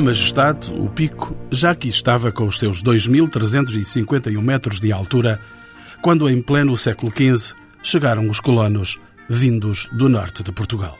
Sua 0.00 0.06
Majestade, 0.06 0.72
o 0.72 0.88
Pico, 0.88 1.36
já 1.52 1.72
aqui 1.72 1.88
estava 1.88 2.32
com 2.32 2.46
os 2.46 2.58
seus 2.58 2.82
2.351 2.82 4.40
metros 4.40 4.80
de 4.80 4.90
altura, 4.90 5.38
quando 6.00 6.26
em 6.30 6.40
pleno 6.40 6.74
século 6.74 7.12
XV 7.12 7.54
chegaram 7.82 8.26
os 8.30 8.40
colonos 8.40 8.98
vindos 9.28 9.90
do 9.92 10.08
norte 10.08 10.42
de 10.42 10.52
Portugal. 10.52 10.98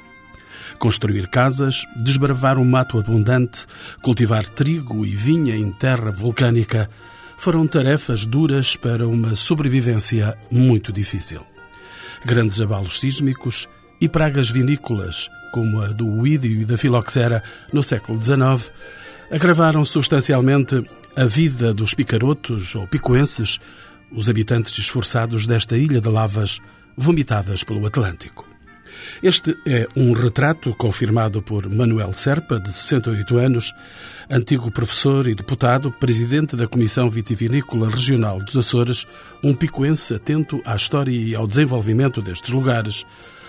Construir 0.79 1.29
casas, 1.29 1.83
desbravar 1.97 2.59
um 2.59 2.65
mato 2.65 2.99
abundante, 2.99 3.65
cultivar 4.03 4.47
trigo 4.47 5.07
e 5.07 5.17
vinha 5.17 5.57
em 5.57 5.73
terra 5.73 6.11
vulcânica 6.11 6.91
foram 7.39 7.67
tarefas 7.67 8.27
duras 8.27 8.77
para 8.77 9.09
uma 9.09 9.35
sobrevivência 9.35 10.37
muito 10.51 10.93
difícil. 10.93 11.41
Grandes 12.23 12.61
abalos 12.61 13.01
sísmicos 13.01 13.67
e 14.01 14.09
pragas 14.09 14.51
vinícolas, 14.51 15.29
como 15.53 15.83
a 15.83 15.89
do 15.89 16.07
uídio 16.07 16.61
e 16.61 16.65
da 16.65 16.79
filoxera 16.79 17.43
no 17.73 17.83
século 17.83 18.23
XIX, 18.23 18.73
agravaram 19.31 19.85
substancialmente 19.85 20.85
a 21.17 21.25
vida 21.25 21.73
dos 21.75 21.95
picarotos 21.95 22.75
ou 22.75 22.87
picoenses, 22.87 23.59
os 24.11 24.29
habitantes 24.29 24.77
esforçados 24.79 25.47
desta 25.47 25.77
ilha 25.77 26.01
de 26.01 26.09
lavas 26.09 26.61
vomitadas 26.97 27.63
pelo 27.63 27.87
Atlântico. 27.87 28.49
Este 29.23 29.57
é 29.67 29.87
um 29.95 30.13
retrato 30.13 30.75
confirmado 30.75 31.43
por 31.43 31.69
Manuel 31.69 32.13
Serpa, 32.13 32.59
de 32.59 32.73
68 32.73 33.39
anos, 33.39 33.73
antigo 34.31 34.71
professor 34.71 35.29
e 35.29 35.35
deputado, 35.35 35.93
presidente 35.93 36.57
da 36.57 36.67
Comissão 36.67 37.11
Vitivinícola 37.11 37.91
Regional 37.91 38.39
dos 38.39 38.57
Açores, 38.57 39.07
um 39.43 39.55
picoense 39.55 40.15
atento 40.15 40.61
à 40.65 40.75
história 40.75 41.13
e 41.13 41.35
ao 41.35 41.47
desenvolvimento 41.47 42.23
destes 42.23 42.51
lugares, 42.51 43.05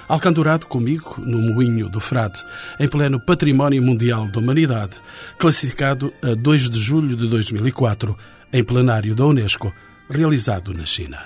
alcanturado 0.07 0.66
comigo 0.67 1.16
no 1.19 1.39
Moinho 1.39 1.89
do 1.89 1.99
Frade, 1.99 2.44
em 2.80 2.88
pleno 2.88 3.19
Património 3.19 3.81
Mundial 3.81 4.27
da 4.27 4.39
Humanidade, 4.39 4.97
classificado 5.38 6.13
a 6.21 6.33
2 6.33 6.69
de 6.69 6.80
julho 6.80 7.16
de 7.16 7.27
2004, 7.27 8.17
em 8.53 8.63
plenário 8.63 9.16
da 9.16 9.25
Unesco, 9.25 9.73
realizado 10.09 10.73
na 10.73 10.85
China. 10.85 11.19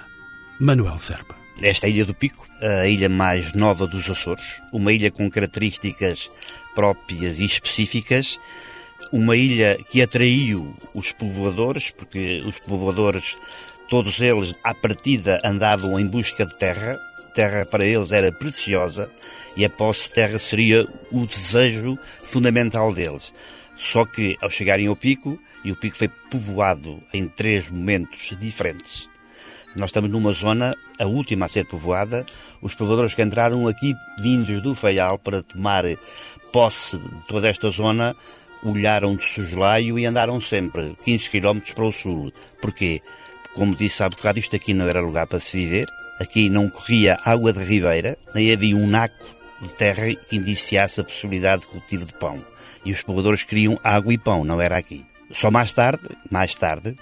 Manuel 0.60 1.00
Serpa. 1.00 1.36
Esta 1.62 1.88
Ilha 1.88 2.06
do 2.06 2.14
Pico, 2.14 2.46
a 2.62 2.88
ilha 2.88 3.08
mais 3.08 3.54
nova 3.54 3.88
dos 3.88 4.10
Açores, 4.10 4.62
uma 4.74 4.92
ilha 4.92 5.10
com 5.10 5.30
características 5.30 6.30
próprias 6.74 7.40
e 7.40 7.46
específicas, 7.46 8.40
uma 9.12 9.36
ilha 9.38 9.78
que 9.90 10.02
atraiu 10.02 10.76
os 10.94 11.12
povoadores, 11.12 11.92
porque 11.92 12.44
os 12.46 12.60
povoadores, 12.60 13.38
todos 13.90 14.22
eles, 14.22 14.56
à 14.64 14.74
partida, 14.74 15.42
andavam 15.44 16.00
em 16.00 16.06
busca 16.06 16.46
de 16.46 16.58
terra, 16.58 17.00
terra 17.34 17.66
para 17.66 17.86
eles 17.86 18.12
era 18.12 18.32
preciosa 18.32 19.10
e 19.58 19.66
a 19.66 19.70
posse 19.70 20.08
de 20.08 20.16
terra 20.16 20.40
seria 20.40 20.88
o 21.12 21.26
desejo 21.26 21.98
fundamental 22.20 22.94
deles. 22.94 23.34
Só 23.76 24.06
que, 24.06 24.38
ao 24.42 24.50
chegarem 24.50 24.88
ao 24.88 24.96
pico, 24.96 25.38
e 25.64 25.72
o 25.72 25.76
pico 25.76 25.98
foi 25.98 26.08
povoado 26.08 27.04
em 27.14 27.28
três 27.28 27.70
momentos 27.70 28.34
diferentes, 28.40 29.10
nós 29.76 29.90
estamos 29.90 30.10
numa 30.10 30.32
zona, 30.32 30.74
a 30.98 31.06
última 31.06 31.46
a 31.46 31.50
ser 31.50 31.66
povoada. 31.66 32.26
Os 32.62 32.74
povoadores 32.74 33.14
que 33.14 33.22
entraram 33.22 33.68
aqui, 33.68 33.94
vindos 34.22 34.62
do 34.62 34.74
Faial, 34.74 35.20
para 35.20 35.44
tomar 35.44 35.84
posse 36.54 36.98
de 36.98 37.28
toda 37.28 37.50
esta 37.50 37.70
zona, 37.70 38.16
olharam 38.64 39.18
de 39.18 39.26
soslaio 39.26 40.00
e 40.00 40.06
andaram 40.06 40.40
sempre 40.40 40.96
15 41.04 41.30
km 41.30 41.60
para 41.76 41.84
o 41.84 41.92
sul. 41.92 42.32
Porquê? 42.62 43.02
Como 43.56 43.74
disse 43.74 44.04
há 44.04 44.10
bocado, 44.10 44.38
isto 44.38 44.56
aqui 44.56 44.74
não 44.74 44.88
era 44.88 45.02
lugar 45.02 45.26
para 45.28 45.40
se 45.40 45.58
viver. 45.58 45.88
Aqui 46.20 46.50
não 46.50 46.70
corria 46.70 47.18
água 47.24 47.54
de 47.54 47.64
ribeira, 47.64 48.18
nem 48.34 48.52
havia 48.52 48.76
um 48.76 48.86
naco 48.86 49.16
de 49.62 49.70
terra 49.70 50.14
que 50.14 50.36
indiciasse 50.36 51.00
a 51.00 51.04
possibilidade 51.04 51.62
de 51.62 51.68
cultivo 51.68 52.06
de 52.06 52.14
pão. 52.14 52.36
E 52.84 52.92
os 52.92 53.02
povoadores 53.02 53.44
queriam 53.44 53.80
água 53.82 54.14
e 54.14 54.18
pão, 54.18 54.44
não 54.44 54.60
era 54.60 54.78
aqui. 54.78 55.06
Só 55.32 55.50
mais 55.50 55.72
tarde, 55.72 56.04
mais 56.30 56.54
tarde, 56.54 56.96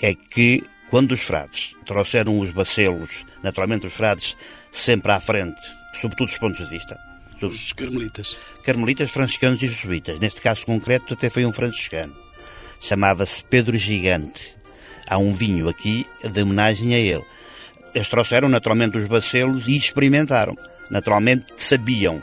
é 0.00 0.14
que 0.14 0.64
quando 0.88 1.12
os 1.12 1.20
frades 1.20 1.76
trouxeram 1.86 2.40
os 2.40 2.50
bacelos, 2.50 3.24
naturalmente 3.42 3.86
os 3.86 3.94
frades 3.94 4.36
sempre 4.72 5.12
à 5.12 5.20
frente, 5.20 5.60
sob 6.00 6.16
todos 6.16 6.32
os 6.32 6.40
pontos 6.40 6.64
de 6.64 6.70
vista. 6.70 6.98
Os 7.42 7.72
carmelitas. 7.72 8.36
Carmelitas, 8.64 9.10
franciscanos 9.10 9.62
e 9.62 9.66
jesuítas. 9.66 10.18
Neste 10.18 10.40
caso 10.40 10.66
concreto 10.66 11.14
até 11.14 11.30
foi 11.30 11.46
um 11.46 11.52
franciscano. 11.52 12.14
Chamava-se 12.80 13.44
Pedro 13.44 13.78
Gigante. 13.78 14.59
Há 15.10 15.18
um 15.18 15.32
vinho 15.32 15.68
aqui 15.68 16.06
de 16.22 16.42
homenagem 16.42 16.94
a 16.94 16.98
ele. 16.98 17.24
Eles 17.94 18.08
trouxeram 18.08 18.48
naturalmente 18.48 18.96
os 18.96 19.06
bacelos 19.06 19.66
e 19.66 19.76
experimentaram. 19.76 20.54
Naturalmente 20.88 21.46
sabiam 21.56 22.22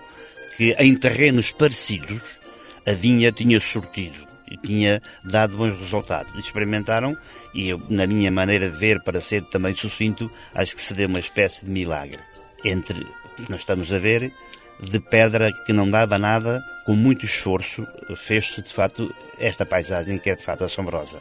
que 0.55 0.73
em 0.79 0.95
terrenos 0.95 1.51
parecidos 1.51 2.39
a 2.85 2.93
vinha 2.93 3.31
tinha 3.31 3.59
sortido 3.59 4.25
e 4.49 4.57
tinha 4.57 5.01
dado 5.23 5.57
bons 5.57 5.75
resultados. 5.75 6.33
Experimentaram 6.35 7.15
e 7.53 7.69
eu, 7.69 7.77
na 7.89 8.07
minha 8.07 8.31
maneira 8.31 8.69
de 8.69 8.77
ver, 8.77 9.01
para 9.01 9.19
ser 9.19 9.43
também 9.43 9.75
sucinto, 9.75 10.31
acho 10.55 10.75
que 10.75 10.81
se 10.81 10.93
deu 10.93 11.09
uma 11.09 11.19
espécie 11.19 11.65
de 11.65 11.71
milagre. 11.71 12.19
Entre, 12.63 13.05
nós 13.49 13.59
estamos 13.59 13.91
a 13.91 13.99
ver, 13.99 14.31
de 14.79 14.99
pedra 14.99 15.51
que 15.65 15.73
não 15.73 15.89
dava 15.89 16.17
nada, 16.17 16.63
com 16.85 16.93
muito 16.93 17.25
esforço, 17.25 17.83
fez-se 18.15 18.61
de 18.61 18.71
facto 18.71 19.13
esta 19.37 19.65
paisagem 19.65 20.17
que 20.17 20.29
é 20.29 20.35
de 20.35 20.43
facto 20.43 20.63
assombrosa. 20.63 21.19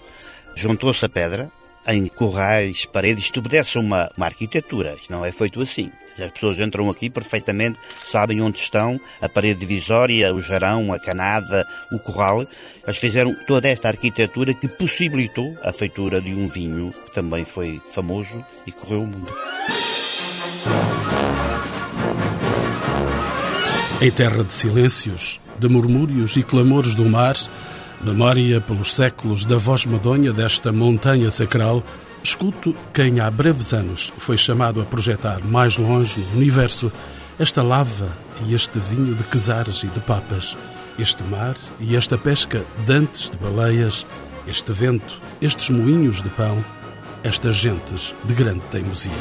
Juntou-se 0.54 1.04
a 1.04 1.08
pedra 1.08 1.50
em 1.86 2.06
corrais, 2.08 2.84
paredes, 2.84 3.24
isto 3.24 3.38
obedece 3.38 3.78
a 3.78 3.80
uma, 3.80 4.10
uma 4.16 4.26
arquitetura, 4.26 4.96
isto 5.00 5.12
não 5.12 5.24
é 5.24 5.30
feito 5.30 5.60
assim. 5.62 5.90
As 6.18 6.30
pessoas 6.30 6.58
entram 6.58 6.88
aqui 6.88 7.10
perfeitamente, 7.10 7.78
sabem 8.02 8.40
onde 8.40 8.58
estão, 8.58 8.98
a 9.20 9.28
parede 9.28 9.60
divisória, 9.60 10.34
o 10.34 10.40
jarão, 10.40 10.92
a 10.92 10.98
canada, 10.98 11.66
o 11.92 11.98
corral. 11.98 12.44
Eles 12.84 12.98
fizeram 12.98 13.34
toda 13.46 13.68
esta 13.68 13.88
arquitetura 13.88 14.54
que 14.54 14.66
possibilitou 14.66 15.56
a 15.62 15.72
feitura 15.72 16.20
de 16.20 16.32
um 16.32 16.46
vinho 16.46 16.90
que 16.90 17.14
também 17.14 17.44
foi 17.44 17.80
famoso 17.92 18.44
e 18.66 18.72
correu 18.72 19.02
o 19.02 19.06
mundo. 19.06 19.32
Em 24.00 24.10
terra 24.10 24.42
de 24.42 24.52
silêncios, 24.52 25.40
de 25.58 25.68
murmúrios 25.68 26.36
e 26.36 26.42
clamores 26.42 26.94
do 26.94 27.04
mar, 27.04 27.36
memória 28.02 28.60
pelos 28.60 28.94
séculos 28.94 29.44
da 29.44 29.56
voz 29.56 29.86
medonha 29.86 30.32
desta 30.32 30.72
montanha 30.72 31.30
sacral, 31.30 31.82
Escuto 32.26 32.74
quem 32.92 33.20
há 33.20 33.30
breves 33.30 33.72
anos 33.72 34.12
foi 34.18 34.36
chamado 34.36 34.80
a 34.80 34.84
projetar 34.84 35.44
mais 35.44 35.76
longe 35.76 36.18
no 36.32 36.38
universo 36.38 36.90
esta 37.38 37.62
lava 37.62 38.10
e 38.44 38.52
este 38.52 38.80
vinho 38.80 39.14
de 39.14 39.22
quesares 39.22 39.84
e 39.84 39.86
de 39.86 40.00
papas, 40.00 40.56
este 40.98 41.22
mar 41.22 41.54
e 41.78 41.94
esta 41.94 42.18
pesca 42.18 42.64
dantes 42.84 43.30
de 43.30 43.36
baleias, 43.38 44.04
este 44.48 44.72
vento, 44.72 45.20
estes 45.40 45.70
moinhos 45.70 46.20
de 46.20 46.28
pão, 46.30 46.64
estas 47.22 47.54
gentes 47.54 48.12
de 48.24 48.34
grande 48.34 48.66
teimosia. 48.72 49.12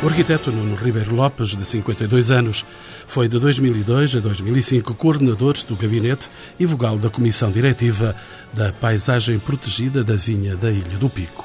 O 0.00 0.06
arquiteto 0.06 0.52
Nuno 0.52 0.76
Ribeiro 0.76 1.12
Lopes, 1.12 1.56
de 1.56 1.64
52 1.64 2.30
anos, 2.30 2.64
foi 3.04 3.26
de 3.26 3.36
2002 3.40 4.14
a 4.14 4.20
2005 4.20 4.94
coordenador 4.94 5.54
do 5.66 5.74
gabinete 5.74 6.28
e 6.58 6.64
vogal 6.64 6.96
da 6.96 7.10
comissão 7.10 7.50
diretiva 7.50 8.14
da 8.52 8.72
paisagem 8.72 9.40
protegida 9.40 10.04
da 10.04 10.14
vinha 10.14 10.54
da 10.54 10.70
Ilha 10.70 10.96
do 10.98 11.10
Pico. 11.10 11.44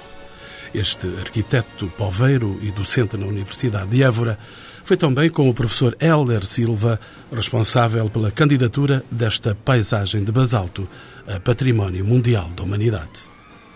Este 0.72 1.08
arquiteto 1.18 1.88
poveiro 1.98 2.60
e 2.62 2.72
docente 2.72 3.18
na 3.18 3.26
Universidade 3.26 3.90
de 3.90 4.04
Évora 4.04 4.38
foi 4.84 4.98
também 4.98 5.32
com 5.32 5.50
o 5.50 5.54
professor 5.54 5.98
Helder 6.00 6.46
Silva 6.46 7.00
responsável 7.32 8.08
pela 8.08 8.30
candidatura 8.30 9.04
desta 9.10 9.56
paisagem 9.56 10.24
de 10.24 10.32
basalto 10.32 10.88
a 11.28 11.40
Património 11.40 12.06
Mundial 12.06 12.50
da 12.56 12.62
Humanidade. 12.62 13.22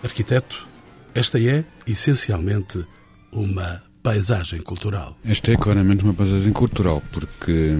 Arquiteto, 0.03 0.67
esta 1.15 1.39
é, 1.39 1.65
essencialmente, 1.87 2.85
uma 3.31 3.86
paisagem 4.07 4.61
cultural. 4.61 5.17
Esta 5.25 5.51
é 5.51 5.57
claramente 5.57 6.01
uma 6.01 6.13
paisagem 6.13 6.53
cultural, 6.53 7.03
porque 7.11 7.75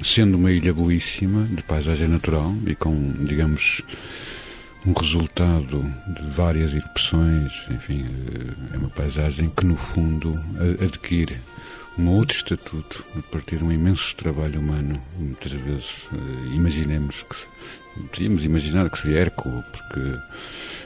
sendo 0.00 0.36
uma 0.36 0.52
ilha 0.52 0.72
belíssima, 0.72 1.42
de 1.42 1.60
paisagem 1.64 2.06
natural 2.06 2.54
e 2.64 2.76
com, 2.76 2.94
digamos, 3.24 3.82
um 4.86 4.92
resultado 4.92 5.82
de 6.06 6.22
várias 6.30 6.72
erupções, 6.72 7.66
enfim, 7.68 8.04
eh, 8.04 8.76
é 8.76 8.78
uma 8.78 8.90
paisagem 8.90 9.50
que 9.50 9.66
no 9.66 9.74
fundo 9.74 10.40
adquire 10.80 11.36
um 11.98 12.10
outro 12.10 12.36
estatuto 12.36 13.04
a 13.18 13.22
partir 13.22 13.56
de 13.56 13.64
um 13.64 13.72
imenso 13.72 14.14
trabalho 14.14 14.60
humano. 14.60 15.02
Muitas 15.18 15.50
vezes 15.50 16.08
eh, 16.12 16.54
imaginemos 16.54 17.24
que 17.24 18.06
podíamos 18.12 18.44
imaginar 18.44 18.88
que 18.88 19.00
seria 19.00 19.18
Hércules, 19.18 19.64
porque 19.72 20.20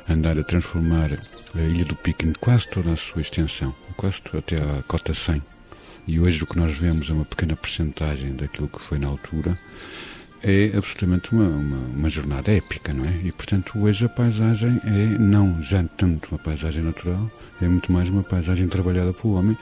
andar 0.08 0.38
a 0.38 0.42
transformar 0.42 1.10
a 1.54 1.60
Ilha 1.60 1.84
do 1.84 1.96
Pico 1.96 2.24
em 2.24 2.32
quase 2.32 2.68
toda 2.68 2.92
a 2.92 2.96
sua 2.96 3.20
extensão, 3.20 3.74
quase 3.96 4.20
até 4.36 4.56
à 4.56 4.82
cota 4.86 5.14
100. 5.14 5.42
E 6.06 6.18
hoje 6.18 6.42
o 6.42 6.46
que 6.46 6.58
nós 6.58 6.76
vemos 6.76 7.08
é 7.08 7.12
uma 7.12 7.24
pequena 7.24 7.56
porcentagem 7.56 8.32
daquilo 8.34 8.68
que 8.68 8.80
foi 8.80 8.98
na 8.98 9.08
altura. 9.08 9.58
É 10.42 10.72
absolutamente 10.74 11.32
uma, 11.32 11.48
uma, 11.48 11.76
uma, 11.76 12.08
jornada 12.08 12.50
épica, 12.50 12.94
não 12.94 13.04
é? 13.04 13.12
E, 13.24 13.30
portanto, 13.30 13.78
hoje 13.78 14.06
a 14.06 14.08
paisagem 14.08 14.80
é 14.84 15.18
não 15.18 15.60
já 15.62 15.84
tanto 15.84 16.30
uma 16.32 16.38
paisagem 16.38 16.82
natural, 16.82 17.30
é 17.60 17.68
muito 17.68 17.92
mais 17.92 18.08
uma 18.08 18.22
paisagem 18.22 18.66
trabalhada 18.66 19.12
pelo 19.12 19.34
homem, 19.34 19.56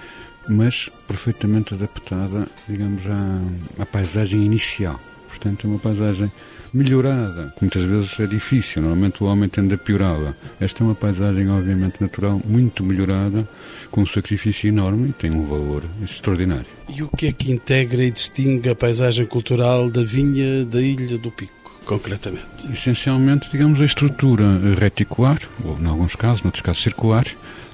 mas 0.48 0.88
perfeitamente 1.08 1.74
adaptada, 1.74 2.46
digamos, 2.68 3.02
à, 3.08 3.82
à 3.82 3.86
paisagem 3.86 4.44
inicial 4.44 5.00
Portanto, 5.28 5.66
é 5.66 5.70
uma 5.70 5.78
paisagem 5.78 6.32
melhorada, 6.72 7.52
muitas 7.60 7.82
vezes 7.82 8.18
é 8.20 8.26
difícil, 8.26 8.82
normalmente 8.82 9.22
o 9.22 9.26
homem 9.26 9.48
tende 9.48 9.74
a 9.74 9.78
piorá-la. 9.78 10.34
Esta 10.60 10.82
é 10.82 10.86
uma 10.86 10.94
paisagem, 10.94 11.48
obviamente, 11.48 12.00
natural, 12.00 12.40
muito 12.44 12.84
melhorada, 12.84 13.48
com 13.90 14.02
um 14.02 14.06
sacrifício 14.06 14.68
enorme 14.68 15.10
e 15.10 15.12
tem 15.12 15.30
um 15.30 15.46
valor 15.46 15.84
extraordinário. 16.02 16.66
E 16.88 17.02
o 17.02 17.08
que 17.08 17.26
é 17.26 17.32
que 17.32 17.52
integra 17.52 18.04
e 18.04 18.10
distingue 18.10 18.68
a 18.68 18.74
paisagem 18.74 19.26
cultural 19.26 19.90
da 19.90 20.02
vinha 20.02 20.64
da 20.64 20.80
Ilha 20.80 21.18
do 21.18 21.30
Pico? 21.30 21.54
Concretamente? 21.84 22.70
Essencialmente, 22.70 23.50
digamos, 23.50 23.80
a 23.80 23.84
estrutura 23.84 24.44
reticular, 24.78 25.38
ou 25.64 25.78
em 25.80 25.86
alguns 25.86 26.14
casos, 26.14 26.42
noutros 26.42 26.60
casos 26.60 26.82
circular, 26.82 27.24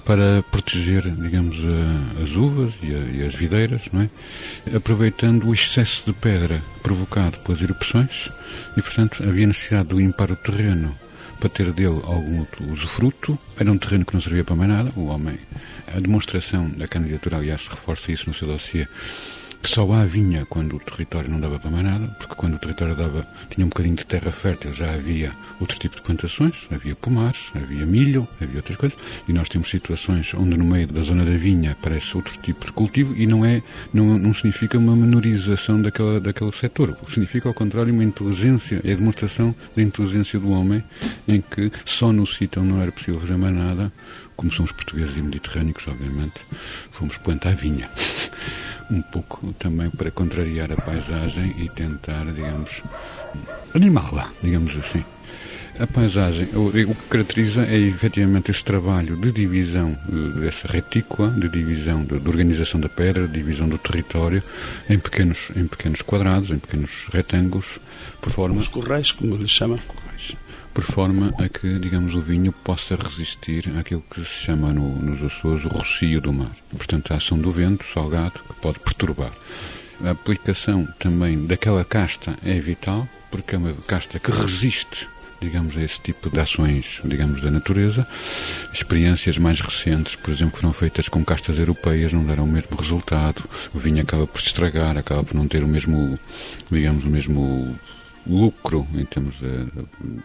para 0.04 0.42
proteger, 0.50 1.02
digamos, 1.02 1.56
as 2.22 2.32
uvas 2.32 2.74
e, 2.82 3.22
as 3.22 3.34
videiras, 3.34 3.88
não 3.92 4.02
é? 4.02 4.10
Aproveitando 4.76 5.48
o 5.48 5.54
excesso 5.54 6.04
de 6.06 6.12
pedra 6.12 6.62
provocado 6.82 7.38
pelas 7.38 7.62
erupções 7.62 8.30
e, 8.76 8.82
portanto, 8.82 9.22
havia 9.22 9.46
necessidade 9.46 9.88
de 9.88 9.96
limpar 9.96 10.30
o 10.30 10.36
terreno 10.36 10.94
para 11.40 11.48
ter 11.48 11.72
dele 11.72 12.00
algum 12.04 12.46
usufruto. 12.70 13.38
Era 13.58 13.70
um 13.70 13.78
terreno 13.78 14.04
que 14.04 14.14
não 14.14 14.20
servia 14.20 14.44
para 14.44 14.56
mais 14.56 14.70
nada. 14.70 14.92
O 14.96 15.06
homem, 15.06 15.38
a 15.94 16.00
demonstração 16.00 16.68
da 16.70 16.86
candidatura, 16.86 17.38
aliás, 17.38 17.66
reforça 17.68 18.12
isso 18.12 18.28
no 18.28 18.34
seu 18.34 18.48
dossiê, 18.48 18.86
que 19.64 19.70
só 19.70 19.90
há 19.94 20.04
vinha 20.04 20.44
quando 20.44 20.76
o 20.76 20.78
território 20.78 21.30
não 21.30 21.40
dava 21.40 21.58
para 21.58 21.70
mais 21.70 21.82
nada, 21.82 22.06
porque 22.18 22.34
quando 22.34 22.56
o 22.56 22.58
território 22.58 22.94
dava, 22.94 23.26
tinha 23.48 23.64
um 23.64 23.70
bocadinho 23.70 23.96
de 23.96 24.04
terra 24.04 24.30
fértil, 24.30 24.74
já 24.74 24.92
havia 24.92 25.32
outro 25.58 25.78
tipo 25.78 25.96
de 25.96 26.02
plantações, 26.02 26.68
havia 26.70 26.94
pomares, 26.94 27.50
havia 27.54 27.86
milho, 27.86 28.28
havia 28.42 28.56
outras 28.56 28.76
coisas, 28.76 28.98
e 29.26 29.32
nós 29.32 29.48
temos 29.48 29.70
situações 29.70 30.34
onde 30.34 30.58
no 30.58 30.66
meio 30.66 30.86
da 30.88 31.00
zona 31.00 31.24
da 31.24 31.30
vinha 31.30 31.72
aparece 31.72 32.14
outro 32.14 32.36
tipo 32.42 32.66
de 32.66 32.72
cultivo 32.72 33.16
e 33.16 33.26
não 33.26 33.42
é, 33.42 33.62
não, 33.90 34.18
não 34.18 34.34
significa 34.34 34.76
uma 34.76 34.94
menorização 34.94 35.80
daquela, 35.80 36.20
daquele 36.20 36.52
setor, 36.52 36.94
significa 37.08 37.48
ao 37.48 37.54
contrário 37.54 37.90
uma 37.90 38.04
inteligência, 38.04 38.82
é 38.84 38.92
a 38.92 38.96
demonstração 38.96 39.54
da 39.74 39.82
inteligência 39.82 40.38
do 40.38 40.50
homem 40.50 40.84
em 41.26 41.40
que 41.40 41.72
só 41.86 42.12
no 42.12 42.26
sítio 42.26 42.62
não 42.62 42.82
era 42.82 42.92
possível 42.92 43.18
fazer 43.18 43.38
mais 43.38 43.54
nada, 43.54 43.90
como 44.36 44.52
são 44.52 44.66
os 44.66 44.72
portugueses 44.72 45.16
e 45.16 45.22
mediterrâneos, 45.22 45.88
obviamente, 45.88 46.42
fomos 46.90 47.16
plantar 47.16 47.54
vinha. 47.56 47.88
um 48.90 49.02
pouco 49.02 49.52
também 49.54 49.90
para 49.90 50.10
contrariar 50.10 50.72
a 50.72 50.76
paisagem 50.76 51.54
e 51.58 51.68
tentar, 51.68 52.24
digamos, 52.26 52.82
animá-la, 53.74 54.30
digamos 54.42 54.76
assim. 54.76 55.04
A 55.78 55.88
paisagem, 55.88 56.48
o, 56.54 56.70
que 56.70 57.04
caracteriza 57.08 57.66
é 57.66 57.76
efetivamente 57.76 58.48
esse 58.48 58.64
trabalho 58.64 59.16
de 59.16 59.32
divisão 59.32 59.98
eh, 60.08 60.38
dessa 60.38 60.68
retícula, 60.68 61.30
de 61.30 61.48
divisão, 61.48 62.04
de, 62.04 62.20
de, 62.20 62.28
organização 62.28 62.78
da 62.78 62.88
pedra, 62.88 63.26
de 63.26 63.32
divisão 63.32 63.68
do 63.68 63.76
território 63.76 64.40
em 64.88 65.00
pequenos, 65.00 65.50
em 65.56 65.66
pequenos 65.66 66.00
quadrados, 66.00 66.50
em 66.50 66.58
pequenos 66.58 67.08
retângulos, 67.12 67.80
por 68.20 68.30
forma. 68.30 68.56
Os 68.56 68.68
corrais, 68.68 69.10
como 69.10 69.34
lhes 69.34 69.50
chamam? 69.50 69.76
Os 69.76 69.84
corrais 69.84 70.36
por 70.74 70.82
forma 70.82 71.32
a 71.38 71.48
que, 71.48 71.78
digamos, 71.78 72.16
o 72.16 72.20
vinho 72.20 72.50
possa 72.52 72.96
resistir 72.96 73.72
àquilo 73.78 74.02
que 74.10 74.20
se 74.24 74.44
chama 74.44 74.72
no, 74.72 74.98
nos 74.98 75.22
Açores 75.22 75.64
o 75.64 75.68
rocio 75.68 76.20
do 76.20 76.32
mar. 76.32 76.50
Portanto, 76.68 77.12
a 77.12 77.16
ação 77.16 77.38
do 77.38 77.52
vento 77.52 77.84
salgado 77.94 78.40
que 78.40 78.54
pode 78.60 78.80
perturbar. 78.80 79.30
A 80.04 80.10
aplicação 80.10 80.86
também 80.98 81.46
daquela 81.46 81.84
casta 81.84 82.36
é 82.44 82.58
vital, 82.58 83.08
porque 83.30 83.54
é 83.54 83.58
uma 83.58 83.72
casta 83.86 84.18
que 84.18 84.32
resiste 84.32 85.08
digamos, 85.40 85.76
a 85.76 85.82
esse 85.82 86.00
tipo 86.00 86.30
de 86.30 86.40
ações, 86.40 87.02
digamos, 87.04 87.40
da 87.42 87.50
natureza. 87.50 88.06
Experiências 88.72 89.36
mais 89.36 89.60
recentes, 89.60 90.16
por 90.16 90.32
exemplo, 90.32 90.58
foram 90.58 90.72
feitas 90.72 91.08
com 91.08 91.22
castas 91.22 91.58
europeias, 91.58 92.14
não 92.14 92.24
deram 92.24 92.44
o 92.44 92.48
mesmo 92.48 92.74
resultado. 92.76 93.44
O 93.74 93.78
vinho 93.78 94.00
acaba 94.00 94.26
por 94.26 94.40
se 94.40 94.46
estragar, 94.46 94.96
acaba 94.96 95.22
por 95.22 95.34
não 95.34 95.46
ter 95.46 95.62
o 95.62 95.68
mesmo, 95.68 96.18
digamos, 96.70 97.04
o 97.04 97.08
mesmo 97.08 97.78
lucro 98.26 98.86
em 98.94 99.04
termos 99.04 99.36
de 99.36 99.66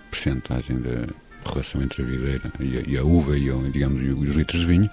percentagem 0.09 0.79
da 0.79 1.07
relação 1.45 1.81
entre 1.81 2.03
a 2.03 2.05
videira 2.05 2.51
e 2.59 2.77
a, 2.77 2.81
e 2.81 2.97
a 2.97 3.03
uva 3.03 3.37
e, 3.37 3.49
digamos, 3.71 4.01
e 4.03 4.09
os 4.09 4.35
litros 4.35 4.61
de 4.61 4.65
vinho. 4.65 4.89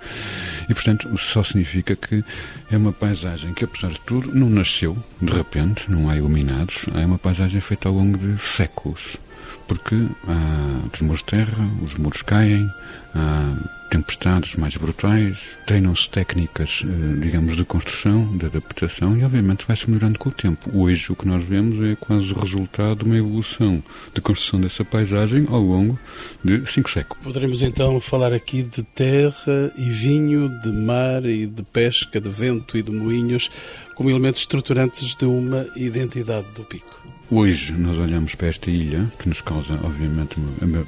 E 0.69 0.75
portanto 0.75 1.17
só 1.19 1.43
significa 1.43 1.97
que 1.97 2.25
é 2.70 2.76
uma 2.76 2.93
paisagem 2.93 3.53
que 3.53 3.64
apesar 3.64 3.88
de 3.88 4.00
tudo 4.00 4.32
não 4.35 4.49
nasceu 4.49 4.97
de 5.20 5.32
repente, 5.32 5.91
não 5.91 6.08
há 6.08 6.17
iluminados. 6.17 6.87
É 6.94 7.05
uma 7.05 7.19
paisagem 7.19 7.61
feita 7.61 7.88
ao 7.88 7.94
longo 7.94 8.17
de 8.17 8.38
séculos 8.38 9.19
porque 9.67 9.97
há 10.29 10.88
tremores 10.91 11.20
de 11.20 11.26
terra, 11.26 11.70
os 11.82 11.94
muros 11.94 12.23
caem 12.23 12.69
há 13.16 13.86
tempestades 13.88 14.56
mais 14.56 14.76
brutais, 14.76 15.56
treinam-se 15.66 16.08
técnicas, 16.08 16.82
eh, 16.84 17.20
digamos, 17.20 17.56
de 17.56 17.64
construção, 17.64 18.36
de 18.36 18.46
adaptação 18.46 19.16
e, 19.16 19.24
obviamente, 19.24 19.64
vai-se 19.66 19.88
melhorando 19.88 20.18
com 20.18 20.28
o 20.28 20.32
tempo. 20.32 20.70
Hoje, 20.74 21.12
o 21.12 21.16
que 21.16 21.26
nós 21.26 21.44
vemos 21.44 21.84
é 21.86 21.96
quase 21.96 22.32
o 22.32 22.38
resultado 22.38 22.98
de 22.98 23.04
uma 23.04 23.16
evolução 23.16 23.82
de 24.12 24.20
construção 24.20 24.60
dessa 24.60 24.84
paisagem 24.84 25.46
ao 25.48 25.60
longo 25.60 25.98
de 26.42 26.66
cinco 26.70 26.90
séculos. 26.90 27.22
Poderemos, 27.22 27.62
então, 27.62 28.00
falar 28.00 28.32
aqui 28.32 28.62
de 28.62 28.82
terra 28.82 29.72
e 29.76 29.88
vinho, 29.88 30.48
de 30.60 30.72
mar 30.72 31.24
e 31.24 31.46
de 31.46 31.62
pesca, 31.62 32.20
de 32.20 32.28
vento 32.28 32.76
e 32.76 32.82
de 32.82 32.90
moinhos, 32.90 33.50
como 33.94 34.10
elementos 34.10 34.42
estruturantes 34.42 35.16
de 35.16 35.24
uma 35.24 35.66
identidade 35.76 36.46
do 36.54 36.64
Pico. 36.64 37.06
Hoje, 37.30 37.72
nós 37.72 37.98
olhamos 37.98 38.36
para 38.36 38.46
esta 38.46 38.70
ilha, 38.70 39.10
que 39.18 39.28
nos 39.28 39.40
causa, 39.40 39.72
obviamente, 39.82 40.36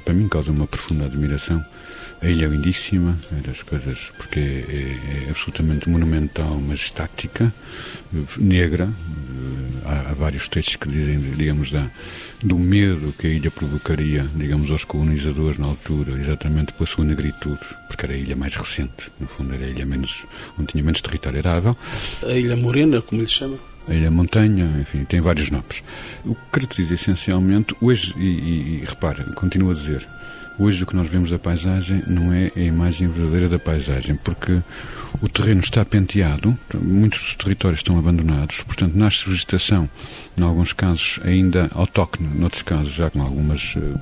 para 0.05 0.13
mim, 0.13 0.29
causa 0.29 0.51
uma 0.51 0.65
profunda 0.65 1.05
admiração, 1.05 1.63
a 2.21 2.27
ilha 2.27 2.45
é 2.45 2.49
lindíssima, 2.49 3.17
é 3.31 3.47
das 3.47 3.63
coisas, 3.63 4.11
porque 4.17 4.39
é, 4.39 5.25
é, 5.27 5.29
absolutamente 5.29 5.89
monumental, 5.89 6.59
mas 6.59 6.81
estática, 6.81 7.53
negra. 8.37 8.89
Há, 9.85 10.11
há, 10.11 10.13
vários 10.13 10.47
textos 10.47 10.75
que 10.75 10.89
dizem, 10.89 11.19
digamos, 11.37 11.71
da, 11.71 11.89
do 12.43 12.59
medo 12.59 13.13
que 13.17 13.27
a 13.27 13.29
ilha 13.29 13.49
provocaria, 13.49 14.29
digamos, 14.35 14.69
aos 14.69 14.83
colonizadores 14.83 15.57
na 15.57 15.67
altura, 15.67 16.11
exatamente 16.13 16.73
pela 16.73 16.85
sua 16.85 17.05
negritude, 17.05 17.59
porque 17.87 18.05
era 18.05 18.13
a 18.13 18.17
ilha 18.17 18.35
mais 18.35 18.53
recente, 18.55 19.11
no 19.19 19.27
fundo 19.27 19.53
era 19.53 19.65
a 19.65 19.69
ilha 19.69 19.85
menos, 19.85 20.25
onde 20.59 20.67
tinha 20.67 20.83
menos 20.83 21.01
território 21.01 21.39
arável. 21.39 21.77
A 22.23 22.33
Ilha 22.33 22.57
Morena, 22.57 23.01
como 23.01 23.21
lhe 23.21 23.27
chama? 23.27 23.57
a 23.87 23.93
Ilha 23.93 24.11
Montanha, 24.11 24.69
enfim, 24.79 25.03
tem 25.03 25.19
vários 25.19 25.49
nomes. 25.49 25.83
O 26.23 26.35
que 26.35 26.41
caracteriza 26.51 26.93
essencialmente, 26.93 27.75
hoje, 27.81 28.13
e, 28.17 28.21
e, 28.21 28.81
e 28.81 28.85
repara, 28.85 29.23
continuo 29.33 29.71
a 29.71 29.73
dizer, 29.73 30.07
Hoje 30.59 30.83
o 30.83 30.85
que 30.85 30.93
nós 30.93 31.07
vemos 31.07 31.29
da 31.29 31.39
paisagem 31.39 32.03
não 32.05 32.33
é 32.33 32.51
a 32.53 32.59
imagem 32.59 33.07
verdadeira 33.07 33.47
da 33.47 33.57
paisagem, 33.57 34.17
porque 34.17 34.61
o 35.21 35.29
terreno 35.29 35.61
está 35.61 35.85
penteado, 35.85 36.57
muitos 36.81 37.21
dos 37.21 37.35
territórios 37.37 37.79
estão 37.79 37.97
abandonados, 37.97 38.61
portanto 38.63 38.93
nasce 38.93 39.29
vegetação, 39.29 39.89
em 40.37 40.43
alguns 40.43 40.73
casos 40.73 41.17
ainda 41.23 41.71
autóctone, 41.73 42.27
noutros 42.37 42.61
casos 42.61 42.91
já 42.91 43.09
com 43.09 43.21
algumas 43.21 43.77
uh, 43.77 43.97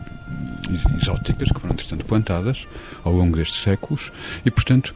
exóticas 1.00 1.52
que 1.52 1.60
foram, 1.60 1.74
entretanto, 1.76 2.06
plantadas 2.06 2.68
ao 3.04 3.14
longo 3.14 3.38
destes 3.38 3.62
séculos 3.62 4.12
e, 4.44 4.50
portanto, 4.50 4.96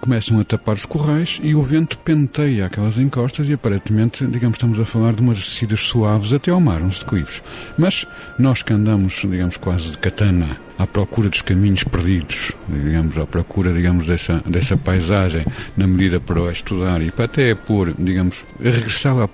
começam 0.00 0.38
a 0.40 0.44
tapar 0.44 0.74
os 0.74 0.86
corrais 0.86 1.40
e 1.42 1.54
o 1.54 1.62
vento 1.62 1.98
penteia 1.98 2.66
aquelas 2.66 2.98
encostas 2.98 3.48
e 3.48 3.52
aparentemente, 3.52 4.26
digamos, 4.26 4.56
estamos 4.56 4.78
a 4.78 4.84
falar 4.84 5.14
de 5.14 5.22
umas 5.22 5.38
descidas 5.38 5.80
suaves 5.80 6.32
até 6.32 6.50
ao 6.50 6.60
mar, 6.60 6.82
uns 6.82 6.98
declives. 6.98 7.42
Mas 7.78 8.06
nós 8.38 8.62
que 8.62 8.72
andamos, 8.72 9.14
digamos, 9.28 9.56
quase 9.56 9.92
de 9.92 9.98
katana 9.98 10.56
à 10.78 10.86
procura 10.86 11.28
dos 11.28 11.42
caminhos 11.42 11.84
perdidos, 11.84 12.52
digamos, 12.66 13.18
à 13.18 13.26
procura, 13.26 13.70
digamos, 13.72 14.06
dessa, 14.06 14.42
dessa 14.46 14.76
paisagem, 14.78 15.44
na 15.76 15.86
medida 15.86 16.18
para 16.18 16.50
estudar 16.50 17.02
e 17.02 17.10
para 17.10 17.26
até 17.26 17.54
pôr, 17.54 17.94
digamos, 17.98 18.44
regressá-la 18.58 19.28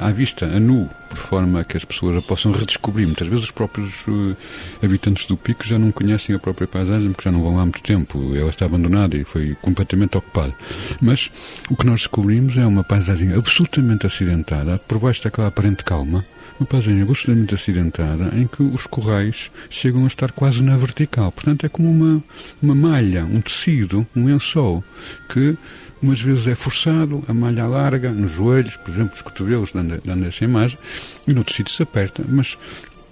à, 0.00 0.08
à 0.08 0.10
vista, 0.10 0.46
a 0.46 0.58
nu, 0.58 0.88
por 1.08 1.18
forma 1.18 1.64
que 1.64 1.76
as 1.76 1.84
pessoas 1.84 2.16
a 2.16 2.22
possam 2.22 2.52
redescobrir. 2.52 3.06
Muitas 3.06 3.28
vezes 3.28 3.44
os 3.44 3.50
próprios 3.50 4.06
uh, 4.08 4.36
habitantes 4.82 5.26
do 5.26 5.36
Pico 5.36 5.66
já 5.66 5.78
não 5.78 5.90
conhecem 5.90 6.34
a 6.34 6.38
própria 6.38 6.66
paisagem 6.66 7.12
porque 7.12 7.28
já 7.28 7.32
não 7.32 7.42
vão 7.42 7.56
lá 7.56 7.62
há 7.62 7.66
muito 7.66 7.82
tempo. 7.82 8.34
Ela 8.34 8.50
está 8.50 8.66
abandonada 8.66 9.16
e 9.16 9.24
foi 9.24 9.56
completamente 9.60 9.87
ocupada. 10.16 10.54
Mas 11.00 11.30
o 11.70 11.76
que 11.76 11.86
nós 11.86 12.00
descobrimos 12.00 12.56
é 12.56 12.66
uma 12.66 12.84
paisagem 12.84 13.32
absolutamente 13.32 14.06
acidentada, 14.06 14.78
por 14.78 14.98
baixo 14.98 15.24
daquela 15.24 15.48
aparente 15.48 15.84
calma, 15.84 16.24
uma 16.58 16.66
paisagem 16.66 17.00
absolutamente 17.02 17.54
acidentada 17.54 18.32
em 18.34 18.46
que 18.46 18.62
os 18.62 18.86
corrais 18.86 19.50
chegam 19.70 20.04
a 20.04 20.08
estar 20.08 20.32
quase 20.32 20.64
na 20.64 20.76
vertical. 20.76 21.30
Portanto, 21.30 21.64
é 21.64 21.68
como 21.68 21.90
uma, 21.90 22.22
uma 22.60 22.74
malha, 22.74 23.24
um 23.24 23.40
tecido, 23.40 24.06
um 24.14 24.26
lençol 24.26 24.82
que 25.28 25.56
umas 26.02 26.20
vezes 26.20 26.46
é 26.46 26.54
forçado, 26.54 27.24
a 27.28 27.34
malha 27.34 27.66
larga, 27.66 28.10
nos 28.10 28.32
joelhos, 28.32 28.76
por 28.76 28.90
exemplo, 28.90 29.14
os 29.14 29.22
cotovelos, 29.22 29.72
dando, 29.72 30.00
dando 30.04 30.26
essa 30.26 30.44
imagem, 30.44 30.78
e 31.26 31.32
noutros 31.32 31.56
sítios 31.56 31.76
se 31.76 31.82
aperta, 31.82 32.24
mas 32.28 32.56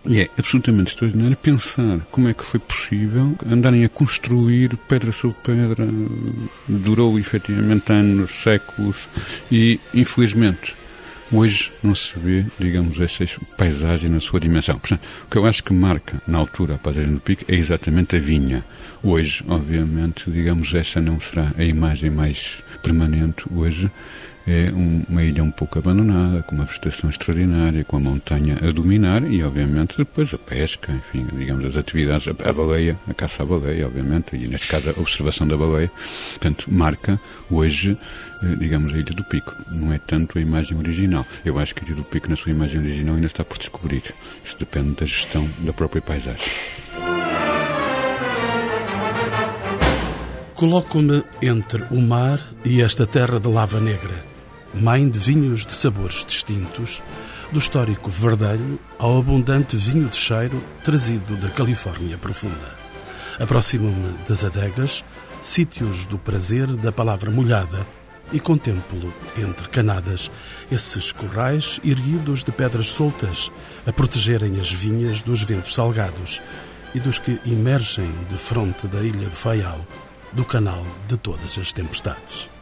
e 0.08 0.20
é 0.20 0.28
absolutamente 0.38 0.90
extraordinário 0.90 1.36
pensar 1.36 2.00
como 2.10 2.28
é 2.28 2.34
que 2.34 2.44
foi 2.44 2.60
possível 2.60 3.36
andarem 3.50 3.84
a 3.84 3.88
construir 3.88 4.76
pedra 4.88 5.12
sobre 5.12 5.36
pedra. 5.42 5.88
Durou 6.68 7.18
efetivamente 7.18 7.92
anos, 7.92 8.30
séculos 8.30 9.08
e, 9.50 9.80
infelizmente, 9.92 10.74
hoje 11.32 11.72
não 11.82 11.94
se 11.94 12.18
vê, 12.18 12.46
digamos, 12.58 13.00
essa 13.00 13.24
paisagem 13.56 14.08
na 14.08 14.20
sua 14.20 14.38
dimensão. 14.38 14.78
Portanto, 14.78 15.06
o 15.24 15.30
que 15.30 15.38
eu 15.38 15.46
acho 15.46 15.64
que 15.64 15.72
marca 15.72 16.22
na 16.26 16.38
altura 16.38 16.74
a 16.74 16.78
paisagem 16.78 17.14
do 17.14 17.20
Pico 17.20 17.44
é 17.48 17.54
exatamente 17.54 18.16
a 18.16 18.20
vinha. 18.20 18.64
Hoje, 19.02 19.44
obviamente, 19.48 20.30
digamos, 20.30 20.72
essa 20.74 21.00
não 21.00 21.20
será 21.20 21.52
a 21.56 21.64
imagem 21.64 22.10
mais 22.10 22.62
permanente. 22.82 23.44
Hoje, 23.52 23.90
é 24.46 24.70
uma 24.70 25.22
ilha 25.22 25.42
um 25.42 25.50
pouco 25.50 25.78
abandonada, 25.78 26.42
com 26.42 26.54
uma 26.54 26.64
vegetação 26.64 27.10
extraordinária, 27.10 27.84
com 27.84 27.96
a 27.96 28.00
montanha 28.00 28.56
a 28.62 28.70
dominar 28.70 29.24
e, 29.24 29.42
obviamente, 29.42 29.96
depois 29.96 30.32
a 30.32 30.38
pesca, 30.38 30.92
enfim, 30.92 31.26
digamos, 31.36 31.64
as 31.64 31.76
atividades, 31.76 32.28
a 32.28 32.52
baleia, 32.52 32.98
a 33.08 33.14
caça 33.14 33.42
à 33.42 33.46
baleia, 33.46 33.86
obviamente, 33.86 34.36
e 34.36 34.46
neste 34.46 34.68
caso 34.68 34.90
a 34.90 35.00
observação 35.00 35.46
da 35.46 35.56
baleia. 35.56 35.90
Portanto, 36.30 36.66
marca 36.68 37.20
hoje, 37.50 37.98
eh, 38.42 38.56
digamos, 38.56 38.92
a 38.92 38.96
Ilha 38.96 39.14
do 39.14 39.24
Pico. 39.24 39.54
Não 39.72 39.92
é 39.92 39.98
tanto 39.98 40.38
a 40.38 40.40
imagem 40.40 40.78
original. 40.78 41.26
Eu 41.44 41.58
acho 41.58 41.74
que 41.74 41.84
a 41.84 41.86
Ilha 41.86 41.96
do 41.96 42.04
Pico, 42.04 42.30
na 42.30 42.36
sua 42.36 42.52
imagem 42.52 42.80
original, 42.80 43.14
ainda 43.16 43.26
está 43.26 43.44
por 43.44 43.58
descobrir. 43.58 44.02
Isso 44.44 44.56
depende 44.58 44.92
da 44.92 45.06
gestão 45.06 45.48
da 45.60 45.72
própria 45.72 46.00
paisagem. 46.02 46.52
Coloco-me 50.54 51.22
entre 51.42 51.84
o 51.90 52.00
mar 52.00 52.40
e 52.64 52.80
esta 52.80 53.06
terra 53.06 53.38
de 53.38 53.46
lava 53.46 53.78
negra, 53.78 54.24
mãe 54.76 55.08
de 55.08 55.18
vinhos 55.18 55.64
de 55.64 55.72
sabores 55.72 56.24
distintos, 56.24 57.02
do 57.50 57.58
histórico 57.58 58.10
verdelho 58.10 58.78
ao 58.98 59.18
abundante 59.18 59.76
vinho 59.76 60.08
de 60.08 60.16
cheiro 60.16 60.62
trazido 60.84 61.36
da 61.36 61.48
Califórnia 61.48 62.18
profunda. 62.18 62.74
Aproximo-me 63.40 64.16
das 64.28 64.44
adegas, 64.44 65.04
sítios 65.42 66.06
do 66.06 66.18
prazer 66.18 66.66
da 66.66 66.92
palavra 66.92 67.30
molhada, 67.30 67.86
e 68.32 68.40
contemplo, 68.40 69.14
entre 69.38 69.68
canadas, 69.68 70.30
esses 70.70 71.12
corrais 71.12 71.78
erguidos 71.84 72.42
de 72.42 72.50
pedras 72.50 72.88
soltas 72.88 73.52
a 73.86 73.92
protegerem 73.92 74.60
as 74.60 74.72
vinhas 74.72 75.22
dos 75.22 75.42
ventos 75.42 75.74
salgados 75.74 76.42
e 76.94 76.98
dos 76.98 77.18
que 77.20 77.40
emergem 77.46 78.10
de 78.28 78.36
fronte 78.36 78.88
da 78.88 79.00
ilha 79.00 79.28
de 79.28 79.36
Faial 79.36 79.80
do 80.32 80.44
canal 80.44 80.84
de 81.06 81.16
todas 81.16 81.56
as 81.56 81.72
tempestades. 81.72 82.55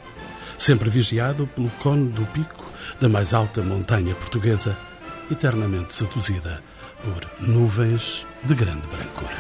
Sempre 0.57 0.91
vigiado 0.91 1.47
pelo 1.49 1.69
cone 1.81 2.11
do 2.11 2.25
pico 2.27 2.65
da 3.01 3.09
mais 3.09 3.35
alta 3.35 3.63
montanha 3.63 4.15
portuguesa, 4.15 4.77
eternamente 5.31 5.95
seduzida 5.95 6.63
por 7.03 7.47
nuvens 7.47 8.27
de 8.45 8.55
grande 8.55 8.87
brancura. 8.87 9.37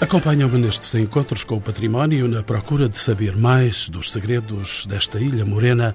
Acompanham-me 0.00 0.58
nestes 0.58 0.94
encontros 0.94 1.42
com 1.42 1.56
o 1.56 1.60
património 1.60 2.28
na 2.28 2.42
procura 2.42 2.88
de 2.88 2.96
saber 2.96 3.36
mais 3.36 3.88
dos 3.88 4.12
segredos 4.12 4.86
desta 4.86 5.18
ilha 5.20 5.44
morena, 5.44 5.94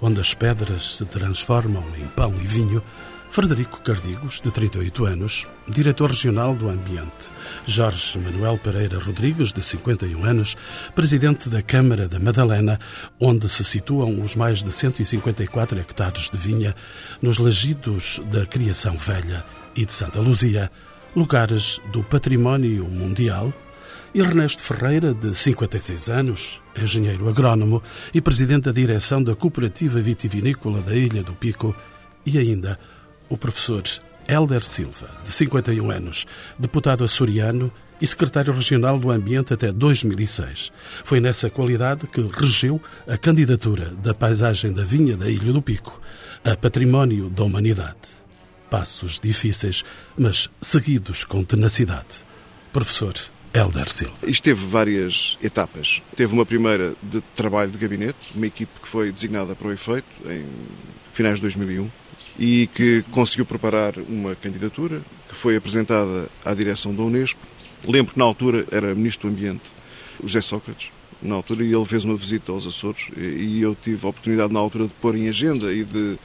onde 0.00 0.20
as 0.20 0.32
pedras 0.32 0.96
se 0.96 1.04
transformam 1.04 1.84
em 1.98 2.06
pão 2.08 2.34
e 2.40 2.46
vinho 2.46 2.82
Frederico 3.32 3.80
Cardigos, 3.80 4.42
de 4.42 4.50
38 4.50 5.06
anos, 5.06 5.48
diretor 5.66 6.10
regional 6.10 6.54
do 6.54 6.68
Ambiente. 6.68 7.30
Jorge 7.66 8.18
Manuel 8.18 8.58
Pereira 8.58 8.98
Rodrigues, 8.98 9.54
de 9.54 9.62
51 9.62 10.22
anos, 10.22 10.54
presidente 10.94 11.48
da 11.48 11.62
Câmara 11.62 12.06
da 12.06 12.18
Madalena, 12.18 12.78
onde 13.18 13.48
se 13.48 13.64
situam 13.64 14.20
os 14.20 14.36
mais 14.36 14.62
de 14.62 14.70
154 14.70 15.80
hectares 15.80 16.28
de 16.28 16.36
vinha 16.36 16.76
nos 17.22 17.38
lagidos 17.38 18.20
da 18.30 18.44
Criação 18.44 18.98
Velha 18.98 19.42
e 19.74 19.86
de 19.86 19.94
Santa 19.94 20.20
Luzia, 20.20 20.70
lugares 21.16 21.80
do 21.90 22.02
património 22.02 22.84
mundial 22.84 23.50
Ernesto 24.14 24.60
Ferreira, 24.60 25.14
de 25.14 25.34
56 25.34 26.10
anos, 26.10 26.60
engenheiro 26.78 27.30
agrónomo 27.30 27.82
e 28.12 28.20
presidente 28.20 28.64
da 28.64 28.72
direção 28.72 29.22
da 29.22 29.34
Cooperativa 29.34 29.98
Vitivinícola 30.00 30.82
da 30.82 30.94
Ilha 30.94 31.22
do 31.22 31.32
Pico, 31.32 31.74
e 32.26 32.38
ainda 32.38 32.78
o 33.32 33.38
professor 33.38 33.82
Helder 34.28 34.62
Silva, 34.62 35.08
de 35.24 35.32
51 35.32 35.90
anos, 35.90 36.26
deputado 36.58 37.02
açoriano 37.02 37.72
e 37.98 38.06
secretário 38.06 38.52
regional 38.52 38.98
do 38.98 39.10
Ambiente 39.10 39.54
até 39.54 39.72
2006. 39.72 40.70
Foi 41.02 41.18
nessa 41.18 41.48
qualidade 41.48 42.06
que 42.06 42.20
regeu 42.20 42.78
a 43.08 43.16
candidatura 43.16 43.86
da 44.02 44.12
paisagem 44.12 44.70
da 44.70 44.84
vinha 44.84 45.16
da 45.16 45.30
Ilha 45.30 45.50
do 45.50 45.62
Pico 45.62 45.98
a 46.44 46.54
património 46.54 47.30
da 47.30 47.42
humanidade. 47.42 47.96
Passos 48.68 49.18
difíceis, 49.18 49.82
mas 50.14 50.50
seguidos 50.60 51.24
com 51.24 51.42
tenacidade. 51.42 52.26
Professor 52.70 53.14
Helder 53.54 53.90
Silva. 53.90 54.14
Isto 54.26 54.44
teve 54.44 54.66
várias 54.66 55.38
etapas. 55.42 56.02
Teve 56.14 56.34
uma 56.34 56.44
primeira 56.44 56.94
de 57.02 57.22
trabalho 57.34 57.70
de 57.70 57.78
gabinete, 57.78 58.18
uma 58.34 58.46
equipe 58.46 58.78
que 58.78 58.88
foi 58.88 59.10
designada 59.10 59.56
para 59.56 59.68
o 59.68 59.72
efeito 59.72 60.06
em 60.26 60.44
finais 61.14 61.36
de 61.36 61.42
2001 61.42 61.88
e 62.38 62.66
que 62.68 63.02
conseguiu 63.10 63.44
preparar 63.44 63.94
uma 64.08 64.34
candidatura 64.34 65.02
que 65.28 65.34
foi 65.34 65.56
apresentada 65.56 66.28
à 66.44 66.54
direção 66.54 66.94
da 66.94 67.02
Unesco. 67.02 67.40
Lembro 67.86 68.12
que 68.12 68.18
na 68.18 68.24
altura 68.24 68.66
era 68.70 68.94
Ministro 68.94 69.28
do 69.28 69.34
Ambiente, 69.34 69.62
José 70.22 70.40
Sócrates, 70.40 70.90
na 71.22 71.36
altura, 71.36 71.64
e 71.64 71.72
ele 71.72 71.84
fez 71.84 72.04
uma 72.04 72.16
visita 72.16 72.52
aos 72.52 72.66
Açores 72.66 73.08
e 73.16 73.60
eu 73.62 73.74
tive 73.74 74.04
a 74.06 74.10
oportunidade 74.10 74.52
na 74.52 74.58
altura 74.58 74.88
de 74.88 74.94
pôr 74.94 75.14
em 75.16 75.28
agenda 75.28 75.72
e 75.72 75.84
de 75.84 76.18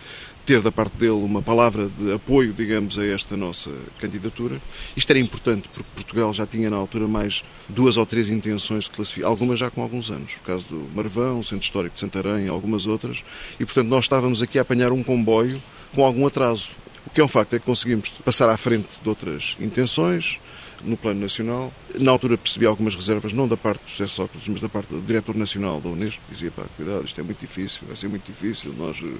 ter 0.47 0.61
da 0.61 0.71
parte 0.71 0.95
dele 0.95 1.11
uma 1.11 1.41
palavra 1.41 1.89
de 1.89 2.13
apoio, 2.13 2.53
digamos, 2.53 2.97
a 2.97 3.05
esta 3.05 3.35
nossa 3.35 3.69
candidatura. 3.99 4.61
Isto 4.95 5.09
era 5.09 5.19
importante 5.19 5.67
porque 5.67 5.89
Portugal 5.93 6.31
já 6.33 6.47
tinha 6.47 6.69
na 6.69 6.77
altura 6.77 7.05
mais 7.05 7.43
duas 7.67 7.97
ou 7.97 8.05
três 8.05 8.29
intenções 8.29 8.85
de 8.85 8.91
classificar, 8.91 9.29
algumas 9.29 9.59
já 9.59 9.69
com 9.69 9.81
alguns 9.81 10.09
anos, 10.09 10.37
o 10.37 10.39
caso 10.39 10.65
do 10.69 10.89
Marvão, 10.95 11.41
o 11.41 11.43
Centro 11.43 11.65
Histórico 11.65 11.95
de 11.95 11.99
Santarém 11.99 12.47
algumas 12.47 12.87
outras, 12.87 13.25
e 13.59 13.65
portanto 13.65 13.89
nós 13.89 14.05
estávamos 14.05 14.41
aqui 14.41 14.57
a 14.57 14.61
apanhar 14.61 14.93
um 14.93 15.03
comboio 15.03 15.61
com 15.93 16.05
algum 16.05 16.25
atraso. 16.25 16.69
O 17.05 17.09
que 17.09 17.19
é 17.19 17.23
um 17.23 17.27
facto 17.27 17.53
é 17.53 17.59
que 17.59 17.65
conseguimos 17.65 18.09
passar 18.23 18.47
à 18.47 18.55
frente 18.55 18.87
de 19.03 19.09
outras 19.09 19.57
intenções 19.59 20.39
no 20.83 20.97
plano 20.97 21.21
nacional. 21.21 21.71
Na 21.99 22.11
altura 22.11 22.37
percebi 22.37 22.65
algumas 22.65 22.95
reservas, 22.95 23.33
não 23.33 23.47
da 23.47 23.57
parte 23.57 23.83
do 23.83 23.89
José 23.89 24.07
Sócrates, 24.07 24.47
mas 24.47 24.61
da 24.61 24.69
parte 24.69 24.89
do 24.89 25.01
diretor 25.01 25.35
nacional 25.35 25.81
da 25.81 25.89
Unesco, 25.89 26.21
que 26.27 26.33
dizia, 26.33 26.51
pá, 26.51 26.63
cuidado, 26.75 27.05
isto 27.05 27.19
é 27.19 27.23
muito 27.23 27.39
difícil, 27.39 27.81
vai 27.87 27.95
ser 27.95 28.07
muito 28.07 28.25
difícil, 28.25 28.73
nós... 28.77 28.97
Eh, 29.01 29.17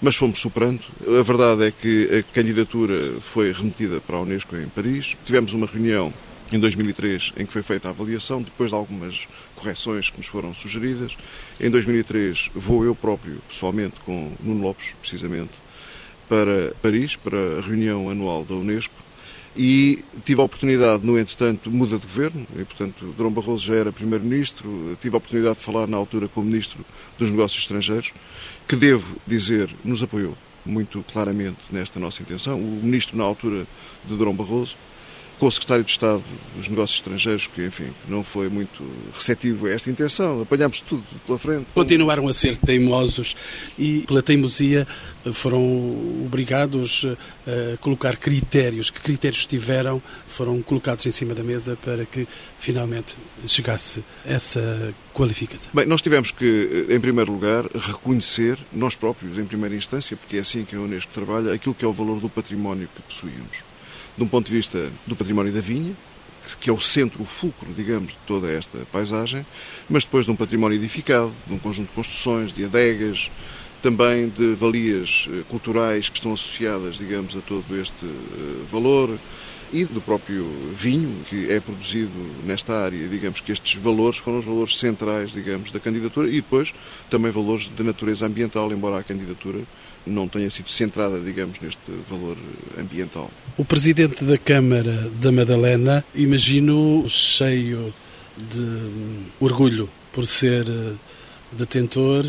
mas 0.00 0.16
fomos 0.16 0.40
superando. 0.40 0.80
A 1.06 1.22
verdade 1.22 1.64
é 1.64 1.70
que 1.70 2.18
a 2.18 2.34
candidatura 2.34 3.20
foi 3.20 3.52
remetida 3.52 4.00
para 4.00 4.16
a 4.16 4.20
Unesco 4.20 4.56
em 4.56 4.68
Paris. 4.68 5.16
Tivemos 5.24 5.52
uma 5.52 5.66
reunião 5.66 6.12
em 6.52 6.58
2003 6.58 7.32
em 7.36 7.46
que 7.46 7.52
foi 7.52 7.62
feita 7.62 7.88
a 7.88 7.90
avaliação, 7.90 8.42
depois 8.42 8.70
de 8.70 8.76
algumas 8.76 9.26
correções 9.54 10.10
que 10.10 10.18
nos 10.18 10.26
foram 10.26 10.54
sugeridas. 10.54 11.16
Em 11.60 11.70
2003 11.70 12.50
vou 12.54 12.84
eu 12.84 12.94
próprio, 12.94 13.40
pessoalmente, 13.48 13.96
com 14.04 14.32
Nuno 14.40 14.62
Lopes, 14.62 14.94
precisamente, 15.00 15.52
para 16.28 16.72
Paris, 16.82 17.16
para 17.16 17.58
a 17.58 17.60
reunião 17.60 18.08
anual 18.08 18.44
da 18.44 18.54
Unesco, 18.54 18.94
e 19.56 20.02
tive 20.24 20.40
a 20.40 20.44
oportunidade, 20.44 21.06
no 21.06 21.18
entretanto, 21.18 21.70
muda 21.70 21.98
de 21.98 22.06
governo, 22.06 22.46
e 22.56 22.64
portanto 22.64 23.14
Dom 23.16 23.30
Barroso 23.30 23.64
já 23.64 23.74
era 23.74 23.92
primeiro-ministro, 23.92 24.96
tive 25.00 25.14
a 25.14 25.18
oportunidade 25.18 25.58
de 25.58 25.64
falar 25.64 25.86
na 25.86 25.96
altura 25.96 26.28
com 26.28 26.40
o 26.40 26.44
ministro 26.44 26.84
dos 27.18 27.30
Negócios 27.30 27.62
Estrangeiros, 27.62 28.12
que 28.66 28.74
devo 28.74 29.16
dizer, 29.26 29.70
nos 29.84 30.02
apoiou 30.02 30.36
muito 30.66 31.04
claramente 31.12 31.58
nesta 31.70 32.00
nossa 32.00 32.22
intenção. 32.22 32.58
O 32.58 32.80
ministro, 32.82 33.16
na 33.16 33.24
altura 33.24 33.66
de 34.04 34.16
Dom 34.16 34.34
Barroso, 34.34 34.76
com 35.44 35.48
o 35.48 35.52
secretário 35.52 35.84
de 35.84 35.90
Estado 35.90 36.24
dos 36.56 36.68
Negócios 36.68 36.98
Estrangeiros, 37.00 37.46
que, 37.46 37.66
enfim, 37.66 37.92
não 38.08 38.24
foi 38.24 38.48
muito 38.48 38.82
receptivo 39.12 39.66
a 39.66 39.72
esta 39.72 39.90
intenção. 39.90 40.40
Apanhámos 40.40 40.80
tudo 40.80 41.04
pela 41.26 41.38
frente. 41.38 41.66
Continuaram 41.74 42.26
a 42.26 42.32
ser 42.32 42.56
teimosos 42.56 43.36
e, 43.78 44.04
pela 44.06 44.22
teimosia, 44.22 44.88
foram 45.34 45.62
obrigados 46.24 47.06
a 47.46 47.76
colocar 47.76 48.16
critérios. 48.16 48.88
Que 48.88 49.02
critérios 49.02 49.46
tiveram 49.46 50.00
foram 50.26 50.62
colocados 50.62 51.04
em 51.04 51.10
cima 51.10 51.34
da 51.34 51.42
mesa 51.42 51.76
para 51.76 52.06
que, 52.06 52.26
finalmente, 52.58 53.14
chegasse 53.46 54.02
essa 54.24 54.94
qualificação? 55.12 55.70
Bem, 55.74 55.84
nós 55.84 56.00
tivemos 56.00 56.30
que, 56.30 56.86
em 56.88 56.98
primeiro 56.98 57.30
lugar, 57.30 57.66
reconhecer, 57.66 58.58
nós 58.72 58.96
próprios, 58.96 59.38
em 59.38 59.44
primeira 59.44 59.76
instância, 59.76 60.16
porque 60.16 60.38
é 60.38 60.40
assim 60.40 60.64
que 60.64 60.74
a 60.74 60.80
Unesco 60.80 61.12
trabalha, 61.12 61.52
aquilo 61.52 61.74
que 61.74 61.84
é 61.84 61.88
o 61.88 61.92
valor 61.92 62.18
do 62.18 62.30
património 62.30 62.88
que 62.94 63.02
possuímos 63.02 63.73
de 64.16 64.22
um 64.22 64.28
ponto 64.28 64.46
de 64.46 64.52
vista 64.52 64.90
do 65.06 65.16
património 65.16 65.52
da 65.52 65.60
vinha, 65.60 65.94
que 66.60 66.68
é 66.68 66.72
o 66.72 66.80
centro, 66.80 67.22
o 67.22 67.26
fulcro, 67.26 67.72
digamos, 67.74 68.12
de 68.12 68.18
toda 68.26 68.50
esta 68.50 68.78
paisagem, 68.92 69.44
mas 69.88 70.04
depois 70.04 70.26
de 70.26 70.30
um 70.30 70.36
património 70.36 70.76
edificado, 70.76 71.32
de 71.46 71.54
um 71.54 71.58
conjunto 71.58 71.88
de 71.88 71.94
construções, 71.94 72.52
de 72.52 72.64
adegas, 72.64 73.30
também 73.82 74.28
de 74.30 74.54
valias 74.54 75.28
eh, 75.30 75.42
culturais 75.48 76.08
que 76.08 76.16
estão 76.16 76.32
associadas, 76.32 76.96
digamos, 76.96 77.36
a 77.36 77.40
todo 77.40 77.64
este 77.78 78.06
eh, 78.06 78.64
valor 78.72 79.18
e 79.70 79.84
do 79.84 80.00
próprio 80.00 80.48
vinho 80.72 81.22
que 81.28 81.50
é 81.50 81.60
produzido 81.60 82.12
nesta 82.46 82.72
área. 82.72 83.06
Digamos 83.08 83.40
que 83.40 83.52
estes 83.52 83.74
valores 83.74 84.18
foram 84.18 84.38
os 84.38 84.44
valores 84.46 84.78
centrais, 84.78 85.32
digamos, 85.32 85.70
da 85.70 85.78
candidatura 85.78 86.28
e 86.28 86.36
depois 86.36 86.72
também 87.10 87.30
valores 87.30 87.68
de 87.68 87.82
natureza 87.82 88.24
ambiental, 88.24 88.72
embora 88.72 88.98
a 88.98 89.02
candidatura 89.02 89.60
não 90.06 90.28
tenha 90.28 90.50
sido 90.50 90.70
centrada, 90.70 91.20
digamos, 91.20 91.60
neste 91.60 91.80
valor 92.08 92.36
ambiental. 92.78 93.30
O 93.56 93.64
presidente 93.64 94.24
da 94.24 94.36
Câmara 94.36 95.10
da 95.20 95.32
Madalena, 95.32 96.04
imagino 96.14 97.04
cheio 97.08 97.92
de 98.36 98.90
orgulho 99.40 99.88
por 100.12 100.26
ser 100.26 100.66
detentor 101.52 102.26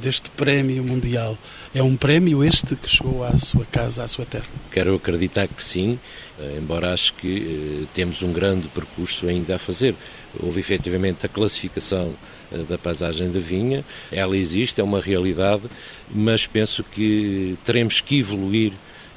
deste 0.00 0.30
prémio 0.30 0.82
mundial. 0.82 1.36
É 1.74 1.82
um 1.82 1.96
prémio 1.96 2.42
este 2.42 2.74
que 2.76 2.88
chegou 2.88 3.24
à 3.24 3.36
sua 3.36 3.64
casa, 3.66 4.04
à 4.04 4.08
sua 4.08 4.24
terra? 4.24 4.46
Quero 4.70 4.94
acreditar 4.94 5.46
que 5.46 5.62
sim, 5.62 5.98
eh, 6.38 6.58
embora 6.58 6.92
acho 6.92 7.12
que 7.14 7.82
eh, 7.82 7.86
temos 7.94 8.22
um 8.22 8.32
grande 8.32 8.68
percurso 8.68 9.26
ainda 9.26 9.56
a 9.56 9.58
fazer. 9.58 9.94
Houve 10.40 10.60
efetivamente 10.60 11.26
a 11.26 11.28
classificação 11.28 12.14
eh, 12.50 12.58
da 12.68 12.78
paisagem 12.78 13.30
da 13.30 13.40
vinha, 13.40 13.84
ela 14.10 14.36
existe, 14.36 14.80
é 14.80 14.84
uma 14.84 15.00
realidade, 15.00 15.62
mas 16.10 16.46
penso 16.46 16.82
que 16.84 17.56
teremos 17.64 18.00
que 18.00 18.18
evoluir 18.18 18.72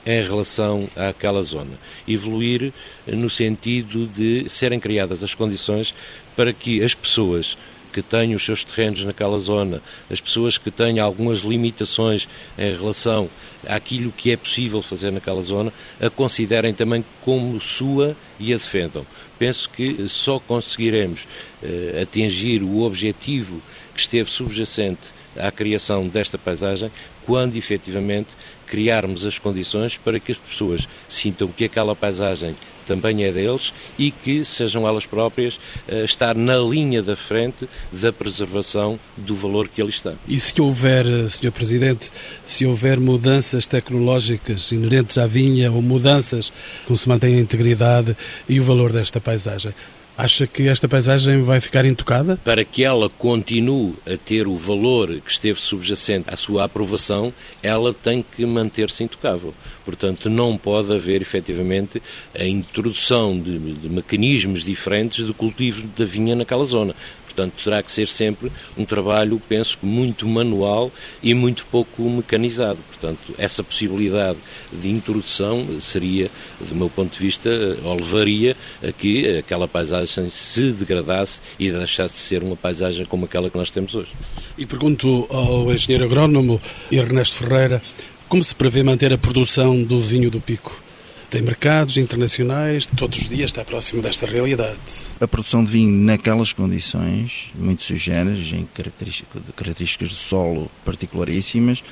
em 0.05 0.21
relação 0.21 0.87
àquela 0.95 1.41
zona. 1.41 1.71
Evoluir 2.07 2.71
no 3.07 3.29
sentido 3.29 4.05
de 4.07 4.47
serem 4.47 4.79
criadas 4.79 5.23
as 5.23 5.33
condições 5.33 5.95
para 6.35 6.53
que 6.53 6.83
as 6.83 6.93
pessoas 6.93 7.57
que 7.95 8.01
têm 8.01 8.35
os 8.35 8.43
seus 8.43 8.61
terrenos 8.61 9.05
naquela 9.05 9.39
zona, 9.39 9.81
as 10.11 10.19
pessoas 10.19 10.57
que 10.57 10.69
têm 10.69 10.99
algumas 10.99 11.39
limitações 11.39 12.27
em 12.57 12.75
relação 12.75 13.29
àquilo 13.65 14.11
que 14.11 14.31
é 14.31 14.35
possível 14.35 14.81
fazer 14.81 15.11
naquela 15.11 15.41
zona, 15.41 15.71
a 16.01 16.09
considerem 16.09 16.73
também 16.73 17.05
como 17.21 17.57
sua 17.61 18.13
e 18.37 18.53
a 18.53 18.57
defendam. 18.57 19.05
Penso 19.39 19.69
que 19.69 20.09
só 20.09 20.39
conseguiremos 20.39 21.25
eh, 21.63 22.01
atingir 22.03 22.61
o 22.63 22.81
objetivo 22.81 23.61
que 23.93 24.01
esteve 24.01 24.29
subjacente 24.29 24.99
à 25.39 25.49
criação 25.49 26.05
desta 26.05 26.37
paisagem 26.37 26.91
quando 27.25 27.55
efetivamente 27.55 28.27
criarmos 28.67 29.25
as 29.25 29.39
condições 29.39 29.95
para 29.95 30.19
que 30.19 30.33
as 30.33 30.37
pessoas 30.37 30.85
sintam 31.07 31.47
que 31.47 31.63
aquela 31.63 31.95
paisagem 31.95 32.57
também 32.85 33.23
é 33.23 33.31
deles 33.31 33.73
e 33.97 34.11
que 34.11 34.45
sejam 34.45 34.87
elas 34.87 35.05
próprias 35.05 35.59
eh, 35.87 36.05
estar 36.05 36.35
na 36.35 36.57
linha 36.57 37.01
da 37.01 37.15
frente 37.15 37.67
da 37.91 38.11
preservação 38.13 38.99
do 39.17 39.35
valor 39.35 39.67
que 39.67 39.81
ali 39.81 39.89
está. 39.89 40.13
E 40.27 40.39
se 40.39 40.59
houver, 40.61 41.05
eh, 41.05 41.27
Sr. 41.29 41.51
Presidente, 41.51 42.11
se 42.43 42.65
houver 42.65 42.99
mudanças 42.99 43.67
tecnológicas 43.67 44.71
inerentes 44.71 45.17
à 45.17 45.27
vinha 45.27 45.71
ou 45.71 45.81
mudanças 45.81 46.51
como 46.85 46.97
se 46.97 47.07
mantém 47.09 47.35
a 47.35 47.39
integridade 47.39 48.15
e 48.47 48.59
o 48.59 48.63
valor 48.63 48.91
desta 48.91 49.19
paisagem, 49.19 49.73
Acha 50.17 50.47
que 50.47 50.69
esta 50.69 50.87
paisagem 50.87 51.41
vai 51.41 51.59
ficar 51.59 51.83
intocada? 51.85 52.39
Para 52.43 52.63
que 52.63 52.85
ela 52.85 53.09
continue 53.09 53.95
a 54.05 54.15
ter 54.15 54.47
o 54.47 54.55
valor 54.55 55.07
que 55.19 55.29
esteve 55.29 55.59
subjacente 55.59 56.29
à 56.29 56.37
sua 56.37 56.63
aprovação, 56.63 57.33
ela 57.61 57.93
tem 57.93 58.23
que 58.23 58.45
manter-se 58.45 59.03
intocável. 59.03 59.53
Portanto, 59.83 60.29
não 60.29 60.57
pode 60.57 60.93
haver 60.93 61.21
efetivamente 61.21 62.01
a 62.33 62.45
introdução 62.45 63.37
de, 63.37 63.59
de 63.59 63.89
mecanismos 63.89 64.63
diferentes 64.63 65.25
de 65.25 65.33
cultivo 65.33 65.85
da 65.97 66.05
vinha 66.05 66.33
naquela 66.33 66.63
zona. 66.63 66.95
Portanto, 67.35 67.61
terá 67.61 67.83
que 67.83 67.91
ser 67.91 68.07
sempre 68.07 68.49
um 68.77 68.85
trabalho, 68.85 69.41
penso 69.49 69.77
que 69.77 69.85
muito 69.85 70.25
manual 70.25 70.89
e 71.21 71.33
muito 71.33 71.65
pouco 71.65 72.01
mecanizado. 72.03 72.79
Portanto, 72.87 73.35
essa 73.37 73.61
possibilidade 73.61 74.39
de 74.71 74.89
introdução 74.89 75.67
seria, 75.81 76.31
do 76.61 76.73
meu 76.73 76.89
ponto 76.89 77.11
de 77.11 77.19
vista, 77.19 77.49
ou 77.83 77.95
levaria 77.95 78.55
a 78.81 78.91
que 78.93 79.39
aquela 79.39 79.67
paisagem 79.67 80.29
se 80.29 80.71
degradasse 80.71 81.41
e 81.59 81.69
deixasse 81.69 82.13
de 82.13 82.19
ser 82.21 82.41
uma 82.41 82.55
paisagem 82.55 83.05
como 83.05 83.25
aquela 83.25 83.49
que 83.49 83.57
nós 83.57 83.69
temos 83.69 83.93
hoje. 83.93 84.13
E 84.57 84.65
pergunto 84.65 85.27
ao 85.29 85.71
engenheiro 85.73 86.05
agrónomo 86.05 86.61
Ernesto 86.89 87.35
Ferreira 87.35 87.81
como 88.29 88.43
se 88.43 88.55
prevê 88.55 88.81
manter 88.81 89.11
a 89.11 89.17
produção 89.17 89.83
do 89.83 89.99
vinho 89.99 90.31
do 90.31 90.39
Pico? 90.39 90.84
Tem 91.29 91.41
mercados 91.41 91.97
internacionais, 91.97 92.87
todos 92.87 93.19
os 93.19 93.29
dias 93.29 93.49
está 93.49 93.63
próximo 93.63 94.01
desta 94.01 94.25
realidade. 94.25 94.79
A 95.19 95.27
produção 95.27 95.63
de 95.63 95.71
vinho 95.71 95.91
naquelas 95.91 96.53
condições, 96.53 97.49
muito 97.55 97.83
sugêneres, 97.83 98.53
em 98.53 98.67
características, 98.73 100.09
de 100.09 100.15
solo 100.15 100.69
particularíssimas, 100.83 101.83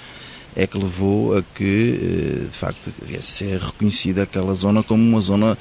é 0.56 0.68
que 0.68 0.78
levou 0.78 1.38
a 1.38 1.44
que, 1.56 2.00
eh, 2.00 2.48
de 2.52 2.58
facto, 2.58 2.92
ser 3.22 3.60
reconhecida 3.60 4.24
aquela 4.24 4.54
zona 4.54 4.84
como 4.84 5.02
uma 5.02 5.20
zona 5.20 5.58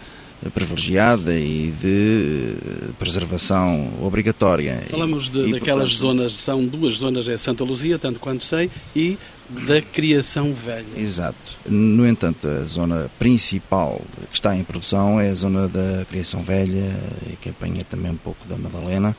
privilegiada 0.51 1.39
e 1.39 1.71
de 1.71 2.57
eh, 2.57 2.91
preservação 2.99 3.93
obrigatória. 4.03 4.83
Falamos 4.91 5.31
de, 5.31 5.39
e, 5.39 5.53
daquelas 5.53 5.91
portanto, 5.91 6.01
zonas, 6.01 6.33
são 6.33 6.65
duas 6.65 6.95
zonas, 6.95 7.29
é 7.29 7.37
Santa 7.37 7.65
Luzia, 7.65 7.99
tanto 7.99 8.19
quanto 8.19 8.45
sei, 8.45 8.71
e 8.95 9.17
da 9.67 9.81
criação 9.81 10.53
velha. 10.53 10.87
Exato. 10.97 11.59
No 11.67 12.07
entanto, 12.07 12.49
a 12.49 12.65
zona 12.65 13.11
principal 13.19 14.01
que 14.31 14.35
está 14.35 14.57
em 14.57 14.65
produção 14.65 15.21
é 15.21 15.29
a 15.29 15.35
zona 15.35 15.69
da 15.69 16.05
criação 16.09 16.43
velha, 16.43 16.91
que 17.41 17.51
apanha 17.51 17.85
também 17.85 18.11
um 18.11 18.17
pouco 18.17 18.47
da 18.49 18.57
Madalena, 18.57 19.17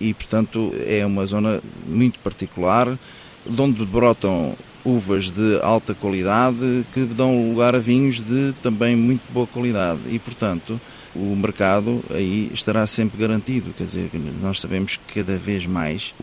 e 0.00 0.12
portanto 0.12 0.72
é 0.86 1.04
uma 1.06 1.24
zona 1.24 1.62
muito 1.86 2.18
particular, 2.18 2.98
de 3.46 3.60
onde 3.60 3.84
brotam 3.84 4.56
uvas 4.84 5.30
de 5.30 5.58
alta 5.62 5.94
qualidade 5.94 6.84
que 6.92 7.04
dão 7.04 7.48
lugar 7.48 7.74
a 7.74 7.78
vinhos 7.78 8.20
de 8.20 8.52
também 8.62 8.94
muito 8.94 9.22
boa 9.32 9.46
qualidade 9.46 10.00
e 10.10 10.18
portanto 10.18 10.78
o 11.14 11.36
mercado 11.36 12.02
aí 12.10 12.50
estará 12.52 12.86
sempre 12.86 13.18
garantido. 13.18 13.72
Quer 13.76 13.84
dizer, 13.84 14.10
nós 14.42 14.60
sabemos 14.60 14.96
que 14.96 15.22
cada 15.22 15.38
vez 15.38 15.64
mais 15.64 16.14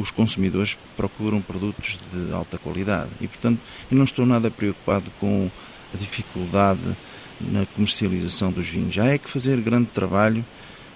os 0.00 0.10
consumidores 0.10 0.78
procuram 0.96 1.40
produtos 1.40 1.98
de 2.12 2.32
alta 2.32 2.56
qualidade 2.56 3.10
e, 3.20 3.26
portanto, 3.26 3.58
eu 3.90 3.96
não 3.96 4.04
estou 4.04 4.24
nada 4.24 4.50
preocupado 4.50 5.10
com 5.18 5.50
a 5.92 5.96
dificuldade 5.96 6.96
na 7.40 7.66
comercialização 7.66 8.52
dos 8.52 8.68
vinhos. 8.68 8.94
Já 8.94 9.06
é 9.06 9.18
que 9.18 9.28
fazer 9.28 9.60
grande 9.60 9.86
trabalho 9.86 10.44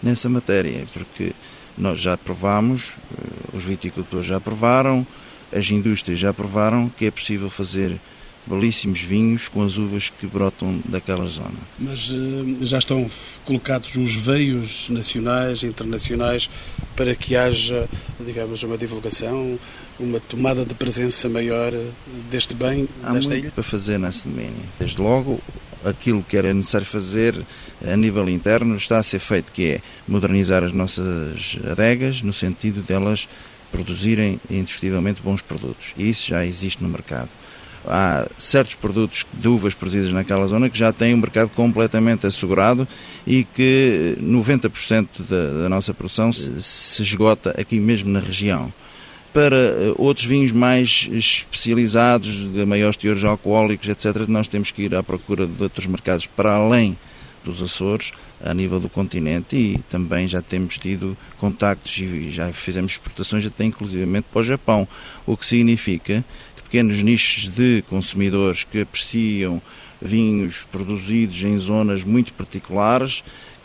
nessa 0.02 0.28
matéria, 0.28 0.86
porque 0.92 1.32
nós 1.76 2.00
já 2.00 2.16
provamos, 2.16 2.92
eh, 3.12 3.56
os 3.56 3.64
viticultores 3.64 4.26
já 4.26 4.40
provaram, 4.40 5.06
as 5.54 5.70
indústrias 5.70 6.18
já 6.18 6.32
provaram 6.32 6.88
que 6.88 7.06
é 7.06 7.10
possível 7.10 7.50
fazer 7.50 7.98
belíssimos 8.46 9.00
vinhos 9.00 9.48
com 9.48 9.62
as 9.62 9.78
uvas 9.78 10.10
que 10.10 10.26
brotam 10.26 10.80
daquela 10.84 11.26
zona. 11.26 11.58
Mas 11.78 12.10
uh, 12.10 12.58
já 12.62 12.78
estão 12.78 13.08
colocados 13.44 13.94
os 13.96 14.16
veios 14.16 14.88
nacionais 14.90 15.62
e 15.62 15.66
internacionais 15.66 16.50
para 16.96 17.14
que 17.14 17.36
haja, 17.36 17.88
digamos, 18.20 18.62
uma 18.62 18.76
divulgação, 18.76 19.58
uma 19.98 20.18
tomada 20.18 20.64
de 20.64 20.74
presença 20.74 21.28
maior 21.28 21.72
eh, 21.72 21.86
deste 22.30 22.54
bem 22.54 22.88
Há 23.02 23.12
nesta 23.12 23.30
muito 23.30 23.44
ilha? 23.44 23.52
para 23.52 23.62
fazer 23.62 23.98
nesse 23.98 24.26
domínio. 24.26 24.64
Desde 24.78 25.00
logo, 25.00 25.40
aquilo 25.84 26.24
que 26.28 26.36
era 26.36 26.52
necessário 26.52 26.86
fazer 26.86 27.36
a 27.84 27.96
nível 27.96 28.28
interno 28.28 28.76
está 28.76 28.98
a 28.98 29.02
ser 29.02 29.20
feito, 29.20 29.52
que 29.52 29.64
é 29.66 29.80
modernizar 30.08 30.64
as 30.64 30.72
nossas 30.72 31.58
adegas 31.70 32.22
no 32.22 32.32
sentido 32.32 32.82
delas 32.82 33.28
produzirem 33.72 34.38
indiscutivelmente 34.50 35.22
bons 35.22 35.42
produtos. 35.42 35.92
E 35.96 36.08
isso 36.08 36.28
já 36.28 36.44
existe 36.44 36.82
no 36.82 36.88
mercado 36.88 37.30
há 37.86 38.26
certos 38.38 38.74
produtos 38.74 39.26
de 39.32 39.48
uvas 39.48 39.74
produzidas 39.74 40.12
naquela 40.12 40.46
zona 40.46 40.70
que 40.70 40.78
já 40.78 40.92
têm 40.92 41.14
um 41.14 41.18
mercado 41.18 41.50
completamente 41.50 42.26
assegurado 42.26 42.86
e 43.26 43.44
que 43.44 44.16
90% 44.20 45.06
da, 45.28 45.62
da, 45.62 45.68
nossa 45.68 45.92
produção 45.92 46.32
se, 46.32 46.62
se 46.62 47.02
esgota 47.02 47.54
aqui 47.58 47.80
mesmo 47.80 48.10
na 48.10 48.20
região. 48.20 48.72
Para 49.32 49.56
eh, 49.56 49.94
outros 49.96 50.26
vinhos 50.26 50.52
mais 50.52 51.08
especializados, 51.10 52.52
de 52.52 52.66
maiores 52.66 52.96
teores 52.98 53.24
alcoólicos, 53.24 53.88
etc., 53.88 54.28
nós 54.28 54.46
temos 54.46 54.70
que 54.70 54.82
ir 54.82 54.94
à 54.94 55.02
procura 55.02 55.46
de 55.46 55.62
outros 55.62 55.86
mercados 55.86 56.26
para 56.26 56.52
além 56.52 56.96
dos 57.44 57.62
Açores, 57.62 58.12
a 58.44 58.52
nível 58.54 58.78
do 58.78 58.88
continente, 58.88 59.56
e 59.56 59.78
também 59.88 60.28
já 60.28 60.40
temos 60.40 60.78
tido 60.78 61.16
contactos 61.38 61.98
e 61.98 62.30
já 62.30 62.52
fizemos 62.52 62.92
exportações 62.92 63.44
até 63.44 63.64
inclusivamente 63.64 64.26
para 64.32 64.40
o 64.40 64.44
Japão, 64.44 64.88
o 65.26 65.36
que 65.36 65.46
significa 65.46 66.24
pequenos 66.64 67.02
nichos 67.02 67.50
de 67.50 67.82
consumidores 67.88 68.64
que 68.64 68.80
apreciam 68.80 69.60
vinhos 70.00 70.66
produzidos 70.72 71.42
em 71.42 71.58
zonas 71.58 72.02
muito 72.02 72.32
particulares, 72.32 73.22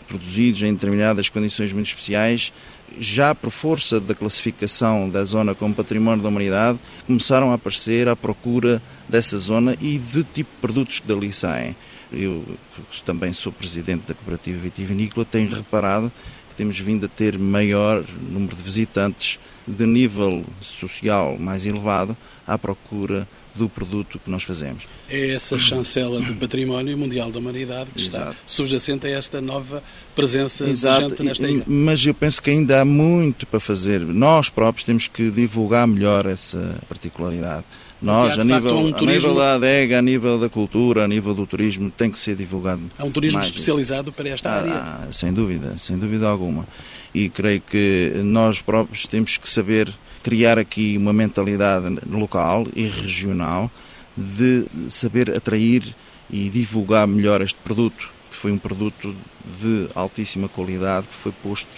produzidos 0.07 0.61
em 0.63 0.73
determinadas 0.73 1.29
condições 1.29 1.71
muito 1.71 1.87
especiais, 1.87 2.51
já 2.99 3.33
por 3.33 3.49
força 3.49 3.99
da 3.99 4.13
classificação 4.13 5.09
da 5.09 5.23
zona 5.23 5.55
como 5.55 5.73
património 5.73 6.21
da 6.21 6.29
humanidade, 6.29 6.79
começaram 7.05 7.51
a 7.51 7.55
aparecer 7.55 8.07
à 8.07 8.15
procura 8.15 8.81
dessa 9.07 9.37
zona 9.37 9.75
e 9.79 9.97
do 9.97 10.23
tipo 10.23 10.51
de 10.51 10.57
produtos 10.61 10.99
que 10.99 11.07
dali 11.07 11.31
saem. 11.31 11.75
Eu, 12.11 12.43
que 12.91 13.03
também 13.03 13.33
sou 13.33 13.51
presidente 13.51 14.07
da 14.07 14.13
cooperativa 14.13 14.57
vitivinícola, 14.59 15.25
tenho 15.25 15.53
reparado 15.53 16.11
que 16.49 16.55
temos 16.55 16.79
vindo 16.79 17.05
a 17.05 17.09
ter 17.09 17.37
maior 17.37 18.03
número 18.31 18.55
de 18.55 18.63
visitantes 18.63 19.39
de 19.67 19.85
nível 19.85 20.43
social 20.61 21.37
mais 21.37 21.65
elevado 21.65 22.15
à 22.45 22.57
procura 22.57 23.27
do 23.57 23.67
produto 23.67 24.19
que 24.19 24.29
nós 24.29 24.43
fazemos. 24.43 24.83
É 25.09 25.31
essa 25.31 25.57
chancela 25.57 26.21
do 26.21 26.35
património 26.35 26.97
mundial 26.97 27.31
da 27.31 27.39
humanidade 27.39 27.89
que 27.91 28.01
Exato. 28.01 28.31
está 28.31 28.35
subjacente 28.45 29.07
a 29.07 29.09
esta 29.09 29.41
nova 29.41 29.83
presença 30.15 30.65
Exato. 30.65 31.01
de 31.01 31.09
gente 31.09 31.23
nesta 31.23 31.49
ilha. 31.49 31.63
Mas 31.65 32.05
eu 32.05 32.13
penso 32.13 32.41
que 32.41 32.51
ainda 32.51 32.81
há 32.81 32.85
muito 32.85 33.45
para 33.47 33.59
fazer. 33.59 33.99
Nós 34.01 34.49
próprios 34.49 34.85
temos 34.85 35.07
que 35.07 35.31
divulgar 35.31 35.87
melhor 35.87 36.25
essa 36.27 36.79
particularidade. 36.87 37.65
Nós, 38.01 38.37
a 38.37 38.43
nível, 38.43 38.77
um 38.77 38.91
turismo... 38.91 39.29
a 39.29 39.31
nível 39.31 39.35
da 39.35 39.53
adega, 39.55 39.99
a 39.99 40.01
nível 40.01 40.39
da 40.39 40.49
cultura, 40.49 41.03
a 41.03 41.07
nível 41.07 41.33
do 41.33 41.47
turismo, 41.47 41.89
tem 41.89 42.11
que 42.11 42.19
ser 42.19 42.35
divulgado. 42.35 42.83
Há 42.97 43.03
um 43.03 43.11
turismo 43.11 43.41
especializado 43.41 44.11
para 44.11 44.29
esta 44.29 44.49
ah, 44.49 44.55
área? 44.55 44.73
Ah, 44.73 45.07
sem 45.11 45.33
dúvida, 45.33 45.77
sem 45.77 45.97
dúvida 45.97 46.27
alguma. 46.27 46.67
E 47.13 47.29
creio 47.29 47.61
que 47.61 48.13
nós 48.23 48.61
próprios 48.61 49.07
temos 49.07 49.37
que 49.37 49.49
saber 49.49 49.91
criar 50.21 50.59
aqui 50.59 50.95
uma 50.97 51.11
mentalidade 51.11 51.97
local 52.07 52.67
e 52.75 52.83
regional 52.85 53.71
de 54.15 54.65
saber 54.89 55.35
atrair 55.35 55.83
e 56.29 56.49
divulgar 56.49 57.07
melhor 57.07 57.41
este 57.41 57.57
produto, 57.63 58.09
que 58.29 58.35
foi 58.35 58.51
um 58.51 58.57
produto 58.57 59.15
de 59.59 59.87
altíssima 59.95 60.47
qualidade 60.47 61.07
que 61.07 61.15
foi 61.15 61.31
posto 61.31 61.69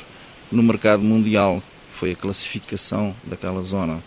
no 0.51 0.63
mercado 0.63 1.03
mundial, 1.03 1.61
foi 1.91 2.11
a 2.11 2.15
classificação 2.15 3.15
daquela 3.23 3.61
zona. 3.61 4.03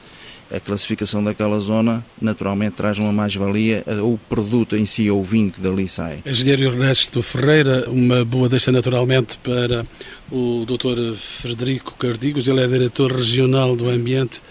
A 0.50 0.60
classificação 0.60 1.22
daquela 1.22 1.58
zona 1.60 2.04
naturalmente 2.20 2.72
traz 2.72 2.98
uma 2.98 3.12
mais-valia 3.12 3.84
ao 4.00 4.18
produto 4.28 4.76
em 4.76 4.84
si, 4.84 5.08
ao 5.08 5.22
vinho 5.22 5.50
que 5.50 5.60
dali 5.60 5.88
sai. 5.88 6.22
Engenheiro 6.26 6.64
Ernesto 6.64 7.22
Ferreira, 7.22 7.88
uma 7.88 8.24
boa 8.24 8.48
deixa 8.48 8.70
naturalmente 8.70 9.38
para 9.38 9.86
o 10.30 10.64
Dr. 10.66 11.14
Frederico 11.16 11.94
Cardigos, 11.98 12.46
ele 12.48 12.60
é 12.60 12.66
diretor 12.66 13.12
regional 13.12 13.76
do 13.76 13.88
Ambiente 13.88 14.42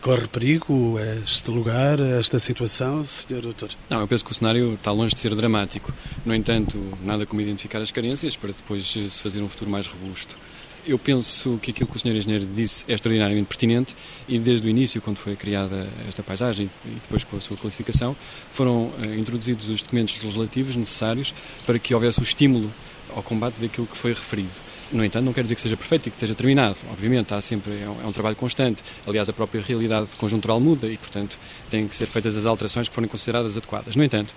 Corre 0.00 0.28
perigo 0.28 0.96
este 1.24 1.50
lugar, 1.50 1.98
esta 1.98 2.38
situação, 2.38 3.04
Sr. 3.04 3.40
Doutor? 3.40 3.70
Não, 3.90 4.00
eu 4.00 4.06
penso 4.06 4.24
que 4.24 4.30
o 4.30 4.34
cenário 4.34 4.74
está 4.74 4.92
longe 4.92 5.12
de 5.12 5.20
ser 5.20 5.34
dramático. 5.34 5.92
No 6.24 6.32
entanto, 6.32 6.78
nada 7.02 7.26
como 7.26 7.40
identificar 7.40 7.80
as 7.80 7.90
carências 7.90 8.36
para 8.36 8.52
depois 8.52 8.86
se 8.86 9.10
fazer 9.10 9.42
um 9.42 9.48
futuro 9.48 9.68
mais 9.68 9.88
robusto. 9.88 10.36
Eu 10.88 10.98
penso 10.98 11.58
que 11.62 11.70
aquilo 11.70 11.86
que 11.86 11.98
o 11.98 12.00
Sr. 12.00 12.16
Engenheiro 12.16 12.46
disse 12.46 12.82
é 12.88 12.94
extraordinariamente 12.94 13.46
pertinente 13.46 13.94
e 14.26 14.38
desde 14.38 14.66
o 14.66 14.70
início, 14.70 15.02
quando 15.02 15.18
foi 15.18 15.36
criada 15.36 15.86
esta 16.08 16.22
paisagem 16.22 16.70
e 16.82 16.88
depois 16.88 17.24
com 17.24 17.36
a 17.36 17.40
sua 17.42 17.58
classificação, 17.58 18.16
foram 18.50 18.84
uh, 18.86 19.14
introduzidos 19.18 19.68
os 19.68 19.82
documentos 19.82 20.22
legislativos 20.22 20.76
necessários 20.76 21.34
para 21.66 21.78
que 21.78 21.94
houvesse 21.94 22.20
o 22.20 22.22
estímulo 22.22 22.72
ao 23.14 23.22
combate 23.22 23.56
daquilo 23.60 23.86
que 23.86 23.98
foi 23.98 24.14
referido. 24.14 24.48
No 24.90 25.04
entanto, 25.04 25.26
não 25.26 25.34
quer 25.34 25.42
dizer 25.42 25.56
que 25.56 25.60
seja 25.60 25.76
perfeito 25.76 26.06
e 26.06 26.10
que 26.10 26.16
esteja 26.16 26.34
terminado. 26.34 26.78
Obviamente, 26.90 27.34
há 27.34 27.42
sempre, 27.42 27.82
é 27.82 27.86
um, 27.86 28.04
é 28.04 28.06
um, 28.06 28.12
trabalho 28.12 28.36
constante. 28.36 28.82
Aliás, 29.06 29.28
a 29.28 29.32
própria 29.34 29.60
realidade 29.60 30.16
conjuntural 30.16 30.58
muda 30.58 30.88
e, 30.88 30.96
portanto, 30.96 31.38
têm 31.68 31.86
que 31.86 31.94
ser 31.94 32.06
feitas 32.06 32.34
as 32.34 32.46
alterações 32.46 32.88
que 32.88 32.94
forem 32.94 33.08
consideradas 33.08 33.58
adequadas. 33.58 33.94
No 33.94 34.02
entanto, 34.02 34.34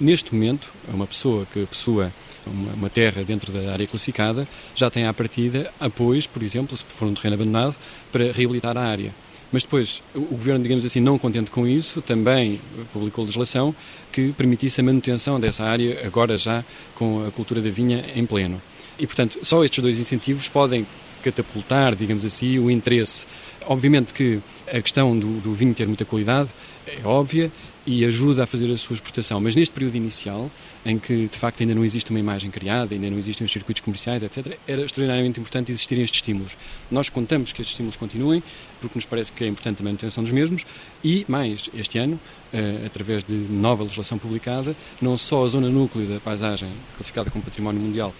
neste 0.00 0.34
momento, 0.34 0.72
uma 0.88 1.06
pessoa 1.06 1.46
que 1.52 1.66
possua 1.66 2.10
uma, 2.46 2.72
uma 2.72 2.90
terra 2.90 3.22
dentro 3.22 3.52
da 3.52 3.72
área 3.72 3.86
classificada 3.86 4.46
já 4.74 4.90
tem 4.90 5.06
à 5.06 5.12
partida 5.12 5.72
apoios, 5.78 6.26
por 6.26 6.42
exemplo, 6.42 6.76
se 6.76 6.84
for 6.88 7.06
um 7.06 7.14
terreno 7.14 7.34
abandonado, 7.34 7.76
para 8.10 8.32
reabilitar 8.32 8.76
a 8.76 8.82
área. 8.82 9.12
Mas 9.52 9.64
depois, 9.64 10.00
o 10.14 10.20
governo, 10.20 10.62
digamos 10.62 10.84
assim, 10.84 11.00
não 11.00 11.18
contente 11.18 11.50
com 11.50 11.66
isso, 11.66 12.00
também 12.00 12.60
publicou 12.92 13.24
legislação 13.24 13.74
que 14.12 14.32
permitisse 14.32 14.80
a 14.80 14.84
manutenção 14.84 15.40
dessa 15.40 15.64
área, 15.64 16.06
agora 16.06 16.36
já 16.36 16.64
com 16.94 17.26
a 17.26 17.30
cultura 17.32 17.60
da 17.60 17.68
vinha 17.68 18.04
em 18.14 18.24
pleno. 18.24 18.62
E, 18.96 19.06
portanto, 19.06 19.38
só 19.42 19.64
estes 19.64 19.82
dois 19.82 19.98
incentivos 19.98 20.48
podem 20.48 20.86
catapultar, 21.22 21.96
digamos 21.96 22.24
assim, 22.24 22.58
o 22.58 22.70
interesse. 22.70 23.26
Obviamente 23.66 24.14
que 24.14 24.38
a 24.68 24.80
questão 24.80 25.18
do, 25.18 25.40
do 25.40 25.52
vinho 25.52 25.74
ter 25.74 25.86
muita 25.86 26.04
qualidade 26.04 26.50
é 26.86 27.06
óbvia 27.06 27.50
e 27.86 28.04
ajuda 28.04 28.44
a 28.44 28.46
fazer 28.46 28.70
a 28.70 28.76
sua 28.76 28.94
exportação, 28.94 29.40
mas 29.40 29.56
neste 29.56 29.72
período 29.72 29.96
inicial, 29.96 30.50
em 30.84 30.98
que 30.98 31.28
de 31.28 31.38
facto 31.38 31.60
ainda 31.62 31.74
não 31.74 31.84
existe 31.84 32.10
uma 32.10 32.20
imagem 32.20 32.50
criada, 32.50 32.94
ainda 32.94 33.10
não 33.10 33.18
existem 33.18 33.44
os 33.44 33.52
circuitos 33.52 33.82
comerciais, 33.82 34.22
etc., 34.22 34.58
era 34.66 34.82
extraordinariamente 34.82 35.40
importante 35.40 35.72
existirem 35.72 36.04
estes 36.04 36.18
estímulos. 36.18 36.56
Nós 36.90 37.08
contamos 37.08 37.52
que 37.52 37.60
estes 37.62 37.72
estímulos 37.72 37.96
continuem, 37.96 38.42
porque 38.80 38.98
nos 38.98 39.06
parece 39.06 39.32
que 39.32 39.44
é 39.44 39.46
importante 39.46 39.80
a 39.80 39.84
manutenção 39.84 40.22
dos 40.22 40.32
mesmos, 40.32 40.66
e 41.02 41.24
mais, 41.28 41.70
este 41.74 41.98
ano, 41.98 42.20
uh, 42.52 42.86
através 42.86 43.24
de 43.24 43.34
nova 43.34 43.82
legislação 43.82 44.18
publicada, 44.18 44.76
não 45.00 45.16
só 45.16 45.44
a 45.44 45.48
zona 45.48 45.68
núcleo 45.68 46.06
da 46.06 46.20
paisagem 46.20 46.70
classificada 46.96 47.30
como 47.30 47.42
património 47.42 47.80
mundial 47.80 48.14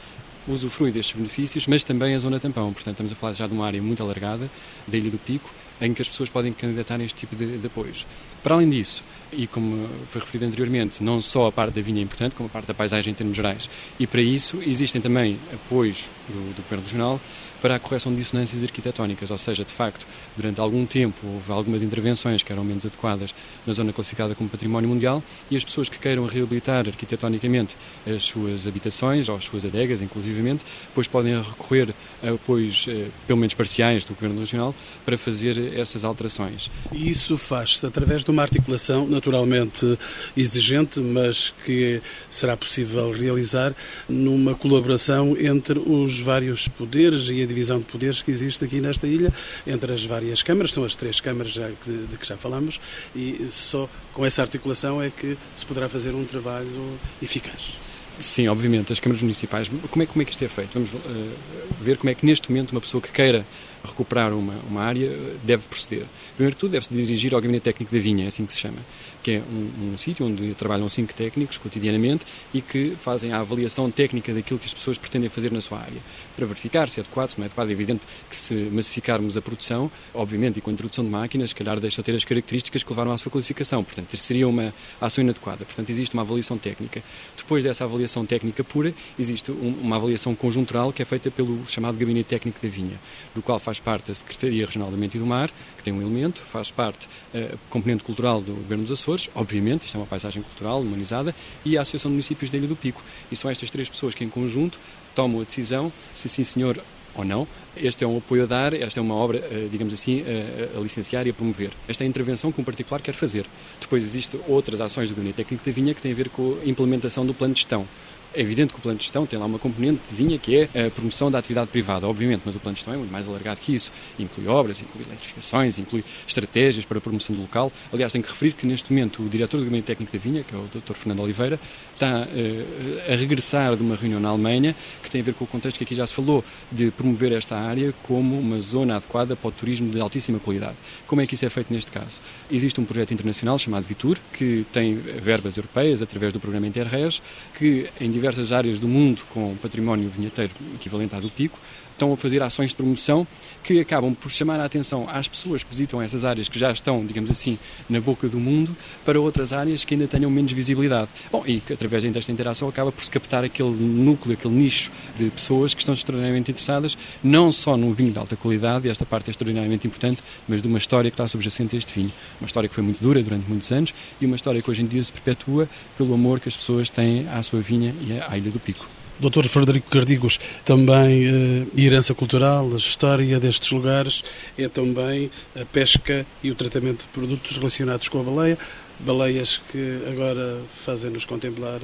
usufrui 0.49 0.91
destes 0.91 1.17
benefícios, 1.17 1.67
mas 1.67 1.85
também 1.85 2.15
a 2.15 2.19
zona 2.19 2.41
tampão. 2.41 2.73
Portanto, 2.73 2.95
estamos 2.95 3.13
a 3.13 3.15
falar 3.15 3.33
já 3.35 3.47
de 3.47 3.53
uma 3.53 3.67
área 3.67 3.83
muito 3.83 4.03
alargada 4.03 4.51
da 4.87 4.97
Ilha 4.97 5.11
do 5.11 5.19
Pico, 5.19 5.51
em 5.81 5.95
que 5.95 6.03
as 6.03 6.09
pessoas 6.09 6.29
podem 6.29 6.53
candidatar 6.53 7.01
a 7.01 7.05
este 7.05 7.15
tipo 7.15 7.35
de, 7.35 7.59
de 7.59 7.67
apoios. 7.67 8.07
Para 8.43 8.55
além 8.55 8.69
disso, 8.69 9.03
e 9.33 9.47
como 9.47 9.89
foi 10.09 10.21
referido 10.21 10.47
anteriormente, 10.47 11.03
não 11.03 11.21
só 11.21 11.47
a 11.47 11.53
parte 11.53 11.75
da 11.75 11.81
vinha 11.81 12.01
é 12.01 12.03
importante, 12.03 12.35
como 12.35 12.49
a 12.49 12.53
parte 12.53 12.67
da 12.67 12.75
paisagem 12.75 13.13
em 13.13 13.15
termos 13.15 13.37
gerais. 13.37 13.69
E 13.99 14.07
para 14.07 14.21
isso 14.21 14.59
existem 14.63 15.01
também 15.01 15.39
apoios 15.53 16.11
do, 16.29 16.55
do 16.55 16.63
Governo 16.63 16.85
Regional 16.85 17.21
para 17.61 17.77
a 17.77 17.79
correção 17.79 18.13
de 18.13 18.19
dissonâncias 18.19 18.63
arquitetónicas, 18.63 19.31
ou 19.31 19.39
seja, 19.39 19.65
de 19.65 19.73
facto, 19.73 20.07
durante 20.37 20.61
algum 20.61 20.87
tempo 20.87 21.27
houve 21.27 21.53
algumas 21.53 21.83
intervenções 21.83 22.43
que 22.43 22.53
eram 22.53 22.65
menos 22.65 22.87
adequadas 22.87 23.35
na 23.67 23.73
zona 23.73 23.93
classificada 23.93 24.35
como 24.35 24.49
património 24.49 24.89
mundial 24.89 25.23
e 25.51 25.57
as 25.57 25.65
pessoas 25.65 25.89
que 25.89 25.99
queiram 25.99 26.27
reabilitar 26.27 26.87
arquitetonicamente 26.87 27.77
as 28.07 28.23
suas 28.23 28.67
habitações 28.67 29.29
ou 29.29 29.37
as 29.37 29.45
suas 29.45 29.65
adegas, 29.65 30.01
inclusivamente, 30.03 30.65
depois 30.89 31.07
podem 31.07 31.41
recorrer 31.41 31.95
a 32.23 32.31
apoios, 32.31 32.87
eh, 32.89 33.09
pelo 33.27 33.39
menos 33.39 33.55
parciais, 33.55 34.05
do 34.05 34.15
Governo 34.15 34.41
Regional 34.41 34.75
para 35.05 35.17
fazer 35.19 35.75
essas 35.77 36.05
alterações. 36.05 36.71
Isso 36.93 37.37
faz-se 37.37 37.85
através 37.85 38.25
de 38.25 38.31
uma 38.31 38.43
articulação 38.43 39.07
naturalmente 39.07 39.99
exigente, 40.37 41.01
mas 41.01 41.53
que 41.65 42.01
será 42.29 42.57
possível 42.57 43.11
realizar 43.13 43.75
numa 44.09 44.55
colaboração 44.55 45.37
entre 45.39 45.79
os 45.79 46.19
vários 46.21 46.69
poderes 46.69 47.29
e 47.29 47.43
divisão 47.51 47.79
de 47.79 47.85
poderes 47.85 48.23
que 48.23 48.31
existe 48.31 48.65
aqui 48.65 48.81
nesta 48.81 49.07
ilha, 49.07 49.33
entre 49.67 49.93
as 49.93 50.05
várias 50.05 50.43
câmaras, 50.43 50.73
são 50.73 50.85
as 50.85 50.95
três 50.95 51.21
câmaras 51.21 51.53
já 51.53 51.69
que, 51.69 51.91
de 51.91 52.17
que 52.17 52.27
já 52.27 52.37
falamos, 52.37 52.81
e 53.15 53.47
só 53.51 53.89
com 54.15 54.25
essa 54.25 54.43
articulação 54.43 55.03
é 55.03 55.11
que 55.11 55.37
se 55.55 55.67
poderá 55.67 55.89
fazer 55.89 56.15
um 56.15 56.25
trabalho 56.25 56.99
eficaz. 57.21 57.77
Sim, 58.21 58.49
obviamente, 58.49 58.93
as 58.93 59.01
câmaras 59.01 59.23
municipais. 59.23 59.71
Como 59.91 60.03
é, 60.03 60.07
como 60.07 60.23
é 60.23 60.25
que 60.25 60.33
isto 60.33 60.45
é 60.45 60.49
feito? 60.49 60.75
Vamos 60.75 60.91
uh, 60.93 61.37
ver 61.81 61.97
como 61.97 62.11
é 62.11 62.15
que 62.15 62.27
neste 62.27 62.51
momento 62.51 62.73
uma 62.73 62.81
pessoa 62.81 63.01
que 63.01 63.11
queira 63.11 63.47
recuperar 63.85 64.33
uma, 64.33 64.55
uma 64.69 64.83
área 64.83 65.11
deve 65.43 65.67
proceder. 65.69 66.07
Primeiro 66.35 66.55
que 66.55 66.61
tudo, 66.61 66.73
deve-se 66.73 66.93
dirigir 66.93 67.35
ao 67.35 67.41
Gabinete 67.41 67.63
Técnico 67.63 67.93
da 67.93 68.01
Vinha, 68.01 68.25
é 68.25 68.29
assim 68.29 68.45
que 68.47 68.53
se 68.53 68.59
chama, 68.59 68.79
que 69.23 69.33
é 69.33 69.43
um, 69.51 69.93
um 69.93 69.99
sítio 69.99 70.27
onde 70.27 70.55
trabalham 70.55 70.89
cinco 70.89 71.15
técnicos 71.15 71.59
cotidianamente 71.59 72.27
e 72.53 72.61
que 72.61 72.97
fazem 72.99 73.33
a 73.33 73.41
avaliação 73.41 73.91
técnica 73.91 74.33
daquilo 74.33 74.59
que 74.59 74.67
as 74.67 74.75
pessoas 74.75 74.99
pretendem 74.99 75.29
fazer 75.29 75.53
na 75.53 75.61
sua 75.61 75.79
área, 75.79 76.01
para 76.37 76.47
verificar 76.47 76.89
se 76.89 77.01
é 77.01 77.03
adequado, 77.03 77.31
se 77.31 77.39
não 77.39 77.45
é 77.45 77.47
adequado. 77.47 77.69
É 77.69 77.73
evidente 77.73 78.07
que 78.29 78.37
se 78.37 78.55
massificarmos 78.55 79.37
a 79.37 79.43
produção, 79.43 79.91
obviamente, 80.15 80.59
e 80.59 80.61
com 80.61 80.71
a 80.71 80.73
introdução 80.73 81.05
de 81.05 81.11
máquinas, 81.11 81.51
se 81.51 81.55
calhar 81.55 81.79
deixa 81.79 82.03
de 82.03 82.07
ter 82.07 82.17
as 82.17 82.25
características 82.25 82.83
que 82.83 82.91
levaram 82.91 83.13
à 83.13 83.19
sua 83.19 83.31
classificação. 83.31 83.85
Portanto, 83.85 84.17
seria 84.17 84.49
uma 84.49 84.75
ação 85.01 85.23
inadequada. 85.23 85.65
Portanto, 85.65 85.91
existe 85.91 86.15
uma 86.15 86.23
avaliação 86.23 86.59
técnica. 86.59 87.03
Depois 87.37 87.65
dessa 87.65 87.85
avaliação 87.85 88.27
técnica 88.27 88.65
pura, 88.65 88.95
existe 89.19 89.51
um, 89.51 89.75
uma 89.81 89.97
avaliação 89.97 90.35
conjuntural 90.35 90.93
que 90.93 91.03
é 91.03 91.05
feita 91.05 91.31
pelo 91.31 91.65
chamado 91.67 91.97
Gabinete 91.99 92.27
Técnico 92.27 92.61
da 92.61 92.69
Vinha, 92.69 92.99
do 93.35 93.43
qual 93.43 93.59
faz 93.59 93.70
parte 93.79 94.11
a 94.11 94.15
Secretaria 94.15 94.67
Regional 94.67 94.91
do 94.91 94.97
Ambiente 94.97 95.17
e 95.17 95.21
do 95.21 95.27
Mar, 95.27 95.51
que 95.77 95.85
tem 95.85 95.93
um 95.93 96.01
elemento, 96.01 96.41
faz 96.41 96.71
parte 96.71 97.07
uh, 97.35 97.59
componente 97.69 98.03
cultural 98.03 98.41
do 98.41 98.53
Governo 98.53 98.85
dos 98.85 99.01
Açores, 99.01 99.31
obviamente, 99.35 99.87
isto 99.87 99.97
é 99.97 100.01
uma 100.01 100.07
paisagem 100.07 100.43
cultural, 100.43 100.81
humanizada, 100.81 101.35
e 101.65 101.77
a 101.79 101.83
Associação 101.83 102.11
de 102.11 102.15
Municípios 102.15 102.51
da 102.51 102.59
Ilha 102.59 102.69
do 102.69 102.77
Pico. 102.77 103.03
E 103.31 103.37
são 103.37 103.51
estas 103.51 103.71
três 103.71 103.89
pessoas 103.89 104.15
que, 104.15 104.25
em 104.25 104.29
conjunto, 104.29 104.79
tomam 105.15 105.41
a 105.41 105.45
decisão 105.45 105.93
se 106.13 106.29
sim, 106.29 106.45
senhor, 106.45 106.83
ou 107.15 107.25
não. 107.25 107.47
Este 107.77 108.05
é 108.05 108.07
um 108.07 108.19
apoio 108.19 108.45
a 108.45 108.47
dar, 108.47 108.75
esta 108.75 109.01
é 109.01 109.03
uma 109.03 109.15
obra, 109.15 109.39
eh, 109.39 109.69
digamos 109.71 109.95
assim, 109.95 110.23
a, 110.23 110.79
a 110.79 110.81
licenciar 110.81 111.27
e 111.27 111.31
a 111.31 111.33
promover. 111.33 111.71
Esta 111.89 112.05
é 112.05 112.07
a 112.07 112.09
intervenção 112.09 112.51
que 112.51 112.61
um 112.61 112.65
particular 112.65 113.01
quer 113.01 113.15
fazer. 113.15 113.47
Depois 113.81 114.03
existem 114.03 114.41
outras 114.49 114.81
ações 114.81 115.09
do 115.09 115.15
Gabinete 115.15 115.37
Técnico 115.37 115.65
da 115.65 115.73
Vinha 115.73 115.95
que 115.95 116.01
têm 116.01 116.13
a 116.13 116.15
ver 116.15 116.29
com 116.29 116.59
a 116.63 116.69
implementação 116.69 117.25
do 117.25 117.35
plano 117.35 117.55
de 117.55 117.61
gestão. 117.61 117.87
É 118.33 118.41
evidente 118.41 118.73
que 118.73 118.79
o 118.79 118.83
plano 118.83 118.97
de 118.97 119.05
gestão 119.05 119.27
tem 119.27 119.39
lá 119.39 119.47
uma 119.47 119.59
componentezinha 119.59 120.39
que 120.39 120.57
é 120.57 120.87
a 120.87 120.91
promoção 120.91 121.31
da 121.31 121.39
atividade 121.39 121.71
privada, 121.71 122.07
obviamente, 122.07 122.43
mas 122.45 122.55
o 122.55 122.61
plano 122.61 122.75
de 122.75 122.81
gestão 122.81 122.95
é 122.95 122.97
muito 122.97 123.11
mais 123.11 123.27
alargado 123.27 123.61
que 123.61 123.75
isso. 123.75 123.93
Inclui 124.19 124.47
obras, 124.47 124.81
inclui 124.81 125.05
eletrificações, 125.05 125.79
inclui 125.79 126.05
estratégias 126.27 126.85
para 126.85 126.99
a 126.99 127.01
promoção 127.01 127.35
do 127.35 127.43
local. 127.43 127.73
Aliás, 127.93 128.13
tenho 128.13 128.23
que 128.23 128.31
referir 128.31 128.53
que 128.53 128.67
neste 128.67 128.93
momento 128.93 129.23
o 129.23 129.29
diretor 129.29 129.59
do 129.59 129.65
Gabinete 129.65 129.87
Técnico 129.87 130.13
da 130.13 130.19
Vinha, 130.19 130.45
que 130.45 130.55
é 130.55 130.59
o 130.59 130.63
Dr. 130.63 130.95
Fernando 130.95 131.21
Oliveira, 131.21 131.59
está 131.95 132.23
uh, 132.23 133.13
a 133.13 133.17
regressar 133.17 133.77
de 133.77 133.83
uma 133.83 133.97
reunião 133.97 134.21
na 134.21 134.29
Alemanha 134.29 134.75
que 135.03 135.11
tem 135.11 135.21
a 135.21 135.25
ver 135.25 135.35
com 135.35 135.45
o 135.45 135.47
contexto 135.47 135.79
que 135.79 135.85
aqui 135.85 135.95
já 135.95 136.07
se 136.07 136.15
falou, 136.15 136.45
de 136.71 136.91
promover 136.91 137.33
esta 137.33 137.57
área 137.57 137.93
como 138.05 138.39
uma 138.39 138.61
zona 138.61 138.97
adequada 138.97 139.35
para 139.35 139.49
o 139.49 139.53
turismo 139.53 139.91
de 139.91 140.01
altíssima 140.01 140.39
qualidade. 140.39 140.77
Como 141.07 141.21
é 141.21 141.27
que 141.27 141.35
isso 141.35 141.45
é 141.45 141.51
feito 141.51 141.73
neste 141.73 141.91
caso? 141.91 142.21
Existe 142.51 142.81
um 142.81 142.85
projeto 142.85 143.13
internacional 143.13 143.59
chamado 143.59 143.85
Vitur, 143.85 144.19
que 144.33 144.65
tem 144.73 144.95
verbas 144.95 145.57
europeias 145.57 146.01
através 146.01 146.33
do 146.33 146.41
programa 146.41 146.67
Interres, 146.67 147.21
que 147.59 147.89
em 148.01 148.11
diversas 148.21 148.53
áreas 148.53 148.79
do 148.79 148.87
mundo 148.87 149.23
com 149.31 149.57
património 149.57 150.11
vinheteiro 150.11 150.53
equivalente 150.75 151.15
à 151.15 151.21
do 151.21 151.31
Pico, 151.31 151.59
estão 152.01 152.13
a 152.15 152.17
fazer 152.17 152.43
ações 152.43 152.71
de 152.71 152.77
promoção 152.77 153.27
que 153.63 153.79
acabam 153.79 154.15
por 154.15 154.31
chamar 154.31 154.59
a 154.59 154.65
atenção 154.65 155.07
às 155.13 155.29
pessoas 155.29 155.63
que 155.63 155.69
visitam 155.69 156.01
essas 156.01 156.25
áreas 156.25 156.49
que 156.49 156.59
já 156.59 156.73
estão, 156.73 157.05
digamos 157.05 157.31
assim, 157.31 157.59
na 157.91 158.01
boca 158.01 158.27
do 158.27 158.41
mundo, 158.41 158.75
para 159.05 159.21
outras 159.21 159.53
áreas 159.53 159.85
que 159.85 159.93
ainda 159.93 160.09
tenham 160.09 160.31
menos 160.31 160.51
visibilidade. 160.53 161.11
Bom, 161.31 161.45
e 161.47 161.63
através 161.71 162.03
desta 162.05 162.33
interação 162.33 162.69
acaba 162.69 162.91
por 162.91 163.05
se 163.05 163.11
captar 163.11 163.45
aquele 163.45 163.71
núcleo, 163.71 164.33
aquele 164.33 164.55
nicho 164.55 164.91
de 165.17 165.29
pessoas 165.29 165.75
que 165.75 165.83
estão 165.83 165.93
extraordinariamente 165.93 166.51
interessadas, 166.51 166.97
não 167.23 167.53
só 167.53 167.77
num 167.77 167.93
vinho 167.93 168.13
de 168.13 168.19
alta 168.19 168.35
qualidade, 168.35 168.89
e 168.89 168.91
esta 168.91 169.05
parte 169.05 169.29
é 169.29 169.31
extraordinariamente 169.33 169.87
importante, 169.87 170.23
mas 170.49 170.63
de 170.63 170.69
uma 170.69 170.79
história 170.79 171.11
que 171.11 171.15
está 171.15 171.29
subjacente 171.29 171.77
a 171.77 171.79
este 171.79 171.93
vinho. 171.93 172.13
Uma 172.41 172.47
história 172.47 172.69
que 172.69 172.75
foi 172.75 172.83
muito 172.83 173.03
dura 173.03 173.23
durante 173.23 173.47
muitos 173.47 173.71
anos 173.71 173.93
e 174.21 174.25
uma 174.25 174.37
história 174.37 174.63
que 174.63 174.71
hoje 174.71 174.83
em 174.83 174.87
dia 174.87 175.05
se 175.05 175.13
perpetua 175.13 175.69
pelo 175.99 176.15
amor 176.15 176.41
que 176.41 176.49
as 176.49 176.57
pessoas 176.57 176.89
têm 176.89 177.29
à 177.29 177.43
sua 177.43 177.61
vinha 177.61 177.95
e 178.01 178.19
à 178.19 178.39
Ilha 178.39 178.51
do 178.51 178.59
Pico. 178.59 179.00
Dr. 179.21 179.49
Frederico 179.49 179.91
Cardigos, 179.91 180.41
também 180.65 181.27
eh, 181.27 181.67
herança 181.77 182.15
cultural, 182.15 182.71
a 182.73 182.77
história 182.77 183.39
destes 183.39 183.71
lugares, 183.71 184.25
é 184.57 184.69
também 184.69 185.31
a 185.55 185.65
pesca 185.65 186.27
e 186.43 186.51
o 186.51 186.55
tratamento 186.55 187.03
de 187.03 187.09
produtos 187.09 187.59
relacionados 187.59 188.09
com 188.09 188.21
a 188.21 188.23
baleia, 188.23 188.59
baleias 188.99 189.61
que 189.71 190.03
agora 190.11 190.61
fazem-nos 190.73 191.25
contemplar 191.25 191.81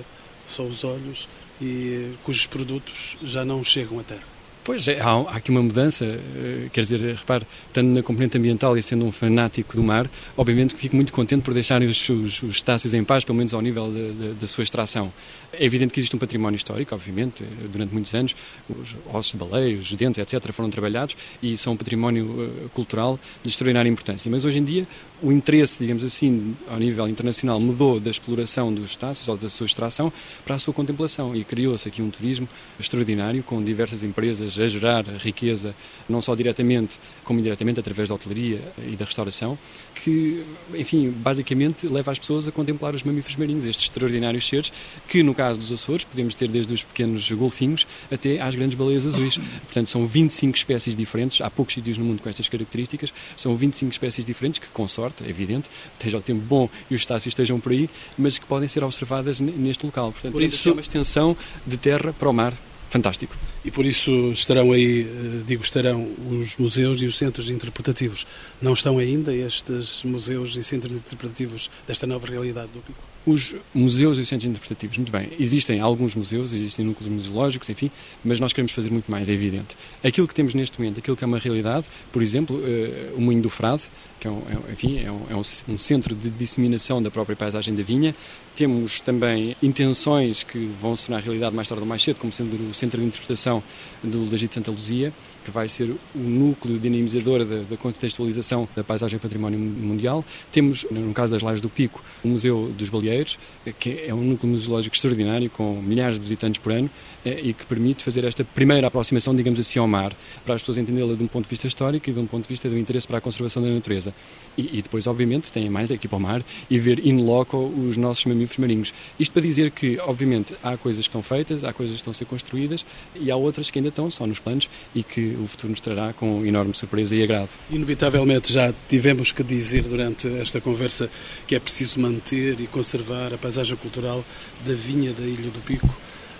só 0.46 0.62
os 0.62 0.82
olhos 0.82 1.28
e 1.60 2.12
cujos 2.22 2.46
produtos 2.46 3.16
já 3.22 3.44
não 3.44 3.62
chegam 3.62 3.98
à 3.98 4.02
terra. 4.02 4.36
Pois, 4.66 4.88
é, 4.88 5.00
há, 5.00 5.10
há, 5.12 5.36
aqui 5.36 5.52
uma 5.52 5.62
mudança, 5.62 6.04
eh, 6.04 6.68
quer 6.72 6.80
dizer, 6.80 7.00
repare, 7.00 7.46
estando 7.68 7.94
na 7.94 8.02
componente 8.02 8.36
ambiental 8.36 8.76
e 8.76 8.82
sendo 8.82 9.06
um 9.06 9.12
fanático 9.12 9.76
do 9.76 9.82
mar, 9.82 10.10
obviamente 10.36 10.74
que 10.74 10.80
fico 10.80 10.96
muito 10.96 11.12
contente 11.12 11.42
por 11.42 11.54
deixarem 11.54 11.88
os, 11.88 12.08
os, 12.08 12.42
os 12.42 12.56
estácios 12.56 12.92
em 12.92 13.04
paz, 13.04 13.24
pelo 13.24 13.38
menos 13.38 13.54
ao 13.54 13.62
nível 13.62 13.92
da 14.40 14.46
sua 14.48 14.64
extração. 14.64 15.12
É 15.52 15.64
evidente 15.64 15.94
que 15.94 16.00
existe 16.00 16.14
um 16.14 16.18
património 16.18 16.56
histórico, 16.56 16.94
obviamente, 16.94 17.44
eh, 17.44 17.46
durante 17.70 17.92
muitos 17.92 18.14
anos, 18.14 18.34
os 18.68 18.96
ossos 19.12 19.32
de 19.32 19.38
baleia, 19.38 19.76
os 19.76 19.92
dentes, 19.94 20.18
etc., 20.18 20.52
foram 20.52 20.70
trabalhados 20.70 21.16
e 21.42 21.56
são 21.56 21.74
um 21.74 21.76
património 21.76 22.26
uh, 22.26 22.68
cultural 22.70 23.18
de 23.42 23.48
extraordinária 23.48 23.88
importância. 23.88 24.30
Mas 24.30 24.44
hoje 24.44 24.58
em 24.58 24.64
dia, 24.64 24.86
o 25.22 25.32
interesse, 25.32 25.78
digamos 25.78 26.02
assim, 26.02 26.54
ao 26.68 26.78
nível 26.78 27.08
internacional, 27.08 27.60
mudou 27.60 28.00
da 28.00 28.10
exploração 28.10 28.72
dos 28.72 28.90
estácios 28.90 29.28
ou 29.28 29.36
da 29.36 29.48
sua 29.48 29.66
extração 29.66 30.12
para 30.44 30.56
a 30.56 30.58
sua 30.58 30.74
contemplação 30.74 31.34
e 31.34 31.44
criou-se 31.44 31.88
aqui 31.88 32.02
um 32.02 32.10
turismo 32.10 32.48
extraordinário 32.78 33.42
com 33.42 33.62
diversas 33.62 34.02
empresas 34.02 34.58
a 34.58 34.66
gerar 34.66 35.04
riqueza, 35.18 35.74
não 36.08 36.20
só 36.20 36.34
diretamente, 36.34 36.98
como 37.24 37.38
indiretamente, 37.38 37.80
através 37.80 38.08
da 38.08 38.14
hotelaria 38.14 38.60
e 38.86 38.96
da 38.96 39.04
restauração, 39.04 39.56
que, 39.94 40.44
enfim, 40.74 41.10
basicamente 41.10 41.86
leva 41.86 42.10
as 42.12 42.18
pessoas 42.18 42.48
a 42.48 42.52
contemplar 42.52 42.94
os 42.94 43.02
mamíferos 43.02 43.36
marinhos, 43.36 43.64
estes 43.64 43.86
extraordinários 43.86 44.46
seres, 44.46 44.72
que 45.08 45.22
no 45.22 45.34
caso 45.36 45.60
dos 45.60 45.70
Açores 45.70 46.04
podemos 46.04 46.34
ter 46.34 46.48
desde 46.48 46.72
os 46.74 46.82
pequenos 46.82 47.30
golfinhos 47.32 47.86
até 48.10 48.40
às 48.40 48.54
grandes 48.54 48.76
baleias 48.76 49.06
azuis. 49.06 49.38
Portanto, 49.64 49.90
são 49.90 50.06
25 50.06 50.56
espécies 50.56 50.96
diferentes, 50.96 51.40
há 51.40 51.50
poucos 51.50 51.74
sítios 51.74 51.98
no 51.98 52.04
mundo 52.04 52.22
com 52.22 52.28
estas 52.28 52.48
características, 52.48 53.12
são 53.36 53.54
25 53.56 53.92
espécies 53.92 54.24
diferentes 54.24 54.58
que, 54.58 54.68
com 54.68 54.88
sorte, 54.88 55.24
é 55.24 55.28
evidente, 55.28 55.68
esteja 55.92 56.18
o 56.18 56.22
tempo 56.22 56.40
bom 56.40 56.68
e 56.90 56.94
os 56.94 57.02
estácios 57.02 57.32
estejam 57.32 57.60
por 57.60 57.72
aí, 57.72 57.88
mas 58.16 58.38
que 58.38 58.46
podem 58.46 58.68
ser 58.68 58.82
observadas 58.82 59.40
neste 59.40 59.84
local. 59.84 60.12
Portanto, 60.12 60.32
por 60.32 60.42
isso 60.42 60.68
é 60.68 60.72
uma 60.72 60.80
extensão 60.80 61.36
de 61.66 61.76
terra 61.76 62.12
para 62.12 62.28
o 62.28 62.32
mar 62.32 62.54
fantástico. 62.88 63.36
E 63.64 63.70
por 63.70 63.84
isso 63.84 64.30
estarão 64.32 64.72
aí, 64.72 65.02
eh, 65.02 65.42
digo, 65.46 65.62
estarão 65.62 66.08
os 66.30 66.56
museus 66.56 67.02
e 67.02 67.06
os 67.06 67.16
centros 67.18 67.50
interpretativos. 67.50 68.26
Não 68.62 68.72
estão 68.72 68.98
ainda 68.98 69.34
estes 69.34 70.02
museus 70.04 70.56
e 70.56 70.64
centros 70.64 70.94
interpretativos 70.94 71.70
desta 71.86 72.06
nova 72.06 72.26
realidade 72.26 72.70
do 72.72 72.80
Pico? 72.80 73.15
Os 73.26 73.56
museus 73.74 74.18
e 74.18 74.20
os 74.20 74.28
centros 74.28 74.48
interpretativos, 74.48 74.98
muito 74.98 75.10
bem. 75.10 75.28
Existem 75.38 75.80
alguns 75.80 76.14
museus, 76.14 76.52
existem 76.52 76.84
núcleos 76.84 77.12
museológicos, 77.12 77.68
enfim, 77.68 77.90
mas 78.24 78.38
nós 78.38 78.52
queremos 78.52 78.70
fazer 78.70 78.90
muito 78.90 79.10
mais, 79.10 79.28
é 79.28 79.32
evidente. 79.32 79.76
Aquilo 80.04 80.28
que 80.28 80.34
temos 80.34 80.54
neste 80.54 80.78
momento, 80.80 81.00
aquilo 81.00 81.16
que 81.16 81.24
é 81.24 81.26
uma 81.26 81.38
realidade, 81.38 81.86
por 82.12 82.22
exemplo, 82.22 82.56
uh, 82.56 83.16
o 83.16 83.20
Moinho 83.20 83.42
do 83.42 83.50
Frade, 83.50 83.82
que 84.20 84.28
é 84.28 84.30
um, 84.30 84.38
é, 84.38 84.72
enfim, 84.72 84.98
é, 84.98 85.10
um, 85.10 85.26
é 85.30 85.36
um, 85.36 85.78
centro 85.78 86.14
de 86.14 86.30
disseminação 86.30 87.02
da 87.02 87.10
própria 87.10 87.36
paisagem 87.36 87.74
da 87.74 87.82
vinha. 87.82 88.14
Temos 88.56 89.00
também 89.00 89.54
intenções 89.62 90.42
que 90.42 90.58
vão 90.80 90.96
se 90.96 91.08
tornar 91.08 91.22
realidade 91.22 91.54
mais 91.54 91.68
tarde 91.68 91.82
ou 91.82 91.86
mais 91.86 92.02
cedo, 92.02 92.18
como 92.18 92.32
sendo 92.32 92.54
o 92.70 92.72
Centro 92.72 92.98
de 92.98 93.06
Interpretação 93.06 93.62
do 94.02 94.24
Legito 94.30 94.48
de 94.48 94.54
Santa 94.54 94.70
Luzia, 94.70 95.12
que 95.44 95.50
vai 95.50 95.68
ser 95.68 95.90
o 95.90 95.98
núcleo 96.14 96.78
dinamizador 96.78 97.44
da, 97.44 97.56
da 97.68 97.76
contextualização 97.76 98.66
da 98.74 98.82
paisagem 98.82 99.18
património 99.18 99.58
mundial. 99.58 100.24
Temos, 100.50 100.86
no 100.90 101.12
caso 101.12 101.32
das 101.32 101.42
Lajes 101.42 101.60
do 101.60 101.68
Pico, 101.68 102.02
o 102.24 102.28
Museu 102.28 102.72
dos 102.78 102.88
Baleeiros, 102.88 103.38
que 103.78 104.04
é 104.06 104.14
um 104.14 104.22
núcleo 104.22 104.50
museológico 104.50 104.96
extraordinário, 104.96 105.50
com 105.50 105.82
milhares 105.82 106.14
de 106.14 106.22
visitantes 106.22 106.58
por 106.58 106.72
ano, 106.72 106.88
eh, 107.26 107.40
e 107.42 107.52
que 107.52 107.66
permite 107.66 108.02
fazer 108.02 108.24
esta 108.24 108.42
primeira 108.42 108.86
aproximação, 108.86 109.36
digamos 109.36 109.60
assim, 109.60 109.78
ao 109.78 109.86
mar, 109.86 110.16
para 110.46 110.54
as 110.54 110.62
pessoas 110.62 110.78
entendê-la 110.78 111.14
de 111.14 111.22
um 111.22 111.26
ponto 111.26 111.44
de 111.44 111.50
vista 111.50 111.66
histórico 111.66 112.08
e 112.08 112.12
de 112.12 112.20
um 112.20 112.26
ponto 112.26 112.44
de 112.44 112.48
vista 112.48 112.70
do 112.70 112.78
interesse 112.78 113.06
para 113.06 113.18
a 113.18 113.20
conservação 113.20 113.62
da 113.62 113.68
natureza. 113.68 114.14
E, 114.56 114.78
e 114.78 114.82
depois, 114.82 115.06
obviamente, 115.06 115.52
tem 115.52 115.68
mais 115.68 115.92
aqui 115.92 116.08
para 116.08 116.16
o 116.16 116.20
mar 116.20 116.42
e 116.70 116.78
ver 116.78 117.06
in 117.06 117.22
loco 117.22 117.58
os 117.58 117.98
nossos 117.98 118.24
mamíferos 118.24 118.45
marinhos. 118.58 118.92
Isto 119.18 119.32
para 119.32 119.42
dizer 119.42 119.70
que, 119.70 119.98
obviamente, 120.00 120.54
há 120.62 120.76
coisas 120.76 121.06
que 121.06 121.08
estão 121.08 121.22
feitas, 121.22 121.64
há 121.64 121.72
coisas 121.72 121.94
que 121.94 122.00
estão 122.00 122.10
a 122.10 122.14
ser 122.14 122.24
construídas 122.24 122.84
e 123.14 123.30
há 123.30 123.36
outras 123.36 123.70
que 123.70 123.78
ainda 123.78 123.88
estão 123.88 124.10
só 124.10 124.26
nos 124.26 124.38
planos 124.38 124.68
e 124.94 125.02
que 125.02 125.36
o 125.42 125.46
futuro 125.46 125.70
nos 125.70 125.80
trará 125.80 126.12
com 126.12 126.44
enorme 126.44 126.74
surpresa 126.74 127.14
e 127.14 127.22
agrado. 127.22 127.50
Inevitavelmente 127.70 128.52
já 128.52 128.72
tivemos 128.88 129.32
que 129.32 129.42
dizer 129.42 129.82
durante 129.82 130.28
esta 130.38 130.60
conversa 130.60 131.10
que 131.46 131.54
é 131.54 131.60
preciso 131.60 132.00
manter 132.00 132.60
e 132.60 132.66
conservar 132.66 133.32
a 133.34 133.38
paisagem 133.38 133.76
cultural 133.76 134.24
da 134.64 134.74
vinha 134.74 135.12
da 135.12 135.24
Ilha 135.24 135.50
do 135.50 135.60
Pico. 135.60 135.88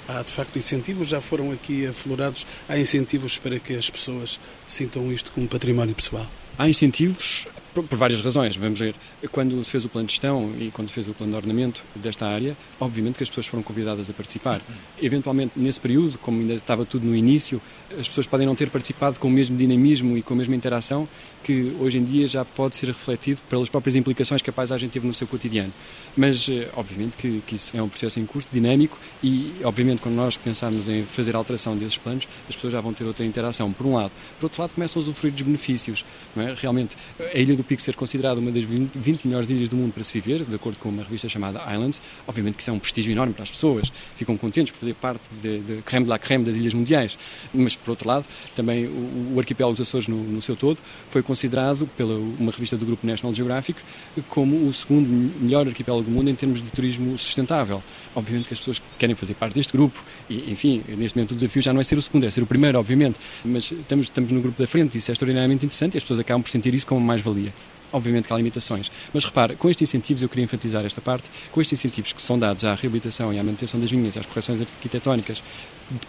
Há 0.09 0.23
de 0.23 0.31
facto 0.31 0.57
incentivos, 0.57 1.09
já 1.09 1.21
foram 1.21 1.51
aqui 1.51 1.85
aflorados, 1.87 2.47
há 2.69 2.79
incentivos 2.79 3.39
para 3.39 3.59
que 3.59 3.75
as 3.75 3.91
pessoas 3.91 4.39
sintam 4.67 5.13
isto 5.13 5.33
como 5.33 5.49
património 5.49 5.95
pessoal. 5.97 6.27
Há 6.57 6.69
incentivos 6.69 7.49
por, 7.77 7.85
por, 7.85 7.99
várias 7.99 8.23
razões. 8.23 8.57
Vamos 8.57 8.81
ver, 8.81 8.95
quando 9.31 9.63
se 9.63 9.71
fez 9.71 9.85
o 9.85 9.89
plano 9.89 10.07
de 10.07 10.13
gestão 10.15 10.51
e 10.59 10.71
quando 10.71 10.89
se 10.89 10.95
fez 10.95 11.09
o 11.09 11.13
plano 11.13 11.33
de 11.33 11.37
ordenamento 11.37 11.85
desta 11.95 12.27
área, 12.27 12.57
obviamente 12.81 13.17
que 13.17 13.23
as 13.23 13.29
pessoas 13.29 13.47
foram 13.47 13.63
convidadas 13.63 14.09
a 14.09 14.15
participar. 14.15 14.63
Eventualmente, 15.01 15.53
nesse 15.57 15.79
período, 15.79 16.17
como 16.19 16.41
ainda 16.41 16.55
estava 16.55 16.87
tudo 16.87 17.07
no 17.07 17.15
início, 17.15 17.61
as 17.99 18.09
pessoas 18.09 18.27
podem 18.27 18.47
não 18.47 18.55
ter 18.55 18.71
participado 18.71 19.21
com 19.21 19.29
o 19.29 19.31
mesmo 19.31 19.57
dinamismo 19.57 20.17
e 20.17 20.23
com 20.23 20.33
a 20.33 20.37
mesma 20.37 20.57
interação 20.57 21.07
que 21.47 21.77
hoje 21.79 21.99
em 21.99 22.05
dia 22.05 22.27
já 22.27 22.45
pode 22.45 22.75
ser 22.75 22.87
refletido 22.87 23.41
pelas 23.49 23.69
próprias 23.69 23.95
implicações 23.95 24.43
que 24.43 24.51
a 24.51 24.53
paisagem 24.53 24.89
teve 24.89 25.07
no 25.07 25.15
seu 25.15 25.29
cotidiano. 25.29 25.73
Mas, 26.17 26.49
eh, 26.49 26.69
obviamente, 26.75 27.17
que, 27.17 27.41
que 27.47 27.55
isso 27.55 27.77
é 27.77 27.81
um 27.81 27.89
processo 27.89 28.19
em 28.19 28.27
curso, 28.27 28.49
dinâmico, 28.53 28.99
e, 29.23 29.55
obviamente, 29.63 30.01
quando 30.01 30.17
nós 30.17 30.37
pensarmos 30.37 30.89
em 30.89 31.05
fazer 31.05 31.37
alteração 31.37 31.77
desses 31.77 31.99
planos, 31.99 32.27
as 32.49 32.57
pessoas 32.57 32.73
já 32.73 32.81
vão 32.81 32.93
ter 32.93 33.05
outra 33.05 33.25
interação, 33.25 33.73
por 33.73 33.87
um 33.87 33.95
lado. 33.95 34.11
Por 34.41 34.47
outro 34.47 34.61
lado, 34.61 34.75
começam 34.75 35.01
a 35.01 35.03
usufruir 35.05 35.33
dos 35.33 35.43
benefícios. 35.43 36.05
Não 36.35 36.49
é? 36.49 36.55
Realmente, 36.55 36.97
a 37.33 37.39
Ilha 37.39 37.55
do 37.55 37.63
Pico 37.67 37.83
ser 37.83 37.95
considerada 37.95 38.41
uma 38.41 38.51
das 38.51 38.65
20 38.65 39.27
melhores 39.27 39.49
ilhas 39.51 39.69
do 39.69 39.77
mundo 39.77 39.93
para 39.93 40.05
se 40.05 40.13
viver, 40.13 40.45
de 40.45 40.55
acordo 40.55 40.79
com 40.79 40.89
uma 40.89 41.03
revista 41.03 41.29
chamada 41.29 41.61
Islands, 41.73 42.01
obviamente 42.27 42.57
que 42.57 42.63
isso 42.63 42.71
é 42.71 42.73
um 42.73 42.79
prestígio 42.79 43.13
enorme 43.13 43.33
para 43.33 43.43
as 43.43 43.51
pessoas. 43.51 43.93
Ficam 44.15 44.37
contentes 44.37 44.73
por 44.73 44.81
fazer 44.81 44.95
parte 44.95 45.23
de, 45.43 45.61
de 45.61 45.83
creme 45.83 46.05
de 46.05 46.11
la 46.11 46.19
creme 46.19 46.45
das 46.45 46.57
ilhas 46.57 46.75
mundiais. 46.75 47.19
Mas, 47.53 47.77
por 47.77 47.91
outro 47.91 48.09
lado, 48.09 48.27
também 48.55 48.87
o, 48.87 49.35
o 49.35 49.39
arquipélago 49.39 49.75
dos 49.75 49.87
Açores, 49.87 50.09
no, 50.09 50.17
no 50.17 50.43
seu 50.43 50.57
todo, 50.57 50.79
foi 51.09 51.23
considerado 51.23 51.87
pela 51.97 52.15
uma 52.17 52.51
revista 52.51 52.77
do 52.77 52.85
grupo 52.85 53.07
National 53.07 53.35
Geographic 53.35 53.81
como 54.29 54.67
o 54.67 54.73
segundo 54.73 55.09
melhor 55.41 55.67
arquipélago 55.67 56.05
do 56.05 56.11
mundo 56.11 56.31
em 56.31 56.35
termos 56.35 56.63
de 56.63 56.71
turismo 56.71 57.17
sustentável. 57.17 57.83
Obviamente 58.15 58.49
que 58.49 58.55
as 58.55 58.61
pessoas 58.61 58.83
querem 58.99 59.15
fazer 59.15 59.35
parte 59.35 59.55
deste 59.55 59.73
grupo 59.73 60.03
e, 60.29 60.51
enfim, 60.51 60.83
neste 60.97 61.17
momento 61.17 61.33
o 61.33 61.35
desafio 61.35 61.63
já 61.63 61.73
não 61.73 61.81
é 61.81 61.85
ser 61.85 61.99
o 61.99 62.03
segundo, 62.03 62.25
é 62.25 62.31
ser 62.31 62.43
o 62.43 62.47
primeiro, 62.47 62.79
obviamente, 62.79 63.19
mas 63.45 63.71
estamos, 63.71 64.07
estamos 64.07 64.33
no 64.33 64.41
grupo 64.41 64.61
da 64.61 64.67
frente 64.67 64.97
isso 64.99 65.11
é 65.11 65.13
extraordinariamente 65.13 65.65
interessante 65.65 65.95
e 65.95 65.99
as 65.99 66.03
pessoas 66.03 66.21
acabam 66.21 66.43
por 66.43 66.51
sentir 66.51 66.75
isso 66.75 66.87
como 66.87 67.01
mais-valia. 67.01 67.53
Obviamente 67.93 68.27
que 68.27 68.33
há 68.33 68.37
limitações. 68.37 68.91
Mas 69.13 69.25
repare, 69.25 69.57
com 69.57 69.71
estes 69.71 69.89
incentivos, 69.89 70.23
eu 70.23 70.29
queria 70.29 70.45
enfatizar 70.45 70.85
esta 70.85 71.01
parte, 71.01 71.31
com 71.53 71.61
estes 71.61 71.79
incentivos 71.79 72.13
que 72.13 72.21
são 72.21 72.39
dados 72.39 72.65
à 72.65 72.75
reabilitação 72.75 73.33
e 73.33 73.39
à 73.39 73.43
manutenção 73.43 73.81
das 73.81 73.91
vinhas, 73.91 74.17
às 74.17 74.27
correções 74.27 74.61
arquitetónicas, 74.61 75.43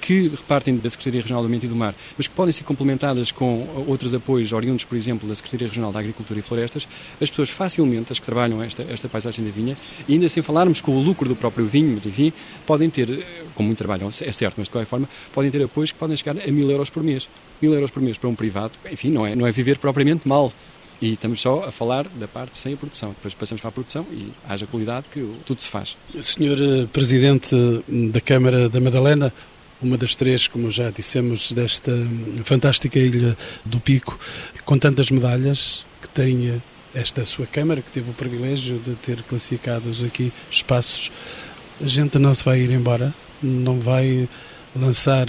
que 0.02 0.28
repartem 0.30 0.76
da 0.78 0.90
Secretaria 0.90 1.22
Regional 1.22 1.44
do 1.44 1.48
Ambiente 1.48 1.66
e 1.66 1.70
do 1.70 1.76
Mar, 1.76 1.94
mas 2.18 2.28
que 2.28 2.34
podem 2.34 2.52
ser 2.52 2.64
complementadas 2.64 3.32
com 3.32 3.68
outros 3.88 4.14
apoios 4.14 4.52
oriundos, 4.52 4.84
por 4.84 4.96
exemplo, 4.96 5.30
da 5.30 5.36
Secretaria 5.36 5.68
Regional 5.68 5.92
da 5.92 6.00
Agricultura 6.00 6.40
e 6.40 6.44
Florestas, 6.44 6.88
as 7.22 7.30
pessoas 7.30 7.50
facilmente, 7.50 8.12
as 8.12 8.20
que 8.20 8.26
trabalham 8.26 8.62
esta, 8.62 8.84
esta 8.84 9.08
paisagem 9.08 9.46
da 9.46 9.52
vinha, 9.52 9.76
e 10.08 10.14
ainda 10.14 10.28
sem 10.30 10.42
falarmos 10.42 10.82
com 10.82 10.96
o 10.96 11.02
lucro 11.02 11.30
do 11.30 11.36
próprio 11.36 11.68
vinho, 11.68 11.94
mas 11.94 12.06
enfim, 12.06 12.34
podem 12.66 12.90
ter, 12.90 13.26
com 13.54 13.64
muito 13.64 13.78
trabalho, 13.78 14.08
é 14.08 14.32
certo, 14.32 14.56
mas 14.58 14.68
de 14.68 14.72
qualquer 14.72 14.88
forma, 14.88 15.08
podem 15.34 15.52
ter 15.52 15.64
apoios 15.64 15.92
que 15.92 15.98
podem 15.98 16.18
chegar 16.18 16.38
a 16.42 16.52
mil 16.52 16.70
euros 16.72 16.90
por 16.90 17.04
mês. 17.04 17.30
Mil 17.62 17.74
euros 17.74 17.92
por 17.92 18.02
mês 18.02 18.18
para 18.18 18.30
um 18.30 18.36
privado, 18.36 18.74
enfim, 18.92 19.12
não 19.12 19.26
é, 19.26 19.36
não 19.36 19.46
é 19.46 19.52
viver 19.52 19.78
propriamente 19.78 20.28
mal. 20.28 20.52
E 21.02 21.14
estamos 21.14 21.42
só 21.42 21.64
a 21.66 21.72
falar 21.72 22.08
da 22.08 22.28
parte 22.28 22.58
sem 22.58 22.74
a 22.74 22.78
produção. 22.78 23.10
Depois 23.10 23.34
passamos 23.34 23.62
para 23.62 23.70
a 23.70 23.72
produção 23.72 24.06
e 24.12 24.32
haja 24.50 24.66
qualidade 24.66 25.06
que 25.12 25.36
tudo 25.46 25.62
se 25.62 25.68
faz. 25.68 25.96
Senhor 26.22 26.58
eh, 26.60 26.88
Presidente 26.92 27.56
da 28.12 28.20
Câmara 28.20 28.68
da 28.68 28.82
Madalena, 28.82 29.32
uma 29.80 29.96
das 29.96 30.16
três, 30.16 30.48
como 30.48 30.72
já 30.72 30.90
dissemos, 30.90 31.52
desta 31.52 31.92
fantástica 32.44 32.98
ilha 32.98 33.38
do 33.64 33.80
Pico, 33.80 34.20
com 34.66 34.78
tantas 34.78 35.12
medalhas 35.12 35.86
que 36.02 36.10
tem 36.10 36.62
esta 36.96 37.24
sua 37.26 37.46
Câmara, 37.46 37.82
que 37.82 37.92
teve 37.92 38.10
o 38.10 38.14
privilégio 38.14 38.80
de 38.80 38.96
ter 38.96 39.22
classificados 39.22 40.04
aqui 40.04 40.34
espaços. 40.50 41.12
A 41.80 41.86
gente 41.86 42.18
não 42.18 42.34
se 42.34 42.44
vai 42.44 42.60
ir 42.62 42.72
embora, 42.72 43.14
não 43.42 43.80
vai 43.80 44.28
lançar 44.76 45.28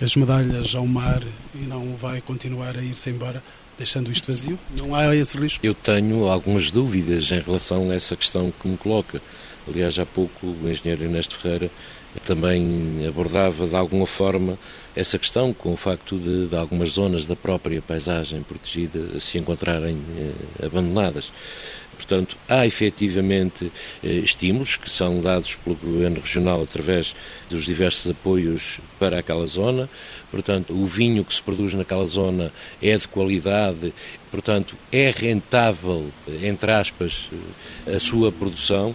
as 0.00 0.16
medalhas 0.16 0.74
ao 0.74 0.86
mar 0.86 1.22
e 1.54 1.58
não 1.58 1.94
vai 1.94 2.20
continuar 2.20 2.76
a 2.76 2.82
ir-se 2.82 3.10
embora 3.10 3.40
deixando 3.82 4.12
isto 4.12 4.28
vazio? 4.28 4.58
Não 4.78 4.94
há 4.94 5.14
esse 5.14 5.36
risco? 5.36 5.64
Eu 5.64 5.74
tenho 5.74 6.28
algumas 6.28 6.70
dúvidas 6.70 7.30
em 7.32 7.40
relação 7.40 7.90
a 7.90 7.94
essa 7.94 8.16
questão 8.16 8.52
que 8.60 8.68
me 8.68 8.76
coloca. 8.76 9.20
Aliás, 9.68 9.98
há 9.98 10.06
pouco 10.06 10.46
o 10.46 10.70
engenheiro 10.70 11.04
Ernesto 11.04 11.36
Ferreira 11.36 11.70
também 12.24 13.06
abordava 13.08 13.66
de 13.66 13.74
alguma 13.74 14.06
forma 14.06 14.58
essa 14.94 15.18
questão 15.18 15.52
com 15.52 15.72
o 15.72 15.76
facto 15.76 16.18
de, 16.18 16.46
de 16.46 16.56
algumas 16.56 16.90
zonas 16.90 17.24
da 17.24 17.34
própria 17.34 17.80
paisagem 17.80 18.42
protegida 18.42 19.18
se 19.18 19.38
encontrarem 19.38 19.98
eh, 20.18 20.66
abandonadas. 20.66 21.32
Portanto, 22.02 22.36
há 22.48 22.66
efetivamente 22.66 23.70
eh, 24.02 24.08
estímulos 24.08 24.74
que 24.74 24.90
são 24.90 25.20
dados 25.20 25.54
pelo 25.54 25.76
Governo 25.76 26.20
Regional 26.20 26.60
através 26.60 27.14
dos 27.48 27.64
diversos 27.64 28.10
apoios 28.10 28.80
para 28.98 29.20
aquela 29.20 29.46
zona. 29.46 29.88
Portanto, 30.28 30.72
o 30.72 30.84
vinho 30.84 31.24
que 31.24 31.32
se 31.32 31.40
produz 31.40 31.74
naquela 31.74 32.06
zona 32.06 32.52
é 32.82 32.98
de 32.98 33.06
qualidade, 33.06 33.94
portanto, 34.32 34.76
é 34.90 35.12
rentável, 35.16 36.10
entre 36.42 36.72
aspas, 36.72 37.30
a 37.86 38.00
sua 38.00 38.32
produção, 38.32 38.94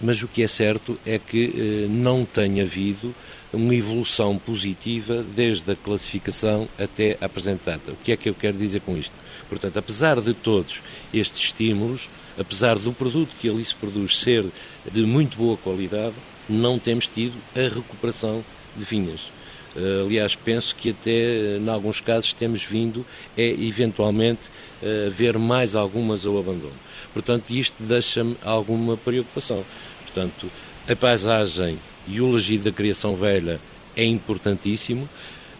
mas 0.00 0.20
o 0.22 0.28
que 0.28 0.42
é 0.42 0.48
certo 0.48 0.98
é 1.06 1.16
que 1.18 1.86
não 1.88 2.24
tem 2.24 2.60
havido 2.60 3.14
uma 3.52 3.74
evolução 3.74 4.36
positiva 4.36 5.24
desde 5.34 5.70
a 5.70 5.76
classificação 5.76 6.68
até 6.78 7.16
apresentada. 7.20 7.92
O 7.92 7.96
que 7.96 8.12
é 8.12 8.16
que 8.16 8.28
eu 8.28 8.34
quero 8.34 8.58
dizer 8.58 8.80
com 8.80 8.96
isto? 8.96 9.14
Portanto, 9.48 9.78
apesar 9.78 10.20
de 10.20 10.34
todos 10.34 10.82
estes 11.12 11.44
estímulos, 11.44 12.10
apesar 12.38 12.78
do 12.78 12.92
produto 12.92 13.30
que 13.40 13.48
ali 13.48 13.64
se 13.64 13.74
produz 13.74 14.18
ser 14.18 14.44
de 14.90 15.02
muito 15.02 15.36
boa 15.36 15.56
qualidade, 15.56 16.14
não 16.48 16.78
temos 16.78 17.06
tido 17.06 17.34
a 17.54 17.74
recuperação 17.74 18.44
de 18.76 18.84
vinhas. 18.84 19.30
Eh, 19.76 20.02
aliás, 20.04 20.34
penso 20.34 20.74
que 20.74 20.90
até, 20.90 21.56
em 21.58 21.68
alguns 21.68 22.00
casos, 22.00 22.32
temos 22.32 22.62
vindo 22.62 23.04
é, 23.36 23.48
eventualmente, 23.48 24.50
a 24.82 25.10
ver 25.10 25.38
mais 25.38 25.74
algumas 25.74 26.26
ao 26.26 26.38
abandono. 26.38 26.72
Portanto, 27.12 27.50
isto 27.50 27.82
deixa-me 27.82 28.36
alguma 28.44 28.96
preocupação. 28.96 29.64
Portanto, 30.04 30.50
a 30.88 30.96
paisagem 30.96 31.78
e 32.06 32.20
o 32.20 32.30
legido 32.30 32.64
da 32.64 32.72
criação 32.72 33.14
velha 33.14 33.60
é 33.96 34.04
importantíssimo, 34.04 35.08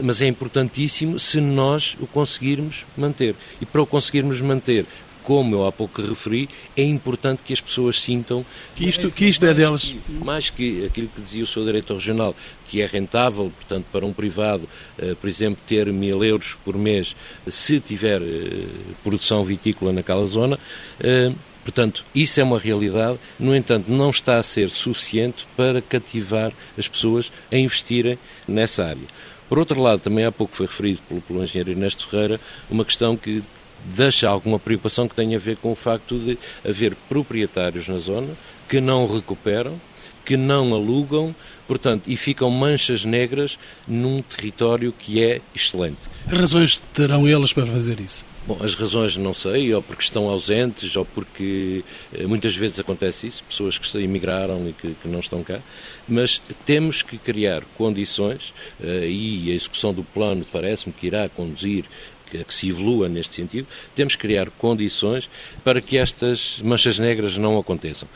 mas 0.00 0.22
é 0.22 0.26
importantíssimo 0.26 1.18
se 1.18 1.40
nós 1.40 1.96
o 2.00 2.06
conseguirmos 2.06 2.86
manter. 2.96 3.34
E 3.60 3.66
para 3.66 3.82
o 3.82 3.86
conseguirmos 3.86 4.40
manter, 4.40 4.86
como 5.28 5.56
eu 5.56 5.66
há 5.66 5.70
pouco 5.70 6.00
referi, 6.00 6.48
é 6.74 6.82
importante 6.82 7.42
que 7.44 7.52
as 7.52 7.60
pessoas 7.60 8.00
sintam 8.00 8.46
que 8.74 8.88
isto, 8.88 9.10
que 9.10 9.26
isto 9.26 9.44
é 9.44 9.52
delas. 9.52 9.92
Que, 9.92 10.12
mais 10.24 10.48
que 10.48 10.86
aquilo 10.86 11.08
que 11.08 11.20
dizia 11.20 11.44
o 11.44 11.46
seu 11.46 11.66
diretor 11.66 11.94
regional, 11.94 12.34
que 12.66 12.80
é 12.80 12.86
rentável, 12.86 13.52
portanto, 13.54 13.84
para 13.92 14.06
um 14.06 14.12
privado, 14.12 14.66
uh, 14.98 15.14
por 15.16 15.28
exemplo, 15.28 15.60
ter 15.66 15.92
mil 15.92 16.24
euros 16.24 16.56
por 16.64 16.78
mês 16.78 17.14
se 17.46 17.78
tiver 17.78 18.22
uh, 18.22 18.68
produção 19.04 19.44
vitícola 19.44 19.92
naquela 19.92 20.24
zona. 20.24 20.58
Uh, 20.98 21.34
Portanto, 21.68 22.02
isso 22.14 22.40
é 22.40 22.42
uma 22.42 22.58
realidade, 22.58 23.18
no 23.38 23.54
entanto, 23.54 23.92
não 23.92 24.08
está 24.08 24.38
a 24.38 24.42
ser 24.42 24.70
suficiente 24.70 25.46
para 25.54 25.82
cativar 25.82 26.50
as 26.78 26.88
pessoas 26.88 27.30
a 27.52 27.56
investirem 27.58 28.18
nessa 28.48 28.86
área. 28.86 29.02
Por 29.48 29.58
outro 29.58 29.80
lado, 29.80 30.00
também 30.00 30.24
há 30.24 30.32
pouco 30.32 30.54
foi 30.54 30.66
referido 30.66 31.00
pelo, 31.08 31.20
pelo 31.22 31.42
engenheiro 31.42 31.70
Ernesto 31.70 32.08
Ferreira 32.08 32.40
uma 32.70 32.84
questão 32.84 33.16
que 33.16 33.42
deixa 33.84 34.28
alguma 34.28 34.58
preocupação 34.58 35.08
que 35.08 35.14
tem 35.14 35.34
a 35.34 35.38
ver 35.38 35.56
com 35.56 35.72
o 35.72 35.76
facto 35.76 36.18
de 36.18 36.38
haver 36.68 36.94
proprietários 37.08 37.88
na 37.88 37.98
zona 37.98 38.36
que 38.68 38.80
não 38.80 39.06
recuperam, 39.06 39.80
que 40.24 40.36
não 40.36 40.74
alugam, 40.74 41.34
portanto, 41.66 42.02
e 42.06 42.16
ficam 42.16 42.50
manchas 42.50 43.04
negras 43.04 43.58
num 43.86 44.20
território 44.20 44.92
que 44.92 45.22
é 45.22 45.40
excelente. 45.54 45.98
Que 46.28 46.34
razões 46.34 46.78
terão 46.92 47.26
eles 47.26 47.52
para 47.52 47.66
fazer 47.66 47.98
isso? 48.00 48.26
Bom, 48.48 48.56
as 48.62 48.74
razões 48.74 49.14
não 49.14 49.34
sei, 49.34 49.74
ou 49.74 49.82
porque 49.82 50.02
estão 50.02 50.26
ausentes, 50.26 50.96
ou 50.96 51.04
porque 51.04 51.84
eh, 52.14 52.24
muitas 52.26 52.56
vezes 52.56 52.80
acontece 52.80 53.26
isso, 53.26 53.44
pessoas 53.44 53.76
que 53.76 53.98
emigraram 53.98 54.66
e 54.66 54.72
que, 54.72 54.94
que 54.94 55.06
não 55.06 55.20
estão 55.20 55.44
cá, 55.44 55.60
mas 56.08 56.40
temos 56.64 57.02
que 57.02 57.18
criar 57.18 57.62
condições, 57.76 58.54
eh, 58.82 59.06
e 59.06 59.52
a 59.52 59.54
execução 59.54 59.92
do 59.92 60.02
plano 60.02 60.46
parece-me 60.50 60.94
que 60.94 61.08
irá 61.08 61.28
conduzir 61.28 61.84
que, 62.28 62.42
que 62.44 62.54
se 62.54 62.68
evolua 62.68 63.08
neste 63.08 63.36
sentido, 63.36 63.66
temos 63.94 64.14
que 64.14 64.22
criar 64.22 64.50
condições 64.50 65.28
para 65.64 65.80
que 65.80 65.96
estas 65.96 66.60
manchas 66.62 66.98
negras 66.98 67.36
não 67.36 67.58
aconteçam. 67.58 68.08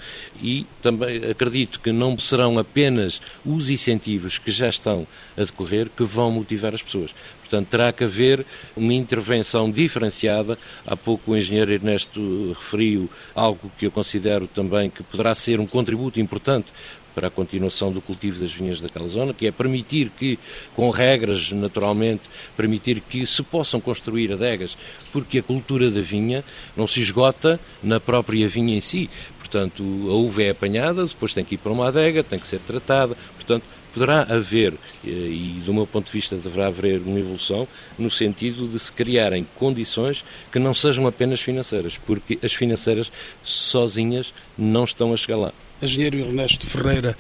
E 0.43 0.67
também 0.81 1.31
acredito 1.31 1.81
que 1.81 1.93
não 1.93 2.19
serão 2.19 2.59
apenas 2.59 3.21
os 3.45 3.71
incentivos 3.71 4.39
que 4.39 4.51
já 4.51 4.69
estão 4.69 5.07
a 5.37 5.45
decorrer 5.45 5.89
que 5.89 6.05
vão 6.05 6.31
motivar 6.31 6.75
as 6.75 6.83
pessoas. 6.83 7.15
Portanto, 7.53 7.69
terá 7.69 7.93
que 7.93 8.05
haver 8.05 8.47
uma 8.75 8.95
intervenção 8.95 9.71
diferenciada. 9.71 10.59
Há 10.87 10.97
pouco 10.97 11.33
o 11.33 11.37
engenheiro 11.37 11.71
Ernesto 11.71 12.55
referiu 12.59 13.11
algo 13.35 13.71
que 13.79 13.85
eu 13.85 13.91
considero 13.91 14.47
também 14.47 14.89
que 14.89 15.03
poderá 15.03 15.35
ser 15.35 15.61
um 15.61 15.67
contributo 15.67 16.19
importante 16.19 16.73
para 17.15 17.29
a 17.29 17.31
continuação 17.31 17.93
do 17.93 18.01
cultivo 18.01 18.41
das 18.41 18.53
vinhas 18.53 18.81
daquela 18.81 19.09
zona, 19.09 19.33
que 19.33 19.47
é 19.47 19.53
permitir 19.53 20.11
que, 20.11 20.39
com 20.75 20.91
regras 20.91 21.53
naturalmente, 21.53 22.23
permitir 22.57 23.01
que 23.01 23.27
se 23.27 23.43
possam 23.43 23.81
construir 23.81 24.33
adegas, 24.33 24.77
porque 25.13 25.39
a 25.39 25.43
cultura 25.43 25.91
da 25.91 26.01
vinha 26.01 26.45
não 26.77 26.87
se 26.87 27.01
esgota 27.01 27.61
na 27.83 28.01
própria 28.01 28.49
vinha 28.49 28.77
em 28.77 28.81
si. 28.81 29.09
Portanto, 29.39 29.83
a 29.83 30.15
uva 30.15 30.43
é 30.43 30.51
apanhada, 30.51 31.05
depois 31.05 31.35
tem 31.35 31.45
que 31.45 31.57
ir 31.57 31.59
para 31.59 31.73
uma 31.73 31.89
adega, 31.89 32.25
tem 32.25 32.39
que 32.39 32.49
ser 32.49 32.61
tratada, 32.61 33.17
portanto, 33.35 33.65
poderá 33.93 34.23
haver, 34.23 34.73
eh, 35.05 35.09
e 35.11 35.63
do 35.65 35.75
meu 35.75 35.87
ponto 35.87 36.07
de 36.07 36.13
vista 36.13 36.37
deverá 36.37 36.69
haver 36.69 37.01
uma 37.01 37.19
evolução, 37.19 37.69
no 37.99 38.11
sentido 38.11 38.67
de 38.67 38.79
se 38.79 38.91
criarem 38.91 39.47
condições 39.57 40.25
que 40.51 40.59
não 40.59 40.73
sejam 40.75 41.07
apenas 41.07 41.41
financeiras, 41.41 41.99
porque 41.99 42.39
as 42.43 42.55
financeiras 42.55 43.13
sozinhas 43.45 44.33
não 44.57 44.85
estão 44.85 45.13
a 45.13 45.17
chegar 45.17 45.37
lá. 45.37 45.53
Engenheiro 45.83 46.19
Ernesto 46.19 46.65
Ferreira, 46.65 47.17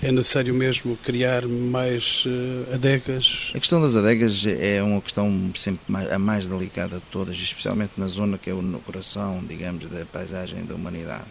é 0.00 0.12
necessário 0.12 0.54
mesmo 0.54 0.96
criar 0.98 1.46
mais 1.48 2.24
uh, 2.26 2.74
adegas? 2.74 3.50
A 3.52 3.58
questão 3.58 3.80
das 3.80 3.96
adegas 3.96 4.46
é 4.46 4.80
uma 4.80 5.00
questão 5.00 5.50
sempre 5.56 5.80
mais, 5.88 6.12
a 6.12 6.18
mais 6.18 6.46
delicada 6.46 6.96
de 6.96 7.02
todas, 7.10 7.34
especialmente 7.34 7.94
na 7.96 8.06
zona 8.06 8.38
que 8.38 8.48
é 8.48 8.54
o 8.54 8.62
coração, 8.86 9.42
digamos, 9.48 9.88
da 9.88 10.04
paisagem 10.06 10.64
da 10.64 10.76
humanidade. 10.76 11.24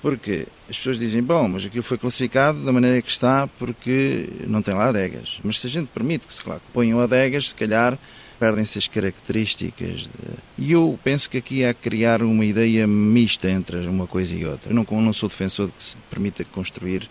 Porque 0.00 0.46
as 0.70 0.76
pessoas 0.76 1.00
dizem, 1.00 1.20
bom, 1.20 1.48
mas 1.48 1.64
aquilo 1.64 1.82
foi 1.82 1.98
classificado 1.98 2.62
da 2.64 2.72
maneira 2.72 3.02
que 3.02 3.10
está 3.10 3.48
porque 3.58 4.28
não 4.46 4.62
tem 4.62 4.72
lá 4.72 4.90
adegas. 4.90 5.40
Mas 5.42 5.58
se 5.58 5.66
a 5.66 5.70
gente 5.70 5.88
permite 5.88 6.28
que 6.28 6.32
se 6.32 6.44
claro, 6.44 6.62
ponham 6.72 7.00
adegas, 7.00 7.48
se 7.48 7.56
calhar 7.56 7.98
perdem-se 8.38 8.78
as 8.78 8.88
características. 8.88 10.02
De... 10.02 10.10
E 10.58 10.72
eu 10.72 10.98
penso 11.02 11.28
que 11.28 11.38
aqui 11.38 11.64
há 11.64 11.74
que 11.74 11.82
criar 11.82 12.22
uma 12.22 12.44
ideia 12.44 12.86
mista 12.86 13.50
entre 13.50 13.86
uma 13.86 14.06
coisa 14.06 14.34
e 14.34 14.44
outra. 14.44 14.70
Eu 14.70 14.74
não, 14.74 14.86
não 15.00 15.12
sou 15.12 15.28
defensor 15.28 15.66
de 15.66 15.72
que 15.72 15.84
se 15.84 15.96
permita 16.10 16.44
construir 16.44 17.08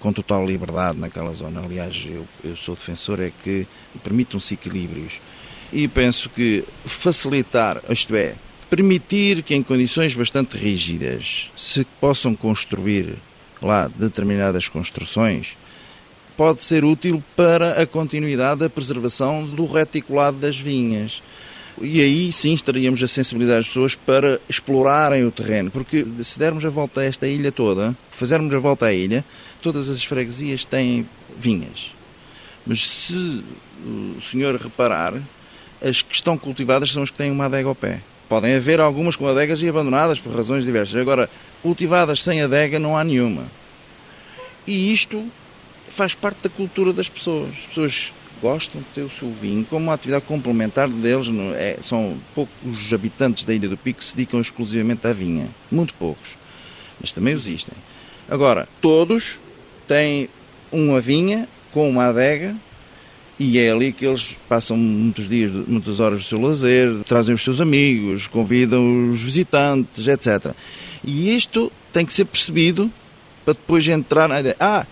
com 0.00 0.12
total 0.12 0.46
liberdade 0.46 0.98
naquela 0.98 1.32
zona. 1.34 1.60
Aliás, 1.60 2.04
eu, 2.06 2.26
eu 2.44 2.56
sou 2.56 2.74
defensor 2.74 3.20
é 3.20 3.32
que 3.42 3.66
permitam-se 4.02 4.54
equilíbrios. 4.54 5.20
E 5.72 5.86
penso 5.86 6.30
que 6.30 6.64
facilitar, 6.86 7.82
isto 7.90 8.14
é, 8.14 8.34
permitir 8.70 9.42
que 9.42 9.54
em 9.54 9.62
condições 9.62 10.14
bastante 10.14 10.56
rígidas 10.56 11.50
se 11.56 11.84
possam 12.00 12.34
construir 12.34 13.16
lá 13.60 13.88
determinadas 13.88 14.68
construções, 14.68 15.58
pode 16.38 16.62
ser 16.62 16.84
útil 16.84 17.20
para 17.34 17.82
a 17.82 17.84
continuidade 17.84 18.60
da 18.60 18.70
preservação 18.70 19.44
do 19.44 19.66
reticulado 19.66 20.36
das 20.36 20.56
vinhas. 20.56 21.20
E 21.82 22.00
aí 22.00 22.32
sim 22.32 22.54
estaríamos 22.54 23.02
a 23.02 23.08
sensibilizar 23.08 23.58
as 23.58 23.66
pessoas 23.66 23.96
para 23.96 24.40
explorarem 24.48 25.24
o 25.24 25.32
terreno, 25.32 25.68
porque 25.68 26.06
se 26.22 26.38
dermos 26.38 26.64
a 26.64 26.70
volta 26.70 27.00
a 27.00 27.04
esta 27.04 27.26
ilha 27.26 27.50
toda, 27.50 27.96
fizermos 28.12 28.54
a 28.54 28.58
volta 28.60 28.86
à 28.86 28.92
ilha, 28.92 29.24
todas 29.60 29.88
as 29.88 30.04
freguesias 30.04 30.64
têm 30.64 31.08
vinhas. 31.36 31.92
Mas 32.64 32.88
se 32.88 33.42
o 33.84 34.20
senhor 34.22 34.54
reparar, 34.54 35.20
as 35.82 36.02
que 36.02 36.14
estão 36.14 36.38
cultivadas 36.38 36.92
são 36.92 37.02
as 37.02 37.10
que 37.10 37.18
têm 37.18 37.32
uma 37.32 37.46
adega 37.46 37.68
ao 37.68 37.74
pé. 37.74 38.00
Podem 38.28 38.54
haver 38.54 38.78
algumas 38.80 39.16
com 39.16 39.26
adegas 39.26 39.60
e 39.60 39.68
abandonadas 39.68 40.20
por 40.20 40.32
razões 40.32 40.64
diversas. 40.64 41.00
Agora, 41.00 41.28
cultivadas 41.62 42.22
sem 42.22 42.42
adega 42.42 42.78
não 42.78 42.96
há 42.96 43.02
nenhuma. 43.02 43.44
E 44.68 44.92
isto 44.92 45.24
faz 45.90 46.14
parte 46.14 46.42
da 46.42 46.48
cultura 46.48 46.92
das 46.92 47.08
pessoas. 47.08 47.50
As 47.50 47.66
pessoas 47.66 48.12
gostam 48.40 48.80
de 48.80 48.86
ter 48.94 49.02
o 49.02 49.10
seu 49.10 49.30
vinho 49.30 49.64
como 49.64 49.86
uma 49.86 49.94
atividade 49.94 50.24
complementar 50.24 50.88
deles. 50.88 51.26
É, 51.56 51.78
são 51.80 52.16
poucos 52.34 52.54
os 52.64 52.92
habitantes 52.92 53.44
da 53.44 53.54
Ilha 53.54 53.68
do 53.68 53.76
Pico 53.76 53.98
que 53.98 54.04
se 54.04 54.16
dedicam 54.16 54.40
exclusivamente 54.40 55.06
à 55.06 55.12
vinha. 55.12 55.48
Muito 55.70 55.94
poucos. 55.94 56.36
Mas 57.00 57.12
também 57.12 57.34
existem. 57.34 57.74
Agora, 58.28 58.68
todos 58.80 59.38
têm 59.86 60.28
uma 60.70 61.00
vinha 61.00 61.48
com 61.72 61.88
uma 61.88 62.06
adega 62.06 62.56
e 63.38 63.58
é 63.58 63.70
ali 63.70 63.92
que 63.92 64.04
eles 64.04 64.36
passam 64.48 64.76
muitos 64.76 65.28
dias, 65.28 65.50
muitas 65.50 66.00
horas 66.00 66.18
do 66.20 66.24
seu 66.24 66.40
lazer, 66.40 66.92
trazem 67.04 67.34
os 67.34 67.42
seus 67.42 67.60
amigos, 67.60 68.26
convidam 68.26 69.10
os 69.10 69.22
visitantes, 69.22 70.06
etc. 70.08 70.52
E 71.04 71.34
isto 71.36 71.70
tem 71.92 72.04
que 72.04 72.12
ser 72.12 72.24
percebido 72.24 72.90
para 73.44 73.54
depois 73.54 73.86
entrar 73.86 74.28
na 74.28 74.40
ideia. 74.40 74.56
Ah, 74.58 74.86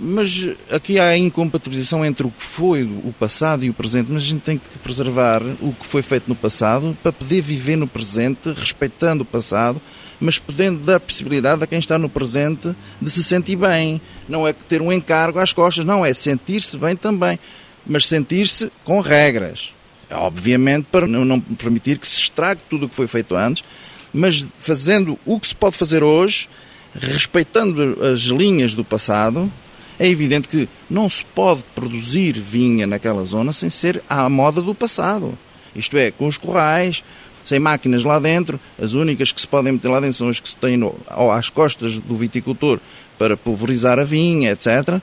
mas 0.00 0.50
aqui 0.70 0.98
há 0.98 1.08
a 1.08 1.18
incompatibilização 1.18 2.04
entre 2.04 2.26
o 2.26 2.30
que 2.30 2.42
foi 2.42 2.82
o 2.82 3.12
passado 3.18 3.64
e 3.64 3.70
o 3.70 3.74
presente, 3.74 4.10
mas 4.10 4.22
a 4.22 4.26
gente 4.26 4.42
tem 4.42 4.58
que 4.58 4.78
preservar 4.78 5.42
o 5.60 5.72
que 5.72 5.86
foi 5.86 6.02
feito 6.02 6.28
no 6.28 6.36
passado 6.36 6.96
para 7.02 7.12
poder 7.12 7.40
viver 7.40 7.76
no 7.76 7.86
presente, 7.86 8.52
respeitando 8.52 9.22
o 9.22 9.26
passado, 9.26 9.80
mas 10.20 10.38
podendo 10.38 10.78
dar 10.78 11.00
possibilidade 11.00 11.62
a 11.62 11.66
quem 11.66 11.78
está 11.78 11.98
no 11.98 12.08
presente 12.08 12.74
de 13.00 13.10
se 13.10 13.24
sentir 13.24 13.56
bem. 13.56 14.00
Não 14.28 14.46
é 14.46 14.52
ter 14.52 14.80
um 14.80 14.92
encargo 14.92 15.38
às 15.38 15.52
costas, 15.52 15.84
não, 15.84 16.04
é 16.04 16.14
sentir-se 16.14 16.76
bem 16.76 16.94
também, 16.94 17.38
mas 17.86 18.06
sentir-se 18.06 18.70
com 18.84 19.00
regras. 19.00 19.72
Obviamente 20.10 20.86
para 20.90 21.06
não 21.06 21.40
permitir 21.40 21.98
que 21.98 22.06
se 22.08 22.20
estrague 22.20 22.60
tudo 22.70 22.86
o 22.86 22.88
que 22.88 22.94
foi 22.94 23.06
feito 23.06 23.34
antes, 23.34 23.64
mas 24.12 24.46
fazendo 24.58 25.18
o 25.26 25.38
que 25.38 25.48
se 25.48 25.54
pode 25.54 25.76
fazer 25.76 26.02
hoje, 26.02 26.48
respeitando 26.94 27.98
as 28.02 28.20
linhas 28.22 28.74
do 28.74 28.84
passado, 28.84 29.52
é 29.98 30.06
evidente 30.06 30.48
que 30.48 30.68
não 30.88 31.08
se 31.08 31.24
pode 31.24 31.62
produzir 31.74 32.32
vinha 32.32 32.86
naquela 32.86 33.24
zona 33.24 33.52
sem 33.52 33.68
ser 33.68 34.02
à 34.08 34.28
moda 34.28 34.62
do 34.62 34.74
passado. 34.74 35.36
Isto 35.74 35.96
é, 35.96 36.10
com 36.10 36.26
os 36.26 36.38
corrais, 36.38 37.02
sem 37.44 37.58
máquinas 37.58 38.04
lá 38.04 38.18
dentro, 38.18 38.60
as 38.80 38.92
únicas 38.92 39.32
que 39.32 39.40
se 39.40 39.48
podem 39.48 39.72
meter 39.72 39.88
lá 39.88 40.00
dentro 40.00 40.16
são 40.16 40.28
as 40.28 40.38
que 40.40 40.48
se 40.48 40.56
têm 40.56 40.76
no, 40.76 40.94
às 41.32 41.50
costas 41.50 41.98
do 41.98 42.16
viticultor 42.16 42.78
para 43.18 43.36
pulverizar 43.36 43.98
a 43.98 44.04
vinha, 44.04 44.52
etc. 44.52 45.00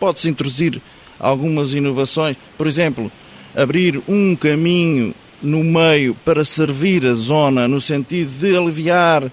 Pode-se 0.00 0.28
introduzir 0.28 0.80
algumas 1.18 1.74
inovações, 1.74 2.36
por 2.58 2.66
exemplo, 2.66 3.10
abrir 3.54 4.02
um 4.08 4.34
caminho 4.34 5.14
no 5.42 5.62
meio 5.62 6.14
para 6.24 6.44
servir 6.44 7.04
a 7.06 7.14
zona 7.14 7.68
no 7.68 7.80
sentido 7.80 8.30
de 8.38 8.56
aliviar 8.56 9.30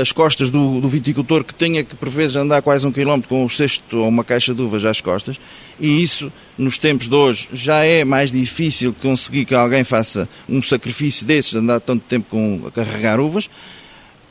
as 0.00 0.10
costas 0.12 0.50
do, 0.50 0.80
do, 0.80 0.88
viticultor 0.88 1.44
que 1.44 1.54
tenha 1.54 1.84
que, 1.84 1.94
por 1.94 2.08
vezes, 2.08 2.36
andar 2.36 2.60
quase 2.62 2.86
um 2.86 2.92
quilómetro 2.92 3.28
com 3.28 3.44
um 3.44 3.48
cesto 3.48 3.98
ou 3.98 4.08
uma 4.08 4.24
caixa 4.24 4.54
de 4.54 4.60
uvas 4.60 4.84
às 4.84 5.00
costas, 5.00 5.40
e 5.78 6.02
isso, 6.02 6.32
nos 6.58 6.76
tempos 6.76 7.08
de 7.08 7.14
hoje, 7.14 7.48
já 7.52 7.84
é 7.84 8.04
mais 8.04 8.32
difícil 8.32 8.94
conseguir 9.00 9.44
que 9.44 9.54
alguém 9.54 9.84
faça 9.84 10.28
um 10.48 10.60
sacrifício 10.62 11.24
desses, 11.24 11.54
andar 11.54 11.80
tanto 11.80 12.02
tempo 12.06 12.26
com, 12.28 12.62
a 12.66 12.70
carregar 12.70 13.20
uvas, 13.20 13.48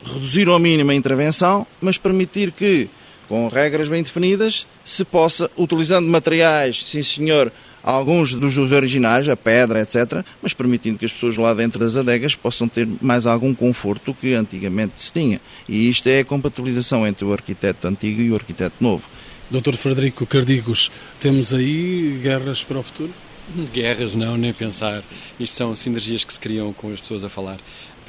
reduzir 0.04 0.48
ao 0.48 0.58
mínimo 0.58 0.90
a 0.90 0.94
intervenção, 0.94 1.66
mas 1.80 1.98
permitir 1.98 2.52
que, 2.52 2.88
com 3.28 3.48
regras 3.48 3.88
bem 3.88 4.02
definidas, 4.02 4.66
se 4.84 5.04
possa, 5.04 5.50
utilizando 5.56 6.06
materiais, 6.08 6.82
sim 6.84 7.02
senhor, 7.02 7.50
alguns 7.82 8.34
dos 8.34 8.56
originais, 8.58 9.28
a 9.28 9.36
pedra, 9.36 9.80
etc., 9.80 10.24
mas 10.42 10.54
permitindo 10.54 10.98
que 10.98 11.04
as 11.04 11.12
pessoas 11.12 11.36
lá 11.36 11.54
dentro 11.54 11.78
das 11.78 11.96
adegas 11.96 12.34
possam 12.34 12.68
ter 12.68 12.86
mais 13.00 13.26
algum 13.26 13.54
conforto 13.54 14.14
que 14.14 14.34
antigamente 14.34 15.00
se 15.00 15.12
tinha. 15.12 15.40
E 15.68 15.88
isto 15.88 16.06
é 16.08 16.20
a 16.20 16.24
compatibilização 16.24 17.06
entre 17.06 17.24
o 17.24 17.32
arquiteto 17.32 17.86
antigo 17.88 18.20
e 18.20 18.30
o 18.30 18.34
arquiteto 18.34 18.76
novo. 18.80 19.08
Doutor 19.50 19.76
Frederico 19.76 20.24
Cardigos, 20.26 20.90
temos 21.18 21.52
aí 21.52 22.20
guerras 22.22 22.62
para 22.62 22.78
o 22.78 22.82
futuro? 22.82 23.12
Guerras 23.72 24.14
não, 24.14 24.36
nem 24.36 24.52
pensar. 24.52 25.02
Isto 25.40 25.56
são 25.56 25.74
sinergias 25.74 26.22
que 26.22 26.32
se 26.32 26.38
criam 26.38 26.72
com 26.72 26.92
as 26.92 27.00
pessoas 27.00 27.24
a 27.24 27.28
falar 27.28 27.58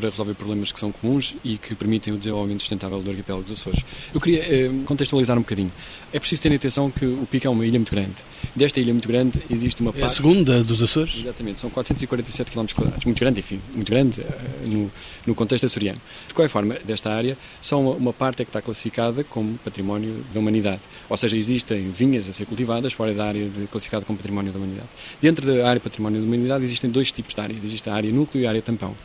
para 0.01 0.09
resolver 0.09 0.33
problemas 0.33 0.71
que 0.71 0.79
são 0.79 0.91
comuns 0.91 1.35
e 1.43 1.57
que 1.57 1.75
permitem 1.75 2.11
o 2.13 2.17
desenvolvimento 2.17 2.61
sustentável 2.61 3.01
do 3.01 3.09
arquipélago 3.11 3.43
dos 3.43 3.53
Açores. 3.53 3.85
Eu 4.11 4.19
queria 4.19 4.41
eh, 4.41 4.71
contextualizar 4.85 5.37
um 5.37 5.41
bocadinho. 5.41 5.71
É 6.11 6.19
preciso 6.19 6.41
ter 6.41 6.53
atenção 6.53 6.89
que 6.89 7.05
o 7.05 7.27
Pico 7.29 7.45
é 7.45 7.49
uma 7.49 7.65
ilha 7.65 7.77
muito 7.77 7.91
grande. 7.91 8.15
Desta 8.55 8.79
ilha 8.79 8.91
muito 8.91 9.07
grande 9.07 9.39
existe 9.49 9.81
uma 9.81 9.93
parte... 9.93 10.03
É 10.03 10.05
a 10.07 10.09
segunda 10.09 10.63
dos 10.63 10.81
Açores? 10.81 11.19
Exatamente, 11.19 11.59
são 11.59 11.69
447 11.69 12.51
km 12.51 12.65
quadrados. 12.75 13.05
Muito 13.05 13.19
grande, 13.19 13.39
enfim, 13.39 13.61
muito 13.75 13.89
grande 13.89 14.21
eh, 14.21 14.25
no, 14.65 14.91
no 15.27 15.35
contexto 15.35 15.65
açoriano. 15.65 16.01
De 16.27 16.33
qualquer 16.33 16.49
forma, 16.49 16.75
desta 16.83 17.11
área, 17.11 17.37
só 17.61 17.79
uma, 17.79 17.91
uma 17.91 18.13
parte 18.13 18.41
é 18.41 18.45
que 18.45 18.49
está 18.49 18.61
classificada 18.61 19.23
como 19.23 19.57
património 19.59 20.25
da 20.33 20.39
humanidade. 20.39 20.81
Ou 21.07 21.15
seja, 21.15 21.37
existem 21.37 21.91
vinhas 21.91 22.27
a 22.27 22.33
ser 22.33 22.45
cultivadas 22.45 22.91
fora 22.93 23.13
da 23.13 23.25
área 23.25 23.47
de, 23.47 23.67
classificada 23.67 24.03
como 24.03 24.17
património 24.17 24.51
da 24.51 24.57
humanidade. 24.57 24.89
Dentro 25.21 25.45
da 25.45 25.69
área 25.69 25.79
património 25.79 26.19
da 26.19 26.25
humanidade 26.25 26.63
existem 26.63 26.89
dois 26.89 27.11
tipos 27.11 27.35
de 27.35 27.41
áreas. 27.41 27.63
Existe 27.63 27.87
a 27.87 27.93
área 27.93 28.11
núcleo 28.11 28.41
e 28.41 28.47
a 28.47 28.49
área 28.49 28.61
tampão. 28.61 28.95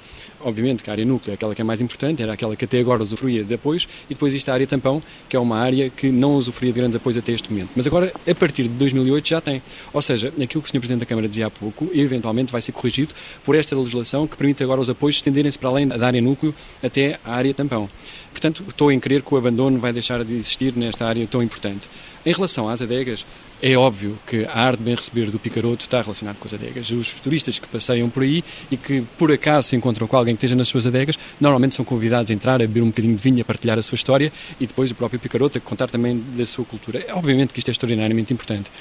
Obviamente 0.40 0.82
que 0.86 0.90
a 0.90 0.92
área 0.92 1.04
núcleo 1.04 1.32
é 1.32 1.34
aquela 1.34 1.52
que 1.52 1.60
é 1.60 1.64
mais 1.64 1.80
importante, 1.80 2.22
era 2.22 2.32
aquela 2.32 2.54
que 2.54 2.64
até 2.64 2.78
agora 2.78 3.02
usufruía 3.02 3.42
de 3.42 3.54
apoios, 3.54 3.88
e 4.08 4.14
depois 4.14 4.32
existe 4.32 4.48
a 4.50 4.54
área 4.54 4.66
tampão, 4.68 5.02
que 5.28 5.34
é 5.34 5.40
uma 5.40 5.58
área 5.58 5.90
que 5.90 6.10
não 6.10 6.36
usufruía 6.36 6.72
de 6.72 6.78
grandes 6.78 6.96
apoios 6.96 7.18
até 7.18 7.32
este 7.32 7.50
momento. 7.52 7.70
Mas 7.74 7.88
agora, 7.88 8.12
a 8.26 8.34
partir 8.36 8.62
de 8.62 8.68
2008, 8.68 9.28
já 9.28 9.40
tem. 9.40 9.60
Ou 9.92 10.00
seja, 10.00 10.28
aquilo 10.28 10.62
que 10.62 10.68
o 10.68 10.70
Sr. 10.70 10.78
Presidente 10.78 11.00
da 11.00 11.06
Câmara 11.06 11.28
dizia 11.28 11.48
há 11.48 11.50
pouco, 11.50 11.90
eventualmente 11.92 12.52
vai 12.52 12.62
ser 12.62 12.70
corrigido 12.70 13.12
por 13.44 13.56
esta 13.56 13.74
legislação 13.76 14.28
que 14.28 14.36
permite 14.36 14.62
agora 14.62 14.80
os 14.80 14.88
apoios 14.88 15.16
estenderem-se 15.16 15.58
para 15.58 15.70
além 15.70 15.88
da 15.88 16.06
área 16.06 16.20
núcleo 16.20 16.54
até 16.80 17.18
a 17.24 17.34
área 17.34 17.52
tampão. 17.52 17.88
Portanto, 18.30 18.62
estou 18.68 18.92
em 18.92 19.00
crer 19.00 19.22
que 19.22 19.34
o 19.34 19.36
abandono 19.36 19.80
vai 19.80 19.92
deixar 19.92 20.22
de 20.22 20.34
existir 20.34 20.76
nesta 20.76 21.04
área 21.04 21.26
tão 21.26 21.42
importante. 21.42 21.88
Em 22.26 22.32
relação 22.32 22.68
às 22.68 22.82
adegas, 22.82 23.24
é 23.62 23.76
óbvio 23.76 24.18
que 24.26 24.44
a 24.46 24.58
arte 24.58 24.78
de 24.78 24.84
bem 24.84 24.96
receber 24.96 25.30
do 25.30 25.38
Picaroto 25.38 25.84
está 25.84 26.02
relacionado 26.02 26.38
com 26.38 26.48
as 26.48 26.52
adegas. 26.52 26.90
Os 26.90 27.14
turistas 27.20 27.56
que 27.56 27.68
passeiam 27.68 28.10
por 28.10 28.24
aí 28.24 28.42
e 28.68 28.76
que 28.76 29.02
por 29.16 29.30
acaso 29.30 29.68
se 29.68 29.76
encontram 29.76 30.08
com 30.08 30.16
alguém 30.16 30.34
que 30.34 30.38
esteja 30.38 30.56
nas 30.56 30.66
suas 30.66 30.88
adegas, 30.88 31.16
normalmente 31.40 31.76
são 31.76 31.84
convidados 31.84 32.28
a 32.28 32.34
entrar, 32.34 32.56
a 32.56 32.66
beber 32.66 32.82
um 32.82 32.88
bocadinho 32.88 33.14
de 33.14 33.22
vinho, 33.22 33.40
a 33.42 33.44
partilhar 33.44 33.78
a 33.78 33.82
sua 33.82 33.94
história 33.94 34.32
e 34.60 34.66
depois 34.66 34.90
o 34.90 34.96
próprio 34.96 35.20
Picaroto 35.20 35.56
a 35.56 35.60
contar 35.60 35.88
também 35.88 36.20
da 36.36 36.44
sua 36.44 36.64
cultura. 36.64 36.98
É, 36.98 37.14
obviamente 37.14 37.54
que 37.54 37.60
isto 37.60 37.68
é 37.68 37.70
extraordinariamente 37.70 38.32
importante. 38.32 38.72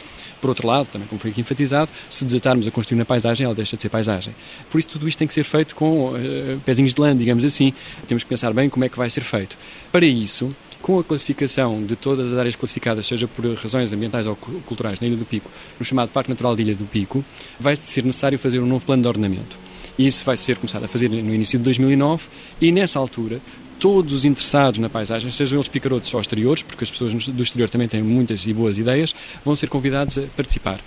Por 0.41 0.49
outro 0.49 0.67
lado, 0.67 0.87
também 0.91 1.07
como 1.07 1.21
foi 1.21 1.29
aqui 1.29 1.41
enfatizado, 1.41 1.91
se 2.09 2.25
desatarmos 2.25 2.67
a 2.67 2.71
construir 2.71 2.97
na 2.97 3.05
paisagem, 3.05 3.45
ela 3.45 3.53
deixa 3.53 3.75
de 3.75 3.81
ser 3.83 3.89
paisagem. 3.89 4.33
Por 4.71 4.79
isso 4.79 4.87
tudo 4.87 5.07
isto 5.07 5.19
tem 5.19 5.27
que 5.27 5.33
ser 5.33 5.43
feito 5.43 5.75
com 5.75 6.09
uh, 6.09 6.59
pezinhos 6.65 6.95
de 6.95 6.99
lã, 6.99 7.15
digamos 7.15 7.45
assim. 7.45 7.73
Temos 8.07 8.23
que 8.23 8.29
pensar 8.29 8.51
bem 8.53 8.69
como 8.69 8.85
é 8.85 8.89
que 8.89 8.97
vai 8.97 9.09
ser 9.09 9.21
feito. 9.21 9.55
Para 9.91 10.05
isso, 10.05 10.53
com 10.85 10.99
a 10.99 11.03
classificação 11.03 11.83
de 11.83 11.95
todas 11.95 12.31
as 12.31 12.37
áreas 12.37 12.55
classificadas, 12.55 13.07
seja 13.07 13.27
por 13.27 13.43
razões 13.55 13.91
ambientais 13.91 14.27
ou 14.27 14.35
culturais 14.35 14.99
na 14.99 15.07
Ilha 15.07 15.17
do 15.17 15.25
Pico, 15.25 15.49
no 15.79 15.83
chamado 15.83 16.09
Parque 16.09 16.29
Natural 16.29 16.55
de 16.55 16.61
Ilha 16.61 16.75
do 16.75 16.85
Pico, 16.85 17.25
vai 17.59 17.75
ser 17.75 18.03
necessário 18.03 18.37
fazer 18.37 18.59
um 18.59 18.67
novo 18.67 18.85
plano 18.85 19.01
de 19.01 19.07
ordenamento. 19.07 19.57
Isso 19.97 20.23
vai 20.23 20.37
ser 20.37 20.57
começado 20.57 20.83
a 20.83 20.87
fazer 20.87 21.09
no 21.09 21.33
início 21.33 21.57
de 21.57 21.63
2009 21.63 22.27
e 22.61 22.71
nessa 22.71 22.99
altura 22.99 23.41
todos 23.79 24.13
os 24.13 24.25
interessados 24.25 24.79
na 24.79 24.87
paisagem, 24.87 25.31
sejam 25.31 25.57
eles 25.57 25.67
picarotos 25.67 26.13
ou 26.13 26.21
exteriores, 26.21 26.61
porque 26.61 26.83
as 26.83 26.91
pessoas 26.91 27.29
do 27.29 27.41
exterior 27.41 27.67
também 27.67 27.87
têm 27.87 28.03
muitas 28.03 28.45
e 28.45 28.53
boas 28.53 28.77
ideias, 28.77 29.15
vão 29.43 29.55
ser 29.55 29.69
convidados 29.69 30.19
a 30.19 30.27
participar 30.37 30.79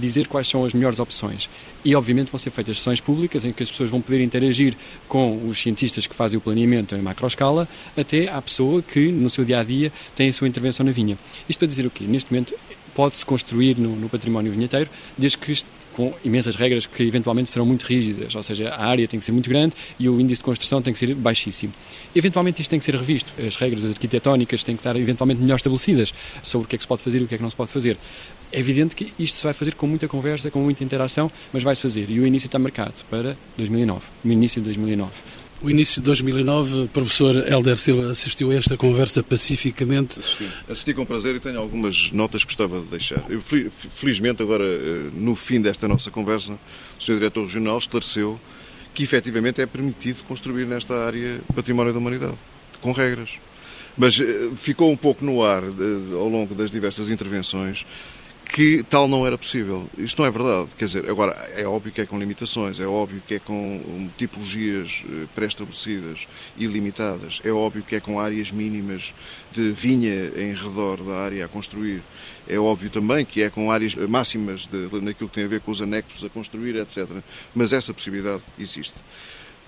dizer 0.00 0.26
quais 0.26 0.46
são 0.48 0.64
as 0.64 0.72
melhores 0.72 0.98
opções. 0.98 1.48
E, 1.84 1.94
obviamente, 1.94 2.30
vão 2.30 2.38
ser 2.38 2.50
feitas 2.50 2.78
sessões 2.78 3.00
públicas 3.00 3.44
em 3.44 3.52
que 3.52 3.62
as 3.62 3.70
pessoas 3.70 3.90
vão 3.90 4.00
poder 4.00 4.20
interagir 4.20 4.74
com 5.08 5.46
os 5.46 5.60
cientistas 5.60 6.06
que 6.06 6.14
fazem 6.14 6.38
o 6.38 6.40
planeamento 6.40 6.94
em 6.94 7.02
macroescala, 7.02 7.68
até 7.96 8.28
à 8.28 8.40
pessoa 8.40 8.82
que, 8.82 9.12
no 9.12 9.30
seu 9.30 9.44
dia 9.44 9.60
a 9.60 9.64
dia, 9.64 9.92
tem 10.14 10.28
a 10.28 10.32
sua 10.32 10.48
intervenção 10.48 10.84
na 10.84 10.92
vinha. 10.92 11.18
Isto 11.48 11.58
para 11.58 11.68
dizer 11.68 11.86
o 11.86 11.90
quê? 11.90 12.04
Neste 12.04 12.32
momento, 12.32 12.54
pode-se 12.94 13.24
construir 13.24 13.76
no, 13.78 13.94
no 13.94 14.08
património 14.08 14.50
vinheteiro, 14.50 14.88
desde 15.18 15.36
que 15.36 15.52
com 15.96 16.12
imensas 16.22 16.54
regras 16.56 16.84
que 16.84 17.02
eventualmente 17.02 17.48
serão 17.48 17.64
muito 17.64 17.84
rígidas, 17.84 18.34
ou 18.34 18.42
seja, 18.42 18.68
a 18.68 18.86
área 18.86 19.08
tem 19.08 19.18
que 19.18 19.24
ser 19.24 19.32
muito 19.32 19.48
grande 19.48 19.74
e 19.98 20.06
o 20.10 20.20
índice 20.20 20.40
de 20.40 20.44
construção 20.44 20.82
tem 20.82 20.92
que 20.92 20.98
ser 20.98 21.14
baixíssimo. 21.14 21.72
Eventualmente 22.14 22.60
isto 22.60 22.68
tem 22.68 22.78
que 22.78 22.84
ser 22.84 22.94
revisto, 22.94 23.32
as 23.40 23.56
regras 23.56 23.86
arquitetónicas 23.86 24.62
têm 24.62 24.76
que 24.76 24.80
estar 24.80 24.94
eventualmente 24.94 25.40
melhor 25.40 25.56
estabelecidas 25.56 26.12
sobre 26.42 26.66
o 26.66 26.68
que 26.68 26.76
é 26.76 26.78
que 26.78 26.84
se 26.84 26.88
pode 26.88 27.02
fazer 27.02 27.22
e 27.22 27.24
o 27.24 27.26
que 27.26 27.34
é 27.34 27.38
que 27.38 27.42
não 27.42 27.48
se 27.48 27.56
pode 27.56 27.72
fazer. 27.72 27.96
É 28.52 28.60
evidente 28.60 28.94
que 28.94 29.12
isto 29.18 29.38
se 29.38 29.44
vai 29.44 29.52
fazer 29.52 29.74
com 29.74 29.86
muita 29.86 30.06
conversa, 30.08 30.50
com 30.50 30.60
muita 30.60 30.84
interação, 30.84 31.30
mas 31.52 31.62
vai-se 31.62 31.82
fazer 31.82 32.08
e 32.10 32.20
o 32.20 32.26
início 32.26 32.46
está 32.46 32.58
marcado 32.58 32.94
para 33.10 33.36
2009, 33.56 34.06
no 34.24 34.32
início 34.32 34.60
de 34.60 34.66
2009. 34.66 35.12
O 35.62 35.70
início 35.70 36.02
de 36.02 36.06
2009, 36.06 36.82
o 36.82 36.88
professor 36.88 37.34
Helder 37.50 37.78
Silva 37.78 38.10
assistiu 38.10 38.50
a 38.50 38.54
esta 38.54 38.76
conversa 38.76 39.22
pacificamente. 39.22 40.20
Assisti. 40.20 40.48
Assisti 40.68 40.94
com 40.94 41.06
prazer 41.06 41.34
e 41.34 41.40
tenho 41.40 41.58
algumas 41.58 42.12
notas 42.12 42.44
que 42.44 42.48
gostava 42.48 42.78
de 42.80 42.86
deixar. 42.86 43.24
Eu, 43.30 43.40
felizmente, 43.40 44.42
agora, 44.42 44.64
eh, 44.64 45.08
no 45.14 45.34
fim 45.34 45.60
desta 45.62 45.88
nossa 45.88 46.10
conversa, 46.10 46.52
o 46.52 47.02
Sr. 47.02 47.14
Diretor 47.14 47.44
Regional 47.44 47.78
esclareceu 47.78 48.38
que 48.92 49.02
efetivamente 49.02 49.62
é 49.62 49.66
permitido 49.66 50.22
construir 50.24 50.66
nesta 50.66 50.94
área 51.06 51.40
património 51.54 51.92
da 51.92 51.98
humanidade, 51.98 52.36
com 52.82 52.92
regras. 52.92 53.38
Mas 53.96 54.20
eh, 54.20 54.50
ficou 54.56 54.92
um 54.92 54.96
pouco 54.96 55.24
no 55.24 55.42
ar, 55.42 55.62
ao 56.12 56.28
longo 56.28 56.54
das 56.54 56.70
diversas 56.70 57.08
intervenções, 57.08 57.86
que 58.48 58.82
tal 58.84 59.08
não 59.08 59.26
era 59.26 59.36
possível. 59.36 59.88
Isto 59.98 60.22
não 60.22 60.28
é 60.28 60.30
verdade. 60.30 60.70
Quer 60.76 60.84
dizer, 60.86 61.10
agora, 61.10 61.32
é 61.54 61.66
óbvio 61.66 61.92
que 61.92 62.00
é 62.00 62.06
com 62.06 62.18
limitações, 62.18 62.80
é 62.80 62.86
óbvio 62.86 63.22
que 63.26 63.34
é 63.34 63.38
com 63.38 64.08
tipologias 64.16 65.04
eh, 65.08 65.26
pré-estabelecidas 65.34 66.26
e 66.56 66.66
limitadas, 66.66 67.40
é 67.44 67.50
óbvio 67.50 67.82
que 67.82 67.96
é 67.96 68.00
com 68.00 68.18
áreas 68.18 68.50
mínimas 68.52 69.12
de 69.52 69.70
vinha 69.72 70.32
em 70.36 70.54
redor 70.54 71.02
da 71.02 71.16
área 71.16 71.44
a 71.44 71.48
construir, 71.48 72.02
é 72.48 72.58
óbvio 72.58 72.88
também 72.88 73.24
que 73.24 73.42
é 73.42 73.50
com 73.50 73.70
áreas 73.70 73.94
máximas 73.94 74.66
de, 74.66 74.88
naquilo 75.00 75.28
que 75.28 75.34
tem 75.34 75.44
a 75.44 75.48
ver 75.48 75.60
com 75.60 75.70
os 75.70 75.82
anexos 75.82 76.24
a 76.24 76.28
construir, 76.28 76.76
etc. 76.76 77.08
Mas 77.54 77.72
essa 77.72 77.92
possibilidade 77.92 78.42
existe. 78.58 78.94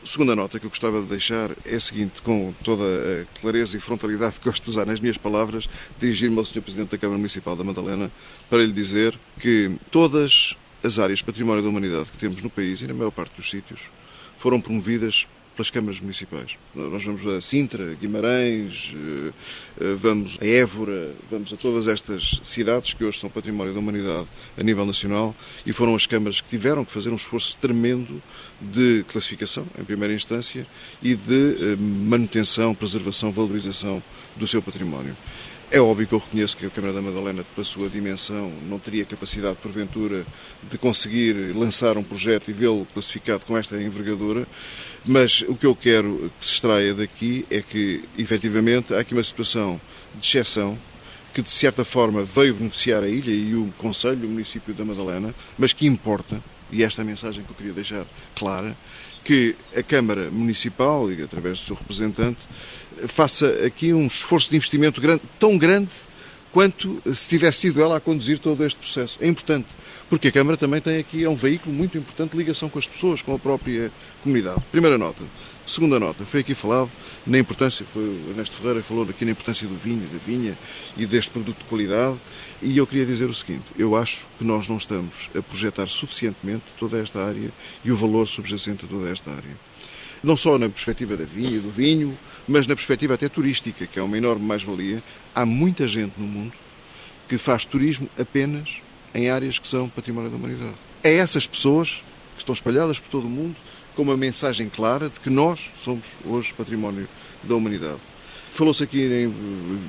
Segunda 0.05 0.35
nota 0.37 0.61
que 0.61 0.65
eu 0.65 0.71
gostava 0.71 1.01
de 1.03 1.09
deixar 1.09 1.51
é 1.67 1.75
a 1.75 1.81
seguinte, 1.81 2.23
com 2.23 2.55
toda 2.63 2.85
a 2.85 3.41
clareza 3.41 3.77
e 3.77 3.81
frontalidade 3.81 4.39
que 4.39 4.45
gosto 4.45 4.65
de 4.65 4.71
usar 4.71 4.87
nas 4.87 5.01
minhas 5.01 5.19
palavras, 5.19 5.69
dirigir-me 5.99 6.39
ao 6.39 6.45
Sr. 6.45 6.63
Presidente 6.63 6.91
da 6.91 6.99
Câmara 6.99 7.19
Municipal 7.19 7.57
da 7.57 7.65
Madalena 7.65 8.11
para 8.49 8.65
lhe 8.65 8.73
dizer 8.73 9.19
que 9.41 9.73
todas 9.91 10.57
as 10.85 10.99
áreas 10.99 11.19
de 11.19 11.25
património 11.25 11.63
da 11.63 11.69
humanidade 11.69 12.11
que 12.11 12.17
temos 12.17 12.41
no 12.41 12.49
país 12.49 12.81
e 12.81 12.87
na 12.87 12.95
maior 12.95 13.11
parte 13.11 13.37
dos 13.37 13.51
sítios 13.51 13.91
foram 14.37 14.61
promovidas 14.61 15.27
pelas 15.59 15.71
câmaras 15.71 16.01
municipais. 16.01 16.57
Nós 16.73 17.03
vamos 17.03 17.27
a 17.27 17.41
Sintra, 17.41 17.97
Guimarães, 18.01 18.95
eh, 18.95 19.33
eh, 19.81 19.95
vamos 19.97 20.39
a 20.41 20.47
Évora, 20.47 21.11
vamos 21.29 21.53
a 21.53 21.57
todas 21.57 21.89
estas 21.89 22.41
cidades 22.45 22.95
que 22.95 23.05
hoje 23.05 23.19
são 23.19 23.29
património 23.29 23.75
da 23.75 23.81
humanidade 23.81 24.29
a 24.57 24.63
nível 24.63 24.87
nacional 24.87 25.35
e 25.67 25.73
foram 25.73 25.97
as 25.97 26.07
câmaras 26.07 26.41
que 26.41 26.49
tiveram 26.49 26.85
que 26.85 26.93
fazer 26.93 27.11
um 27.11 27.17
esforço 27.17 27.59
tremendo 27.61 28.23
de 28.61 29.05
classificação, 29.09 29.67
em 29.77 29.83
primeira 29.83 30.15
instância, 30.15 30.65
e 31.03 31.17
de 31.17 31.73
eh, 31.73 31.77
manutenção, 31.77 32.73
preservação, 32.73 33.33
valorização 33.33 34.01
do 34.37 34.47
seu 34.47 34.63
património. 34.63 35.17
É 35.71 35.79
óbvio 35.79 36.07
que 36.07 36.15
eu 36.15 36.19
reconheço 36.19 36.57
que 36.57 36.65
a 36.65 36.71
Câmara 36.71 36.95
da 36.95 37.03
Madalena, 37.03 37.45
pela 37.45 37.63
sua 37.63 37.91
dimensão, 37.91 38.51
não 38.67 38.79
teria 38.79 39.05
capacidade, 39.05 39.59
porventura, 39.63 40.25
de 40.71 40.79
conseguir 40.79 41.55
lançar 41.55 41.99
um 41.99 42.03
projeto 42.03 42.49
e 42.49 42.55
vê-lo 42.55 42.87
classificado 42.95 43.45
com 43.45 43.55
esta 43.55 43.77
envergadura, 43.77 44.47
Mas 45.09 45.43
o 45.49 45.55
que 45.55 45.65
eu 45.65 45.75
quero 45.75 46.31
que 46.39 46.45
se 46.45 46.53
extraia 46.53 46.93
daqui 46.93 47.47
é 47.51 47.63
que, 47.63 48.05
efetivamente, 48.19 48.93
há 48.93 49.01
aqui 49.01 49.15
uma 49.15 49.23
situação 49.23 49.81
de 50.15 50.27
exceção 50.27 50.79
que, 51.33 51.41
de 51.41 51.49
certa 51.49 51.83
forma, 51.83 52.23
veio 52.25 52.53
beneficiar 52.53 53.03
a 53.03 53.09
ilha 53.09 53.31
e 53.31 53.55
o 53.55 53.73
Conselho, 53.79 54.29
o 54.29 54.31
município 54.31 54.75
da 54.75 54.85
Madalena, 54.85 55.35
mas 55.57 55.73
que 55.73 55.87
importa, 55.87 56.45
e 56.71 56.85
esta 56.85 57.01
é 57.01 57.05
a 57.05 57.07
mensagem 57.07 57.43
que 57.43 57.51
eu 57.51 57.57
queria 57.57 57.73
deixar 57.73 58.05
clara, 58.37 58.77
que 59.25 59.57
a 59.75 59.83
Câmara 59.83 60.31
Municipal, 60.31 61.11
e 61.11 61.23
através 61.23 61.59
do 61.61 61.65
seu 61.65 61.77
representante, 61.77 62.41
faça 63.07 63.49
aqui 63.65 63.95
um 63.95 64.07
esforço 64.07 64.51
de 64.51 64.57
investimento 64.57 65.01
grande, 65.01 65.23
tão 65.39 65.57
grande 65.57 65.89
quanto 66.53 67.01
se 67.15 67.27
tivesse 67.31 67.61
sido 67.61 67.81
ela 67.81 67.97
a 67.97 68.01
conduzir 68.01 68.41
todo 68.41 68.63
este 68.63 68.79
processo. 68.79 69.17
É 69.23 69.27
importante, 69.27 69.69
porque 70.09 70.29
a 70.29 70.33
Câmara 70.33 70.57
também 70.57 70.81
tem 70.81 70.99
aqui, 70.99 71.25
é 71.25 71.29
um 71.29 71.35
veículo 71.35 71.75
muito 71.75 71.99
importante 71.99 72.33
de 72.33 72.39
ligação 72.39 72.69
com 72.69 72.79
as 72.79 72.87
pessoas, 72.89 73.23
com 73.23 73.35
a 73.35 73.39
própria 73.39 73.93
comunidade. 74.23 74.61
Primeira 74.71 74.97
nota. 74.97 75.23
Segunda 75.67 76.01
nota, 76.01 76.25
foi 76.25 76.41
aqui 76.41 76.55
falado 76.55 76.91
na 77.27 77.39
importância, 77.39 77.85
foi 77.93 78.03
o 78.03 78.31
Ernesto 78.31 78.57
Ferreira 78.57 78.83
falou 78.83 79.07
aqui 79.09 79.23
na 79.27 79.33
importância 79.33 79.69
do 79.69 79.77
vinho, 79.77 80.09
da 80.11 80.19
vinha 80.19 80.57
e 80.97 81.05
deste 81.05 81.31
produto 81.31 81.59
de 81.59 81.65
qualidade, 81.65 82.17
e 82.63 82.79
eu 82.79 82.87
queria 82.87 83.05
dizer 83.05 83.27
o 83.27 83.35
seguinte, 83.35 83.65
eu 83.79 83.95
acho 83.95 84.27
que 84.39 84.45
nós 84.45 84.67
não 84.67 84.79
estamos 84.79 85.29
a 85.37 85.43
projetar 85.43 85.87
suficientemente 85.89 86.65
toda 86.79 86.99
esta 86.99 87.23
área 87.23 87.53
e 87.85 87.93
o 87.93 87.97
valor 87.97 88.27
subjacente 88.27 88.87
a 88.87 88.89
toda 88.89 89.11
esta 89.11 89.31
área. 89.31 89.57
Não 90.25 90.39
só 90.39 90.59
na 90.59 90.71
perspectiva 90.71 91.19
da 91.19 91.27
vinha 91.27 91.57
e 91.57 91.61
do 91.61 91.71
vinho, 91.71 92.17
mas 92.49 92.67
na 92.67 92.75
perspectiva 92.75 93.13
até 93.13 93.29
turística, 93.29 93.87
que 93.87 93.99
é 93.99 94.03
uma 94.03 94.17
enorme 94.17 94.45
mais-valia. 94.47 95.03
Há 95.35 95.45
muita 95.45 95.87
gente 95.87 96.15
no 96.17 96.27
mundo 96.27 96.55
que 97.29 97.37
faz 97.37 97.67
turismo 97.67 98.09
apenas 98.19 98.81
em 99.15 99.31
áreas 99.31 99.59
que 99.59 99.67
são 99.67 99.89
património 99.89 100.31
da 100.31 100.37
humanidade. 100.37 100.75
É 101.03 101.15
essas 101.17 101.47
pessoas 101.47 102.03
que 102.35 102.43
estão 102.43 102.53
espalhadas 102.53 102.99
por 102.99 103.09
todo 103.09 103.27
o 103.27 103.31
mundo 103.31 103.57
com 103.95 104.03
uma 104.03 104.17
mensagem 104.17 104.69
clara 104.69 105.09
de 105.09 105.19
que 105.21 105.31
nós 105.31 105.73
somos 105.77 106.07
hoje 106.25 106.55
património 106.55 107.09
da 107.43 107.55
humanidade. 107.55 107.99
Falou-se 108.51 108.83
aqui 108.83 109.03
em 109.03 109.27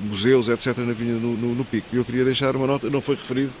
museus, 0.06 0.48
etc., 0.48 0.76
na 0.78 0.92
vinha 0.92 1.14
no, 1.14 1.36
no, 1.36 1.54
no 1.54 1.64
Pico. 1.64 1.88
Eu 1.92 2.04
queria 2.04 2.24
deixar 2.24 2.54
uma 2.54 2.66
nota, 2.66 2.90
não 2.90 3.00
foi 3.00 3.16
referido, 3.16 3.52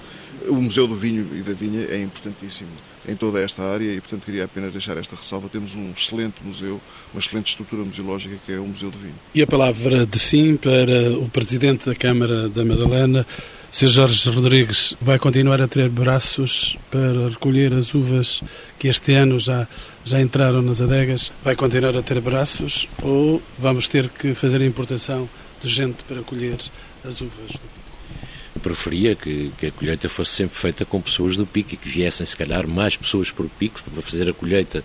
o 0.48 0.54
Museu 0.54 0.86
do 0.86 0.94
Vinho 0.94 1.28
e 1.34 1.40
da 1.40 1.52
Vinha 1.52 1.86
é 1.90 2.00
importantíssimo 2.00 2.68
em 3.08 3.16
toda 3.16 3.40
esta 3.40 3.62
área 3.62 3.92
e, 3.92 4.00
portanto, 4.00 4.24
queria 4.24 4.44
apenas 4.44 4.72
deixar 4.72 4.96
esta 4.96 5.16
ressalva. 5.16 5.48
Temos 5.48 5.74
um 5.74 5.92
excelente 5.92 6.36
museu, 6.44 6.80
uma 7.12 7.20
excelente 7.20 7.48
estrutura 7.48 7.82
museológica 7.82 8.36
que 8.44 8.52
é 8.52 8.58
o 8.58 8.66
Museu 8.66 8.90
do 8.90 8.98
Vinho. 8.98 9.14
E 9.34 9.42
a 9.42 9.46
palavra 9.46 10.06
de 10.06 10.18
fim 10.18 10.56
para 10.56 11.18
o 11.18 11.28
Presidente 11.28 11.86
da 11.86 11.94
Câmara 11.94 12.48
da 12.48 12.64
Madalena, 12.64 13.26
Sr. 13.72 13.88
Jorge 13.88 14.28
Rodrigues 14.30 14.96
vai 15.00 15.16
continuar 15.16 15.62
a 15.62 15.68
ter 15.68 15.88
braços 15.88 16.76
para 16.90 17.28
recolher 17.28 17.72
as 17.72 17.94
uvas 17.94 18.42
que 18.76 18.88
este 18.88 19.12
ano 19.14 19.38
já, 19.38 19.68
já 20.04 20.20
entraram 20.20 20.60
nas 20.60 20.80
adegas? 20.80 21.30
Vai 21.44 21.54
continuar 21.54 21.96
a 21.96 22.02
ter 22.02 22.20
braços 22.20 22.88
ou 23.00 23.40
vamos 23.56 23.86
ter 23.86 24.08
que 24.08 24.34
fazer 24.34 24.60
a 24.60 24.66
importação 24.66 25.30
de 25.60 25.68
gente 25.68 26.02
para 26.02 26.20
colher 26.22 26.58
as 27.04 27.20
uvas 27.20 27.52
do 27.52 27.60
pico? 27.60 28.60
Preferia 28.60 29.14
que, 29.14 29.52
que, 29.56 29.66
a 29.66 29.70
colheita 29.70 30.08
fosse 30.08 30.32
sempre 30.32 30.56
feita 30.56 30.84
com 30.84 31.00
pessoas 31.00 31.36
do 31.36 31.46
pico 31.46 31.72
e 31.72 31.76
que 31.76 31.88
viessem, 31.88 32.26
se 32.26 32.36
calhar, 32.36 32.66
mais 32.66 32.96
pessoas 32.96 33.30
por 33.30 33.48
pico 33.50 33.80
para 33.84 34.02
fazer 34.02 34.28
a 34.28 34.32
colheita 34.32 34.82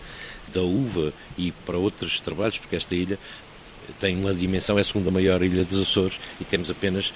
da 0.53 0.61
uva 0.61 1.11
e 1.35 1.51
para 1.51 1.77
outros 1.77 2.21
trabalhos, 2.21 2.59
porque 2.59 2.75
esta 2.75 2.93
ilha 2.93 3.17
tem 3.99 4.17
uma 4.17 4.33
dimensão, 4.33 4.77
é 4.77 4.81
a 4.81 4.83
segunda 4.83 5.11
maior 5.11 5.41
ilha 5.41 5.63
dos 5.63 5.81
Açores 5.81 6.19
e 6.39 6.43
temos 6.43 6.69
apenas 6.69 7.13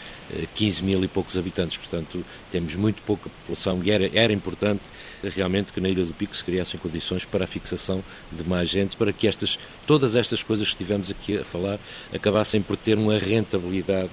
15 0.56 0.82
eh, 0.82 0.86
mil 0.86 1.04
e 1.04 1.08
poucos 1.08 1.38
habitantes, 1.38 1.78
portanto 1.78 2.26
temos 2.52 2.76
muito 2.76 3.02
pouca 3.04 3.30
população 3.30 3.82
e 3.84 3.92
era, 3.92 4.10
era 4.14 4.34
importante 4.34 4.82
realmente 5.28 5.74
que 5.74 5.82
na 5.82 5.90
Ilha 5.90 6.06
do 6.06 6.14
Pico 6.14 6.36
se 6.36 6.44
criassem 6.44 6.80
condições 6.80 7.26
para 7.26 7.44
a 7.44 7.48
fixação 7.48 8.04
de 8.32 8.48
mais 8.48 8.70
gente, 8.70 8.96
para 8.96 9.12
que 9.12 9.28
estas, 9.28 9.60
todas 9.86 10.16
estas 10.16 10.44
coisas 10.44 10.68
que 10.68 10.76
estivemos 10.76 11.12
aqui 11.12 11.38
a 11.38 11.44
falar 11.44 11.80
acabassem 12.14 12.62
por 12.62 12.78
ter 12.78 12.98
uma 12.98 13.18
rentabilidade 13.18 14.12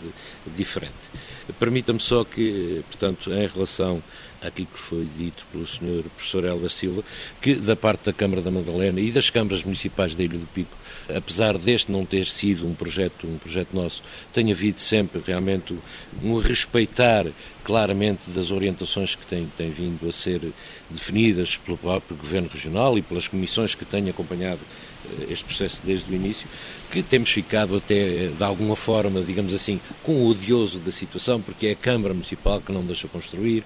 diferente. 0.57 0.95
Permita-me 1.61 2.01
só 2.01 2.25
que, 2.25 2.83
portanto, 2.89 3.31
em 3.33 3.47
relação 3.47 4.03
àquilo 4.41 4.69
que 4.73 4.79
foi 4.79 5.07
dito 5.17 5.45
pelo 5.51 5.67
Sr. 5.67 6.05
Professor 6.15 6.45
Helder 6.45 6.71
Silva, 6.71 7.05
que 7.41 7.55
da 7.55 7.77
parte 7.77 8.07
da 8.07 8.13
Câmara 8.13 8.43
da 8.43 8.51
Madalena 8.51 9.01
e 9.01 9.11
das 9.11 9.31
câmaras 9.31 9.63
municipais 9.63 10.15
da 10.15 10.23
Ilha 10.23 10.39
do 10.39 10.47
Pico, 10.47 10.77
apesar 11.15 11.59
deste 11.59 11.91
não 11.91 12.05
ter 12.05 12.27
sido 12.27 12.67
um 12.67 12.75
projeto, 12.75 13.27
um 13.27 13.39
projeto 13.39 13.75
nosso, 13.75 14.03
tem 14.33 14.51
havido 14.53 14.81
sempre 14.81 15.23
realmente 15.25 15.77
um 16.23 16.39
respeitar 16.39 17.27
claramente 17.67 18.21
das 18.29 18.53
orientações 18.53 19.17
que 19.17 19.27
têm, 19.27 19.51
têm 19.57 19.71
vindo 19.71 20.09
a 20.09 20.13
ser 20.13 20.41
definidas 20.89 21.57
pelo 21.57 21.77
próprio 21.77 22.17
Governo 22.17 22.49
Regional 22.49 22.97
e 22.97 23.03
pelas 23.03 23.27
comissões 23.27 23.75
que 23.75 23.85
têm 23.85 24.09
acompanhado 24.09 24.61
eh, 25.05 25.27
este 25.31 25.45
processo 25.45 25.81
desde 25.85 26.11
o 26.13 26.15
início, 26.15 26.49
que 26.93 27.03
temos 27.03 27.31
ficado 27.31 27.77
até, 27.77 27.95
eh, 27.95 28.33
de 28.37 28.45
alguma 28.45 28.77
forma, 28.77 29.21
digamos 29.21 29.53
assim, 29.53 29.81
com 30.05 30.13
o 30.13 30.29
odioso 30.29 30.79
da 30.79 30.93
situação, 30.93 31.41
porque 31.41 31.67
é 31.67 31.71
a 31.73 31.77
Câmara 31.77 32.15
Municipal 32.15 32.61
que 32.61 32.71
não 32.71 32.85
deixa 32.85 33.09
construir, 33.09 33.65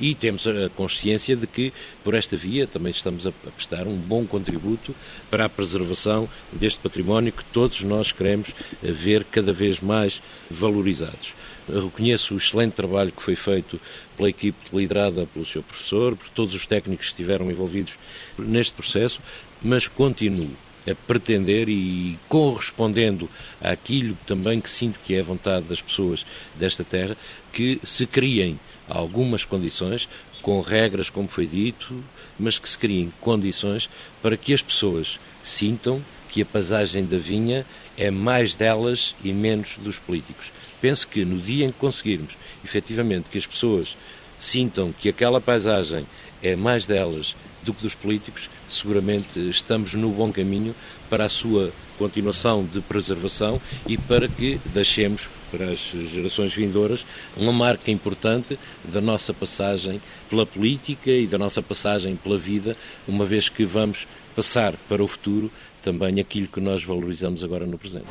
e 0.00 0.14
temos 0.14 0.46
a 0.46 0.68
consciência 0.70 1.36
de 1.36 1.46
que, 1.46 1.72
por 2.04 2.14
esta 2.14 2.36
via, 2.36 2.66
também 2.66 2.90
estamos 2.90 3.26
a 3.26 3.32
prestar 3.32 3.86
um 3.86 3.96
bom 3.96 4.24
contributo 4.24 4.94
para 5.30 5.44
a 5.44 5.48
preservação 5.48 6.28
deste 6.52 6.78
património 6.78 7.32
que 7.32 7.44
todos 7.44 7.82
nós 7.82 8.12
queremos 8.12 8.54
ver 8.82 9.24
cada 9.24 9.52
vez 9.52 9.80
mais 9.80 10.22
valorizados. 10.50 11.34
reconheço 11.68 12.34
o 12.34 12.36
excelente 12.36 12.72
trabalho 12.72 13.12
que 13.12 13.22
foi 13.22 13.36
feito 13.36 13.80
pela 14.16 14.28
equipe 14.28 14.58
liderada 14.72 15.26
pelo 15.26 15.44
seu 15.44 15.62
professor, 15.62 16.16
por 16.16 16.28
todos 16.30 16.54
os 16.54 16.66
técnicos 16.66 17.06
que 17.06 17.12
estiveram 17.12 17.50
envolvidos 17.50 17.98
neste 18.38 18.72
processo, 18.72 19.20
mas 19.62 19.88
continuo 19.88 20.50
a 20.90 20.94
pretender 20.94 21.68
e 21.68 22.18
correspondendo 22.28 23.28
àquilo 23.60 24.16
também 24.26 24.60
que 24.60 24.70
sinto 24.70 24.98
que 25.04 25.14
é 25.14 25.20
a 25.20 25.24
vontade 25.24 25.66
das 25.66 25.82
pessoas 25.82 26.24
desta 26.54 26.82
terra, 26.82 27.16
que 27.52 27.80
se 27.84 28.06
criem 28.06 28.58
algumas 28.88 29.44
condições, 29.44 30.08
com 30.42 30.60
regras, 30.60 31.10
como 31.10 31.28
foi 31.28 31.46
dito, 31.46 32.02
mas 32.38 32.58
que 32.58 32.68
se 32.68 32.78
criem 32.78 33.12
condições 33.20 33.88
para 34.22 34.36
que 34.36 34.54
as 34.54 34.62
pessoas 34.62 35.18
sintam 35.42 36.02
que 36.28 36.42
a 36.42 36.46
paisagem 36.46 37.04
da 37.04 37.18
vinha 37.18 37.64
é 37.96 38.10
mais 38.10 38.54
delas 38.54 39.16
e 39.24 39.32
menos 39.32 39.76
dos 39.78 39.98
políticos. 39.98 40.52
Penso 40.80 41.08
que 41.08 41.24
no 41.24 41.38
dia 41.38 41.66
em 41.66 41.72
que 41.72 41.78
conseguirmos, 41.78 42.36
efetivamente, 42.64 43.30
que 43.30 43.38
as 43.38 43.46
pessoas 43.46 43.96
sintam 44.38 44.92
que 44.92 45.08
aquela 45.08 45.40
paisagem 45.40 46.06
é 46.42 46.54
mais 46.54 46.86
delas 46.86 47.34
do 47.62 47.74
que 47.74 47.82
dos 47.82 47.94
políticos, 47.94 48.48
seguramente 48.68 49.38
estamos 49.50 49.94
no 49.94 50.10
bom 50.10 50.32
caminho 50.32 50.74
para 51.10 51.24
a 51.24 51.28
sua 51.28 51.72
continuação 51.98 52.64
de 52.64 52.80
preservação 52.80 53.60
e 53.86 53.98
para 53.98 54.28
que 54.28 54.60
deixemos 54.66 55.28
para 55.50 55.66
as 55.70 55.78
gerações 55.78 56.54
vindouras 56.54 57.04
uma 57.36 57.52
marca 57.52 57.90
importante 57.90 58.58
da 58.84 59.00
nossa 59.00 59.34
passagem 59.34 60.00
pela 60.30 60.46
política 60.46 61.10
e 61.10 61.26
da 61.26 61.36
nossa 61.36 61.60
passagem 61.60 62.16
pela 62.16 62.38
vida, 62.38 62.76
uma 63.06 63.24
vez 63.24 63.48
que 63.48 63.64
vamos 63.64 64.06
passar 64.36 64.74
para 64.88 65.02
o 65.02 65.08
futuro 65.08 65.50
também 65.82 66.20
aquilo 66.20 66.46
que 66.46 66.60
nós 66.60 66.84
valorizamos 66.84 67.42
agora 67.42 67.66
no 67.66 67.78
presente. 67.78 68.06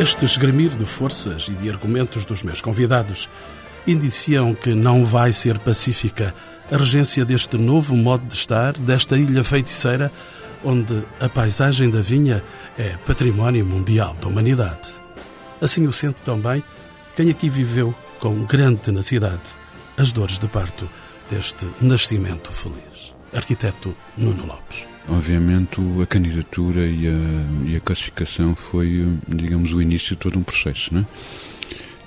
Este 0.00 0.24
esgrimir 0.24 0.70
de 0.70 0.86
forças 0.86 1.48
e 1.48 1.52
de 1.52 1.68
argumentos 1.68 2.24
dos 2.24 2.42
meus 2.42 2.62
convidados 2.62 3.28
indiciam 3.86 4.54
que 4.54 4.74
não 4.74 5.04
vai 5.04 5.30
ser 5.30 5.58
pacífica 5.58 6.34
a 6.70 6.76
regência 6.76 7.24
deste 7.24 7.56
novo 7.56 7.96
modo 7.96 8.24
de 8.26 8.34
estar, 8.34 8.74
desta 8.74 9.18
ilha 9.18 9.42
feiticeira, 9.42 10.10
onde 10.64 11.02
a 11.20 11.28
paisagem 11.28 11.90
da 11.90 12.00
vinha 12.00 12.42
é 12.78 12.90
património 13.06 13.64
mundial 13.64 14.14
da 14.20 14.28
humanidade. 14.28 14.88
Assim 15.60 15.86
o 15.86 15.92
sente 15.92 16.22
também 16.22 16.62
quem 17.16 17.30
aqui 17.30 17.48
viveu 17.48 17.94
com 18.18 18.44
grande 18.44 18.80
tenacidade 18.80 19.58
as 19.96 20.12
dores 20.12 20.38
de 20.38 20.46
parto 20.46 20.88
deste 21.28 21.66
nascimento 21.80 22.52
feliz. 22.52 23.14
Arquiteto 23.34 23.94
Nuno 24.16 24.46
Lopes. 24.46 24.86
Obviamente, 25.08 25.80
a 26.00 26.06
candidatura 26.06 26.86
e 26.86 27.08
a, 27.08 27.68
e 27.68 27.76
a 27.76 27.80
classificação 27.80 28.54
foi, 28.54 29.06
digamos, 29.28 29.72
o 29.72 29.82
início 29.82 30.10
de 30.10 30.16
todo 30.16 30.38
um 30.38 30.42
processo, 30.42 30.94
não 30.94 31.00
é? 31.00 31.04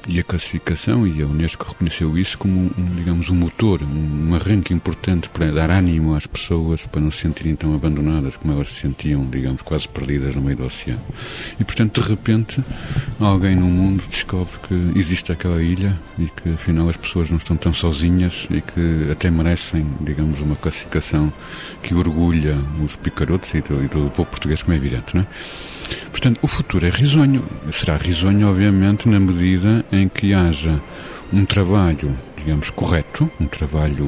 E 0.06 0.20
a 0.20 0.24
classificação, 0.24 1.08
e 1.08 1.22
a 1.22 1.26
Unesco 1.26 1.66
reconheceu 1.66 2.18
isso 2.18 2.38
como, 2.38 2.70
um, 2.78 2.96
digamos, 2.96 3.30
um 3.30 3.36
motor, 3.36 3.82
um 3.82 4.36
arranque 4.36 4.74
importante 4.74 5.30
para 5.30 5.50
dar 5.50 5.70
ânimo 5.70 6.14
às 6.14 6.28
pessoas, 6.28 6.86
para 6.86 7.00
não 7.00 7.10
se 7.10 7.20
sentirem 7.20 7.56
tão 7.56 7.74
abandonadas 7.74 8.36
como 8.36 8.54
elas 8.54 8.68
se 8.68 8.82
sentiam, 8.82 9.26
digamos, 9.26 9.62
quase 9.62 9.88
perdidas 9.88 10.36
no 10.36 10.42
meio 10.42 10.58
do 10.58 10.66
oceano. 10.66 11.02
E, 11.58 11.64
portanto, 11.64 12.02
de 12.02 12.10
repente, 12.10 12.62
alguém 13.18 13.56
no 13.56 13.68
mundo 13.68 14.04
descobre 14.10 14.54
que 14.68 15.00
existe 15.00 15.32
aquela 15.32 15.64
ilha 15.64 15.98
e 16.20 16.26
que, 16.26 16.50
afinal, 16.50 16.90
as 16.90 16.98
pessoas 16.98 17.32
não 17.32 17.38
estão 17.38 17.56
tão 17.56 17.74
sozinhas 17.74 18.46
e 18.52 18.60
que 18.60 19.10
até 19.10 19.32
merecem, 19.32 19.88
digamos, 20.02 20.42
uma 20.42 20.58
classificação 20.58 21.32
que 21.82 21.96
orgulha 21.96 22.58
os 22.84 22.98
picarotes 22.98 23.54
e 23.54 23.62
do, 23.62 23.82
e 23.82 23.88
do 23.88 24.12
povo 24.12 24.30
português, 24.30 24.62
como 24.62 24.74
é 24.74 24.78
evidente, 24.78 25.16
não 25.16 25.22
é? 25.22 25.28
Portanto, 26.12 26.40
o 26.42 26.48
futuro 26.48 26.86
é 26.86 26.90
risonho. 26.90 27.44
Será 27.72 27.98
risonho, 27.98 28.50
obviamente, 28.50 29.08
na 29.08 29.20
medida 29.20 29.86
em 29.92 30.08
que 30.08 30.34
haja 30.34 30.82
um 31.34 31.46
trabalho 31.46 32.16
digamos, 32.44 32.70
correto, 32.70 33.30
um 33.40 33.48
trabalho 33.48 34.06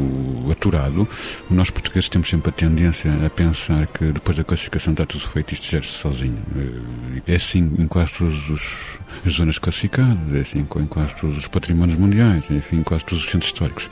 aturado. 0.52 1.08
Nós 1.50 1.70
portugueses 1.70 2.10
temos 2.10 2.30
sempre 2.30 2.50
a 2.50 2.52
tendência 2.52 3.12
a 3.26 3.30
pensar 3.30 3.88
que 3.88 4.12
depois 4.12 4.38
da 4.38 4.44
classificação 4.44 4.92
está 4.92 5.06
tudo 5.06 5.26
feito 5.26 5.52
e 5.52 5.54
isto 5.54 5.68
gera-se 5.68 5.92
sozinho. 5.92 6.38
Eh, 6.56 7.34
é 7.34 7.36
assim 7.36 7.74
em 7.80 7.88
quase 7.88 8.14
todas 8.14 9.00
as 9.26 9.32
zonas 9.32 9.58
classificadas, 9.58 10.34
é 10.34 10.40
assim 10.40 10.60
em 10.60 10.86
quase 10.86 11.16
todos 11.16 11.38
os 11.38 11.48
patrimónios 11.48 11.98
mundiais, 11.98 12.50
enfim, 12.52 12.78
em 12.78 12.84
quase 12.84 13.06
todos 13.06 13.24
os 13.24 13.30
centros 13.30 13.52
históricos. 13.52 13.90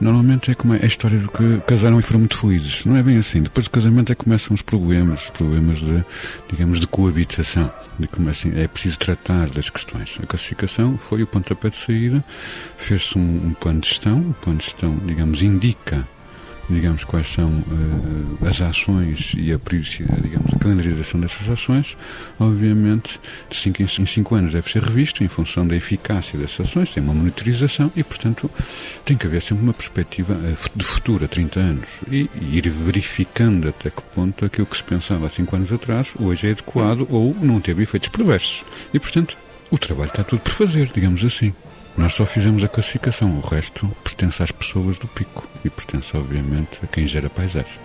Normalmente 0.00 0.50
é 0.50 0.54
como 0.54 0.74
é 0.74 0.80
a 0.82 0.86
história 0.86 1.18
do 1.18 1.30
que 1.30 1.60
casaram 1.66 1.98
e 1.98 2.02
foram 2.02 2.20
muito 2.20 2.36
felizes. 2.36 2.84
Não 2.84 2.96
é 2.96 3.02
bem 3.02 3.18
assim. 3.18 3.42
Depois 3.42 3.64
do 3.64 3.70
casamento 3.70 4.12
é 4.12 4.14
que 4.14 4.24
começam 4.24 4.54
os 4.54 4.62
problemas, 4.62 5.24
os 5.24 5.30
problemas 5.30 5.80
de, 5.80 6.04
digamos, 6.48 6.78
de 6.78 6.86
coabitação 6.86 7.70
de 8.06 8.30
assim, 8.30 8.52
é 8.58 8.66
preciso 8.68 8.98
tratar 8.98 9.50
das 9.50 9.70
questões. 9.70 10.18
A 10.22 10.26
classificação 10.26 10.96
foi 10.96 11.22
o 11.22 11.26
pontapé 11.26 11.70
de 11.70 11.76
saída, 11.76 12.24
fez-se 12.76 13.18
um, 13.18 13.48
um 13.48 13.54
plano 13.54 13.80
de 13.80 13.88
gestão, 13.88 14.20
o 14.20 14.34
plano 14.34 14.58
de 14.58 14.64
gestão, 14.64 14.96
digamos, 15.04 15.42
indica 15.42 16.06
digamos, 16.70 17.04
quais 17.04 17.26
são 17.28 17.50
uh, 17.50 18.46
as 18.46 18.60
ações 18.62 19.34
e 19.36 19.52
a, 19.52 19.58
digamos, 20.20 20.54
a 20.54 20.58
calendarização 20.58 21.20
dessas 21.20 21.48
ações, 21.48 21.96
obviamente, 22.38 23.20
de 23.48 23.56
5 23.56 23.82
em 23.82 24.06
5 24.06 24.34
anos 24.34 24.52
deve 24.52 24.70
ser 24.70 24.82
revisto 24.82 25.24
em 25.24 25.28
função 25.28 25.66
da 25.66 25.74
eficácia 25.74 26.38
dessas 26.38 26.68
ações, 26.68 26.92
tem 26.92 27.02
uma 27.02 27.14
monitorização 27.14 27.90
e, 27.96 28.04
portanto, 28.04 28.50
tem 29.04 29.16
que 29.16 29.26
haver 29.26 29.42
sempre 29.42 29.64
uma 29.64 29.74
perspectiva 29.74 30.34
eh, 30.44 30.54
de 30.74 30.84
futuro, 30.84 31.24
a 31.24 31.28
30 31.28 31.60
anos, 31.60 32.00
e, 32.10 32.30
e 32.40 32.58
ir 32.58 32.68
verificando 32.70 33.68
até 33.68 33.90
que 33.90 34.02
ponto 34.14 34.44
aquilo 34.44 34.66
que 34.66 34.76
se 34.76 34.84
pensava 34.84 35.26
há 35.26 35.30
5 35.30 35.56
anos 35.56 35.72
atrás 35.72 36.14
hoje 36.18 36.46
é 36.46 36.50
adequado 36.52 37.06
ou 37.10 37.34
não 37.40 37.60
teve 37.60 37.82
efeitos 37.82 38.08
perversos. 38.08 38.64
E, 38.94 39.00
portanto, 39.00 39.36
o 39.70 39.78
trabalho 39.78 40.08
está 40.08 40.24
tudo 40.24 40.40
por 40.40 40.52
fazer, 40.52 40.90
digamos 40.92 41.24
assim. 41.24 41.52
Nós 41.96 42.14
só 42.14 42.24
fizemos 42.24 42.64
a 42.64 42.68
classificação, 42.68 43.38
o 43.38 43.40
resto 43.40 43.86
pertence 44.02 44.42
às 44.42 44.50
pessoas 44.50 44.98
do 44.98 45.06
pico 45.08 45.46
e 45.64 45.70
pertence, 45.70 46.16
obviamente, 46.16 46.80
a 46.82 46.86
quem 46.86 47.06
gera 47.06 47.28
paisagem. 47.28 47.78